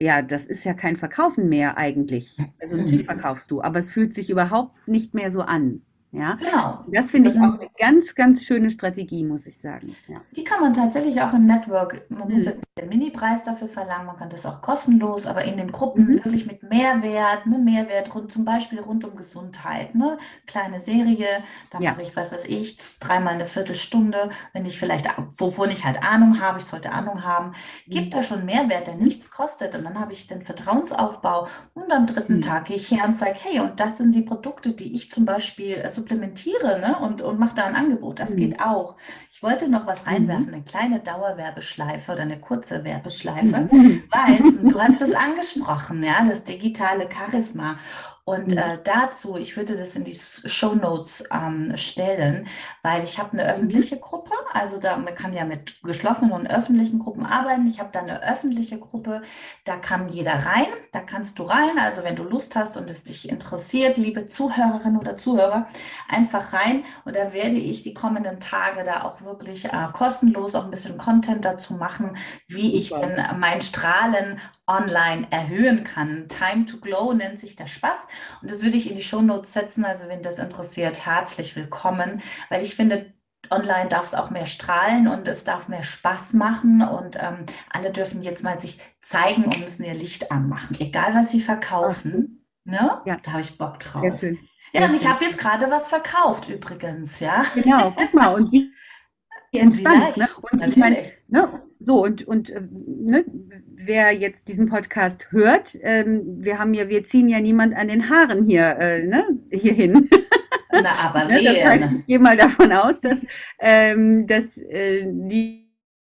ja, 0.00 0.22
das 0.22 0.46
ist 0.46 0.64
ja 0.64 0.74
kein 0.74 0.96
Verkaufen 0.96 1.48
mehr 1.48 1.78
eigentlich. 1.78 2.36
Also 2.60 2.76
natürlich 2.76 3.02
mhm. 3.02 3.06
verkaufst 3.06 3.50
du, 3.50 3.62
aber 3.62 3.78
es 3.78 3.90
fühlt 3.90 4.14
sich 4.14 4.30
überhaupt 4.30 4.88
nicht 4.88 5.14
mehr 5.14 5.30
so 5.30 5.42
an. 5.42 5.82
Ja, 6.14 6.34
genau. 6.34 6.84
Das 6.92 7.10
finde 7.10 7.30
ich 7.30 7.36
auch 7.36 7.58
eine 7.58 7.68
ganz, 7.76 8.14
ganz 8.14 8.44
schöne 8.44 8.70
Strategie, 8.70 9.24
muss 9.24 9.48
ich 9.48 9.58
sagen. 9.58 9.92
Ja. 10.06 10.20
Die 10.36 10.44
kann 10.44 10.60
man 10.60 10.72
tatsächlich 10.72 11.20
auch 11.20 11.32
im 11.32 11.44
Network, 11.44 12.08
man 12.08 12.30
muss 12.30 12.42
mhm. 12.42 12.46
jetzt 12.46 12.60
den 12.76 12.88
Mini-Preis 12.88 13.44
dafür 13.44 13.68
verlangen, 13.68 14.06
man 14.06 14.16
kann 14.16 14.30
das 14.30 14.44
auch 14.44 14.60
kostenlos, 14.60 15.28
aber 15.28 15.44
in 15.44 15.56
den 15.56 15.70
Gruppen 15.70 16.06
mhm. 16.06 16.14
wirklich 16.24 16.44
mit 16.44 16.64
Mehrwert, 16.64 17.46
ne, 17.46 17.56
Mehrwert 17.56 18.12
rund, 18.12 18.32
zum 18.32 18.44
Beispiel 18.44 18.80
rund 18.80 19.04
um 19.04 19.14
Gesundheit, 19.14 19.94
ne, 19.94 20.18
kleine 20.44 20.80
Serie, 20.80 21.44
da 21.70 21.78
ja. 21.78 21.92
mache 21.92 22.02
ich, 22.02 22.16
was 22.16 22.32
weiß 22.32 22.46
ich, 22.46 22.76
dreimal 22.98 23.34
eine 23.34 23.46
Viertelstunde, 23.46 24.30
wenn 24.52 24.66
ich 24.66 24.76
vielleicht, 24.76 25.06
wovon 25.38 25.70
ich 25.70 25.84
halt 25.84 26.02
Ahnung 26.02 26.40
habe, 26.40 26.58
ich 26.58 26.64
sollte 26.64 26.90
Ahnung 26.90 27.22
haben, 27.22 27.52
gibt 27.86 28.06
mhm. 28.06 28.10
da 28.10 28.22
schon 28.24 28.44
Mehrwert, 28.44 28.88
der 28.88 28.96
nichts 28.96 29.30
kostet 29.30 29.76
und 29.76 29.84
dann 29.84 30.00
habe 30.00 30.12
ich 30.12 30.26
den 30.26 30.42
Vertrauensaufbau 30.42 31.46
und 31.74 31.92
am 31.92 32.06
dritten 32.06 32.36
mhm. 32.36 32.40
Tag 32.40 32.64
gehe 32.64 32.76
ich 32.76 32.90
her 32.90 33.04
und 33.04 33.14
sage, 33.14 33.36
hey, 33.40 33.60
und 33.60 33.78
das 33.78 33.98
sind 33.98 34.16
die 34.16 34.22
Produkte, 34.22 34.72
die 34.72 34.96
ich 34.96 35.12
zum 35.12 35.24
Beispiel, 35.24 35.80
also 35.80 36.00
supplementiere 36.00 36.80
ne? 36.80 36.98
und, 36.98 37.22
und 37.22 37.38
mache 37.38 37.54
da 37.54 37.66
ein 37.66 37.76
Angebot. 37.76 38.18
Das 38.18 38.30
mhm. 38.30 38.36
geht 38.36 38.60
auch. 38.60 38.96
Ich 39.30 39.44
wollte 39.44 39.68
noch 39.68 39.86
was 39.86 40.08
reinwerfen, 40.08 40.48
mhm. 40.48 40.54
eine 40.54 40.64
kleine 40.64 40.98
Dauerwerbeschleife 40.98 42.10
oder 42.10 42.22
eine 42.22 42.40
kurze 42.40 42.63
Werbeschleife, 42.70 43.68
mhm. 43.70 44.02
weil 44.10 44.70
du 44.70 44.80
hast 44.80 45.00
es 45.02 45.12
angesprochen, 45.12 46.02
ja, 46.02 46.24
das 46.24 46.44
digitale 46.44 47.08
Charisma. 47.12 47.76
Und 48.26 48.52
mhm. 48.52 48.58
äh, 48.58 48.78
dazu, 48.82 49.36
ich 49.36 49.54
würde 49.56 49.76
das 49.76 49.96
in 49.96 50.04
die 50.04 50.14
Show 50.14 50.74
Notes 50.74 51.24
ähm, 51.30 51.76
stellen, 51.76 52.48
weil 52.82 53.04
ich 53.04 53.18
habe 53.18 53.32
eine 53.32 53.44
mhm. 53.44 53.50
öffentliche 53.50 53.98
Gruppe, 53.98 54.32
also 54.50 54.78
da 54.78 54.96
man 54.96 55.14
kann 55.14 55.34
ja 55.34 55.44
mit 55.44 55.82
geschlossenen 55.82 56.32
und 56.32 56.46
öffentlichen 56.46 56.98
Gruppen 56.98 57.26
arbeiten. 57.26 57.66
Ich 57.66 57.80
habe 57.80 57.90
da 57.92 58.00
eine 58.00 58.22
öffentliche 58.22 58.78
Gruppe, 58.78 59.20
da 59.66 59.76
kann 59.76 60.08
jeder 60.08 60.46
rein, 60.46 60.68
da 60.92 61.00
kannst 61.00 61.38
du 61.38 61.42
rein. 61.42 61.78
Also 61.78 62.02
wenn 62.02 62.16
du 62.16 62.22
Lust 62.22 62.56
hast 62.56 62.78
und 62.78 62.88
es 62.88 63.04
dich 63.04 63.28
interessiert, 63.28 63.98
liebe 63.98 64.26
Zuhörerinnen 64.26 64.98
oder 64.98 65.18
Zuhörer, 65.18 65.68
einfach 66.08 66.54
rein. 66.54 66.84
Und 67.04 67.16
da 67.16 67.34
werde 67.34 67.56
ich 67.56 67.82
die 67.82 67.92
kommenden 67.92 68.40
Tage 68.40 68.84
da 68.84 69.02
auch 69.02 69.20
wirklich 69.20 69.66
äh, 69.66 69.88
kostenlos 69.92 70.54
auch 70.54 70.64
ein 70.64 70.70
bisschen 70.70 70.96
Content 70.96 71.44
dazu 71.44 71.74
machen, 71.74 72.16
wie 72.48 72.78
ich 72.78 72.88
denn 72.88 73.22
mein 73.38 73.60
Strahlen 73.60 74.40
online 74.66 75.26
erhöhen 75.30 75.84
kann. 75.84 76.26
Time 76.28 76.64
to 76.64 76.78
Glow 76.78 77.12
nennt 77.12 77.38
sich 77.38 77.54
der 77.54 77.66
Spaß. 77.66 77.98
Und 78.42 78.50
das 78.50 78.62
würde 78.62 78.76
ich 78.76 78.88
in 78.88 78.96
die 78.96 79.02
Shownotes 79.02 79.52
setzen. 79.52 79.84
Also 79.84 80.08
wenn 80.08 80.22
das 80.22 80.38
interessiert, 80.38 81.04
herzlich 81.06 81.56
willkommen, 81.56 82.22
weil 82.48 82.62
ich 82.62 82.74
finde, 82.74 83.12
online 83.50 83.88
darf 83.88 84.04
es 84.04 84.14
auch 84.14 84.30
mehr 84.30 84.46
strahlen 84.46 85.08
und 85.08 85.28
es 85.28 85.44
darf 85.44 85.68
mehr 85.68 85.82
Spaß 85.82 86.32
machen 86.34 86.82
und 86.82 87.16
ähm, 87.16 87.46
alle 87.70 87.90
dürfen 87.90 88.22
jetzt 88.22 88.42
mal 88.42 88.58
sich 88.58 88.78
zeigen 89.00 89.44
und 89.44 89.60
müssen 89.62 89.84
ihr 89.84 89.94
Licht 89.94 90.30
anmachen, 90.30 90.76
egal 90.80 91.14
was 91.14 91.30
sie 91.30 91.40
verkaufen. 91.40 92.46
Ne? 92.64 93.02
Ja. 93.04 93.18
Da 93.22 93.32
habe 93.32 93.42
ich 93.42 93.58
Bock 93.58 93.78
drauf. 93.78 94.02
Sehr 94.02 94.12
schön. 94.12 94.38
Ja, 94.72 94.86
und 94.86 94.94
ich 94.94 95.06
habe 95.06 95.24
jetzt 95.24 95.38
gerade 95.38 95.70
was 95.70 95.88
verkauft 95.88 96.48
übrigens, 96.48 97.20
ja. 97.20 97.44
Genau, 97.54 97.92
guck 97.96 98.12
mal, 98.12 98.34
und 98.34 98.50
wie 98.50 98.73
entspannt. 99.58 100.16
Ne? 100.16 100.28
Und 100.52 100.66
ich 100.66 100.76
meine, 100.76 100.96
ne? 101.28 101.62
so 101.80 102.02
und, 102.02 102.26
und 102.26 102.50
äh, 102.50 102.62
ne? 102.70 103.24
wer 103.74 104.12
jetzt 104.12 104.48
diesen 104.48 104.68
Podcast 104.68 105.30
hört, 105.30 105.78
ähm, 105.82 106.22
wir 106.38 106.58
haben 106.58 106.74
ja, 106.74 106.88
wir 106.88 107.04
ziehen 107.04 107.28
ja 107.28 107.40
niemand 107.40 107.74
an 107.74 107.88
den 107.88 108.08
Haaren 108.08 108.46
hier, 108.46 108.76
äh, 108.78 109.02
ne? 109.02 109.24
hier 109.50 109.74
hin. 109.74 110.08
Na, 110.72 110.90
aber 111.02 111.24
ne? 111.28 111.42
das 111.42 111.64
heißt, 111.64 111.92
ich 111.98 112.06
gehe 112.06 112.18
mal 112.18 112.36
davon 112.36 112.72
aus, 112.72 113.00
dass, 113.00 113.18
ähm, 113.60 114.26
dass 114.26 114.58
äh, 114.58 115.04
die 115.06 115.64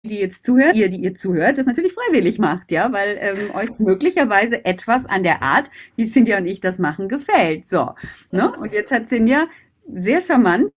die 0.03 0.19
jetzt 0.19 0.45
zuhört, 0.45 0.75
ihr, 0.75 0.87
die 0.87 1.01
ihr 1.01 1.13
zuhört, 1.13 1.57
das 1.57 1.65
natürlich 1.65 1.93
freiwillig 1.93 2.39
macht, 2.39 2.71
ja, 2.71 2.93
weil 2.93 3.17
ähm, 3.19 3.53
euch 3.53 3.77
möglicherweise 3.79 4.63
etwas 4.63 5.05
an 5.05 5.23
der 5.23 5.43
Art, 5.43 5.69
wie 5.97 6.05
Cynthia 6.05 6.37
und 6.37 6.45
ich 6.45 6.61
das 6.61 6.79
machen, 6.79 7.09
gefällt. 7.09 7.69
So, 7.69 7.91
ne? 8.31 8.49
Und 8.49 8.71
jetzt 8.71 8.91
hat 8.91 9.09
Cynthia 9.09 9.47
sehr 9.91 10.21
charmant 10.21 10.71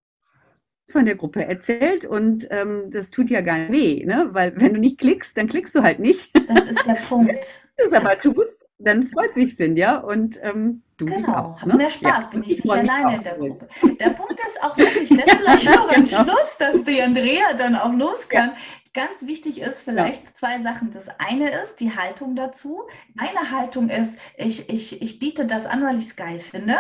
von 0.93 1.07
der 1.07 1.17
Gruppe 1.17 1.45
erzählt 1.45 2.05
und 2.05 2.47
ähm, 2.51 2.91
das 2.91 3.11
tut 3.11 3.31
ja 3.31 3.41
gar 3.41 3.59
nicht 3.59 3.73
weh, 3.73 4.05
ne? 4.05 4.29
weil 4.33 4.53
wenn 4.57 4.75
du 4.75 4.81
nicht 4.81 4.99
klickst, 4.99 5.37
dann 5.37 5.49
klickst 5.49 5.75
du 5.75 5.83
halt 5.83 5.99
nicht. 5.99 6.31
Das 6.49 6.67
ist 6.71 6.87
der 6.87 6.95
Punkt. 6.95 7.31
Wenn 7.77 7.91
du 7.91 7.97
es 7.97 8.05
aber 8.05 8.21
tust, 8.21 8.61
dann 8.79 9.03
freut 9.03 9.35
sich 9.35 9.57
Cynthia 9.57 9.97
und 9.99 10.39
ähm, 10.43 10.83
du 10.99 11.07
genau. 11.07 11.35
auch. 11.35 11.65
Ne? 11.65 11.75
Mehr 11.75 11.91
Spaß, 11.91 12.25
ja, 12.25 12.31
bin 12.31 12.43
ich 12.43 12.63
nicht 12.63 12.71
alleine 12.71 13.17
in 13.17 13.23
der 13.23 13.37
Gruppe. 13.37 13.69
Der 13.99 14.11
Punkt 14.11 14.39
ist 14.39 14.63
auch 14.63 14.77
wirklich, 14.77 15.09
das 15.09 15.37
vielleicht 15.37 15.71
noch 15.71 15.89
am 15.93 16.05
genau. 16.05 16.25
Schluss, 16.25 16.57
dass 16.59 16.85
die 16.85 17.01
Andrea 17.01 17.55
dann 17.57 17.77
auch 17.77 17.93
los 17.93 18.29
kann. 18.29 18.51
Ja. 18.51 18.57
Ganz 18.95 19.27
wichtig 19.27 19.63
ist 19.63 19.85
vielleicht 19.85 20.23
ja. 20.23 20.35
zwei 20.35 20.61
Sachen. 20.61 20.91
Das 20.91 21.07
eine 21.19 21.51
ist 21.51 21.77
die 21.81 21.97
Haltung 21.97 22.37
dazu. 22.37 22.83
Eine 23.17 23.51
Haltung 23.51 23.89
ist, 23.89 24.19
ich, 24.37 24.69
ich, 24.69 25.01
ich 25.01 25.19
biete 25.19 25.47
das 25.47 25.65
an, 25.65 25.83
weil 25.83 25.99
ich 25.99 26.09
es 26.09 26.17
geil 26.17 26.41
finde. 26.41 26.77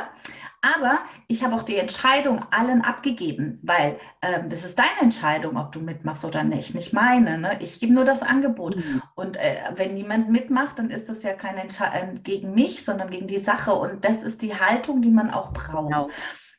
Aber 0.63 1.01
ich 1.27 1.43
habe 1.43 1.57
auch 1.57 1.65
die 1.65 1.77
Entscheidung 1.77 2.41
allen 2.53 2.83
abgegeben, 2.83 3.59
weil 3.63 3.99
ähm, 4.23 4.49
das 4.49 4.65
ist 4.65 4.79
deine 4.79 5.01
Entscheidung, 5.01 5.57
ob 5.57 5.73
du 5.73 5.81
mitmachst 5.81 6.25
oder 6.25 6.45
nicht, 6.45 6.75
nicht 6.75 6.93
meine. 6.93 7.37
Ne? 7.37 7.59
Ich 7.61 7.81
gebe 7.81 7.93
nur 7.93 8.05
das 8.05 8.23
Angebot. 8.23 8.77
Mhm. 8.77 9.03
Und 9.17 9.37
äh, 9.39 9.57
wenn 9.75 9.95
niemand 9.95 10.31
mitmacht, 10.31 10.79
dann 10.79 10.91
ist 10.91 11.09
das 11.09 11.25
ja 11.25 11.33
kein 11.35 11.59
Entscheid 11.59 11.93
äh, 11.93 12.21
gegen 12.21 12.55
mich, 12.55 12.85
sondern 12.85 13.11
gegen 13.11 13.27
die 13.27 13.39
Sache. 13.39 13.75
Und 13.75 14.05
das 14.05 14.23
ist 14.23 14.41
die 14.41 14.55
Haltung, 14.55 15.03
die 15.03 15.11
man 15.11 15.31
auch 15.31 15.53
braucht. 15.53 15.89
Genau. 15.89 16.11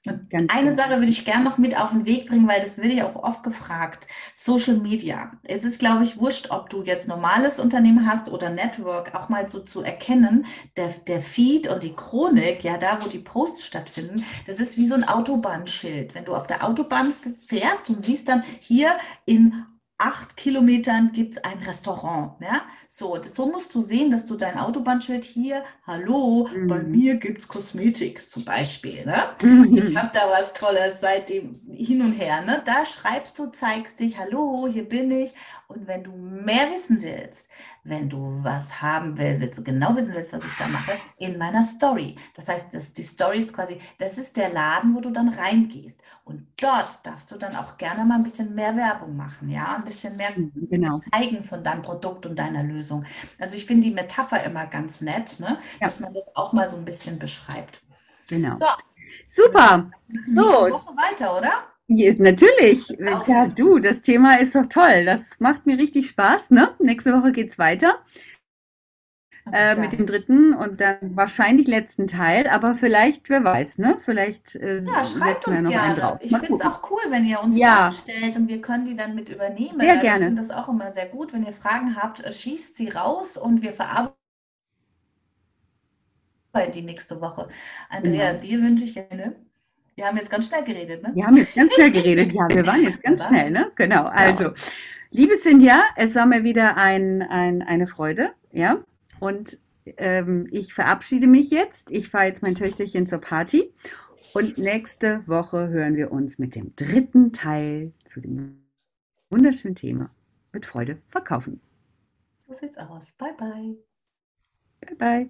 Und 0.06 0.30
Ganz 0.30 0.52
eine 0.52 0.72
gut. 0.72 0.76
Sache 0.76 0.98
würde 0.98 1.08
ich 1.08 1.24
gerne 1.24 1.46
noch 1.46 1.58
mit 1.58 1.78
auf 1.80 1.92
den 1.92 2.06
Weg 2.06 2.28
bringen, 2.28 2.48
weil 2.48 2.62
das 2.62 2.78
wird 2.78 2.94
ja 2.94 3.08
auch 3.08 3.24
oft 3.24 3.42
gefragt. 3.44 4.08
Social 4.34 4.76
Media. 4.78 5.32
Es 5.44 5.64
ist, 5.64 5.80
glaube 5.80 6.04
ich, 6.04 6.20
wurscht, 6.20 6.52
ob 6.52 6.70
du 6.70 6.84
jetzt 6.84 7.08
normales 7.08 7.58
Unternehmen 7.60 8.06
hast 8.06 8.30
oder 8.30 8.50
Network, 8.50 9.16
auch 9.16 9.30
mal 9.30 9.48
so 9.48 9.60
zu 9.62 9.82
erkennen, 9.82 10.46
der, 10.76 10.90
der 10.90 11.22
Feed 11.22 11.68
und 11.68 11.84
die 11.84 11.96
Chronik, 11.96 12.64
ja, 12.66 12.78
da, 12.78 13.00
wo 13.02 13.08
die 13.08 13.20
Posts 13.20 13.66
stattfinden, 13.66 14.26
das 14.46 14.60
ist 14.60 14.78
wie 14.78 14.88
so 14.88 14.96
ein 14.96 15.08
Autobahnschild. 15.08 16.16
Wenn 16.16 16.26
du 16.26 16.36
auf 16.36 16.48
der 16.48 16.66
Autobahn 16.68 17.14
fährst 17.48 17.90
und 17.90 18.04
siehst 18.04 18.28
dann 18.28 18.44
hier 18.60 18.98
in 19.26 19.66
acht 20.04 20.36
Kilometern 20.36 21.14
gibt 21.14 21.38
es 21.38 21.44
ein 21.46 21.60
Restaurant. 21.60 22.34
Ja? 22.42 22.64
So, 22.90 23.16
das, 23.16 23.36
so 23.36 23.48
musst 23.48 23.74
du 23.74 23.82
sehen, 23.82 24.12
dass 24.12 24.26
du 24.26 24.36
dein 24.36 24.58
Autobahnschild 24.58 25.24
hier, 25.24 25.64
hallo, 25.88 26.50
mhm. 26.54 26.68
bei 26.68 26.80
mir 26.80 27.16
gibt 27.16 27.40
es 27.40 27.48
Kosmetik 27.48 28.30
zum 28.30 28.44
Beispiel. 28.44 29.06
Ne? 29.06 29.24
Mhm. 29.42 29.78
Ich 29.78 29.96
habe 29.96 30.12
da 30.14 30.30
was 30.30 30.52
Tolles 30.52 31.00
seitdem 31.00 31.62
hin 31.72 32.02
und 32.02 32.12
her. 32.12 32.42
Ne? 32.42 32.62
Da 32.66 32.86
schreibst 32.86 33.40
du, 33.40 33.48
zeigst 33.48 34.02
dich, 34.02 34.18
hallo, 34.18 34.68
hier 34.68 34.88
bin 34.88 35.10
ich. 35.10 35.34
Und 35.70 35.88
wenn 35.88 36.04
du 36.04 36.12
mehr 36.12 36.70
wissen 36.70 37.02
willst, 37.02 37.48
wenn 37.84 38.10
du 38.10 38.40
was 38.42 38.82
haben 38.82 39.18
willst, 39.18 39.42
willst 39.42 39.60
du 39.60 39.64
genau 39.64 39.96
wissen 39.96 40.14
willst, 40.14 40.32
was 40.32 40.44
ich 40.46 40.58
da 40.58 40.68
mache, 40.68 40.94
in 41.18 41.38
meiner 41.38 41.64
Story. 41.64 42.16
Das 42.34 42.48
heißt, 42.48 42.74
das, 42.74 42.94
die 42.94 43.04
Story 43.04 43.40
ist 43.40 43.54
quasi, 43.54 43.78
das 44.00 44.18
ist 44.18 44.38
der 44.38 44.52
Laden, 44.52 44.96
wo 44.96 45.02
du 45.02 45.10
dann 45.10 45.30
reingehst. 45.30 46.00
Und 46.24 46.48
dort 46.62 47.06
darfst 47.06 47.30
du 47.32 47.38
dann 47.38 47.56
auch 47.56 47.78
gerne 47.78 48.06
mal 48.06 48.16
ein 48.16 48.24
bisschen 48.24 48.56
mehr 48.56 48.76
Werbung 48.78 49.18
machen, 49.18 49.50
ja, 49.50 49.76
ein 49.76 49.84
bisschen 49.84 50.16
mehr 50.16 50.32
mhm, 50.36 50.52
genau. 50.70 51.02
zeigen 51.12 51.44
von 51.44 51.64
deinem 51.64 51.82
Produkt 51.82 52.26
und 52.26 52.40
deiner 52.40 52.64
Lösung. 52.64 53.06
Also 53.40 53.58
ich 53.58 53.66
finde 53.66 53.88
die 53.88 53.94
Metapher 53.94 54.44
immer 54.44 54.66
ganz 54.66 55.02
nett, 55.02 55.40
ne? 55.40 55.60
Ja. 55.82 55.88
dass 55.88 56.00
man 56.00 56.14
das 56.14 56.34
auch 56.36 56.54
mal 56.54 56.70
so 56.70 56.78
ein 56.78 56.86
bisschen 56.86 57.20
beschreibt. 57.20 57.82
Genau. 58.30 58.58
So. 58.60 59.44
Super. 59.44 59.92
So. 60.34 60.42
Woche 60.42 60.96
weiter, 60.96 61.38
oder? 61.38 61.73
Ja, 61.88 62.14
natürlich. 62.18 62.88
Ja, 63.28 63.48
du, 63.48 63.80
das 63.80 64.02
Thema 64.02 64.36
ist 64.40 64.56
doch 64.56 64.66
toll. 64.66 65.06
Das 65.06 65.22
macht 65.40 65.66
mir 65.66 65.78
richtig 65.78 66.08
Spaß, 66.10 66.52
ne? 66.52 66.76
Nächste 66.80 67.14
Woche 67.14 67.32
geht's 67.32 67.58
weiter. 67.60 68.00
Äh, 69.52 69.76
mit 69.76 69.94
dem 69.94 70.06
dritten 70.08 70.54
und 70.54 70.80
dann 70.82 71.16
wahrscheinlich 71.16 71.68
letzten 71.68 72.08
Teil, 72.08 72.48
aber 72.48 72.76
vielleicht, 72.76 73.30
wer 73.30 73.44
weiß, 73.44 73.78
ne? 73.78 73.98
Vielleicht 74.04 74.56
äh, 74.56 74.82
Ja, 74.86 75.04
schreibt 75.06 75.46
uns 75.48 75.62
noch 75.62 75.76
einen 75.76 75.96
gerne. 75.96 75.96
drauf. 75.96 76.20
Ich 76.22 76.32
finde 76.32 76.54
es 76.54 76.62
auch 76.62 76.90
cool, 76.92 77.02
wenn 77.10 77.26
ihr 77.26 77.42
uns 77.42 77.56
Ja, 77.58 77.90
Fragen 77.90 77.92
stellt 77.92 78.36
und 78.38 78.48
wir 78.48 78.62
können 78.62 78.86
die 78.86 78.96
dann 78.96 79.16
mit 79.16 79.30
übernehmen. 79.30 79.80
sehr 79.82 79.94
Also 79.94 80.00
ich 80.00 80.02
gerne. 80.02 80.26
finde 80.26 80.42
das 80.42 80.52
auch 80.52 80.70
immer 80.70 80.92
sehr 80.92 81.08
gut. 81.08 81.34
Wenn 81.34 81.46
ihr 81.46 81.54
Fragen 81.54 81.96
habt, 81.96 82.22
äh, 82.24 82.32
schießt 82.32 82.76
sie 82.76 82.90
raus 82.90 83.38
und 83.38 83.62
wir 83.62 83.74
verarbeiten 83.74 84.16
die 86.74 86.82
nächste 86.82 87.20
Woche. 87.22 87.48
Andrea, 87.90 88.32
Genau. 88.32 88.40
dir 88.40 88.62
wünsche 88.62 88.84
ich 88.86 88.98
eine. 89.12 89.36
Wir 89.96 90.06
haben 90.06 90.18
jetzt 90.18 90.32
ganz 90.32 90.48
schnell 90.48 90.64
geredet, 90.64 91.04
ne? 91.04 91.12
Wir 91.14 91.26
haben 91.26 91.38
jetzt 91.38 91.56
ganz 91.56 91.74
schnell 91.74 91.92
geredet. 91.92 92.32
Ja, 92.34 92.48
wir 92.50 92.66
waren 92.66 92.84
jetzt 92.84 93.04
ganz 93.04 93.26
schnell, 93.26 93.52
ne? 93.52 93.72
Genau. 93.76 94.06
Ja. 94.06 94.10
Also, 94.10 94.52
liebe 95.12 95.38
Cynthia, 95.38 95.84
es 95.96 96.16
war 96.16 96.26
mir 96.26 96.44
wieder 96.44 96.78
ein, 96.78 97.22
ein, 97.22 97.62
eine 97.62 97.88
Freude, 97.88 98.32
ja? 98.52 98.84
Und 99.20 99.60
ähm, 99.98 100.48
ich 100.52 100.74
verabschiede 100.74 101.28
mich 101.28 101.50
jetzt. 101.50 101.92
Ich 101.92 102.10
fahre 102.10 102.26
jetzt 102.26 102.42
mein 102.42 102.56
Töchterchen 102.56 103.08
zur 103.08 103.20
Party. 103.20 103.72
Und 104.34 104.58
nächste 104.58 105.28
Woche 105.28 105.70
hören 105.70 105.96
wir 105.96 106.12
uns 106.12 106.40
mit 106.40 106.56
dem 106.56 106.76
dritten 106.76 107.34
Teil 107.34 107.94
zu 108.06 108.20
dem 108.20 108.64
wunderschönen 109.30 109.76
Thema 109.76 110.10
mit 110.52 110.66
Freude 110.66 111.02
verkaufen. 111.10 111.62
So 112.48 112.54
sieht's 112.54 112.78
aus. 112.78 113.14
Bye, 113.14 113.34
bye. 113.38 113.78
Bye, 114.82 114.96
bye. 114.96 115.30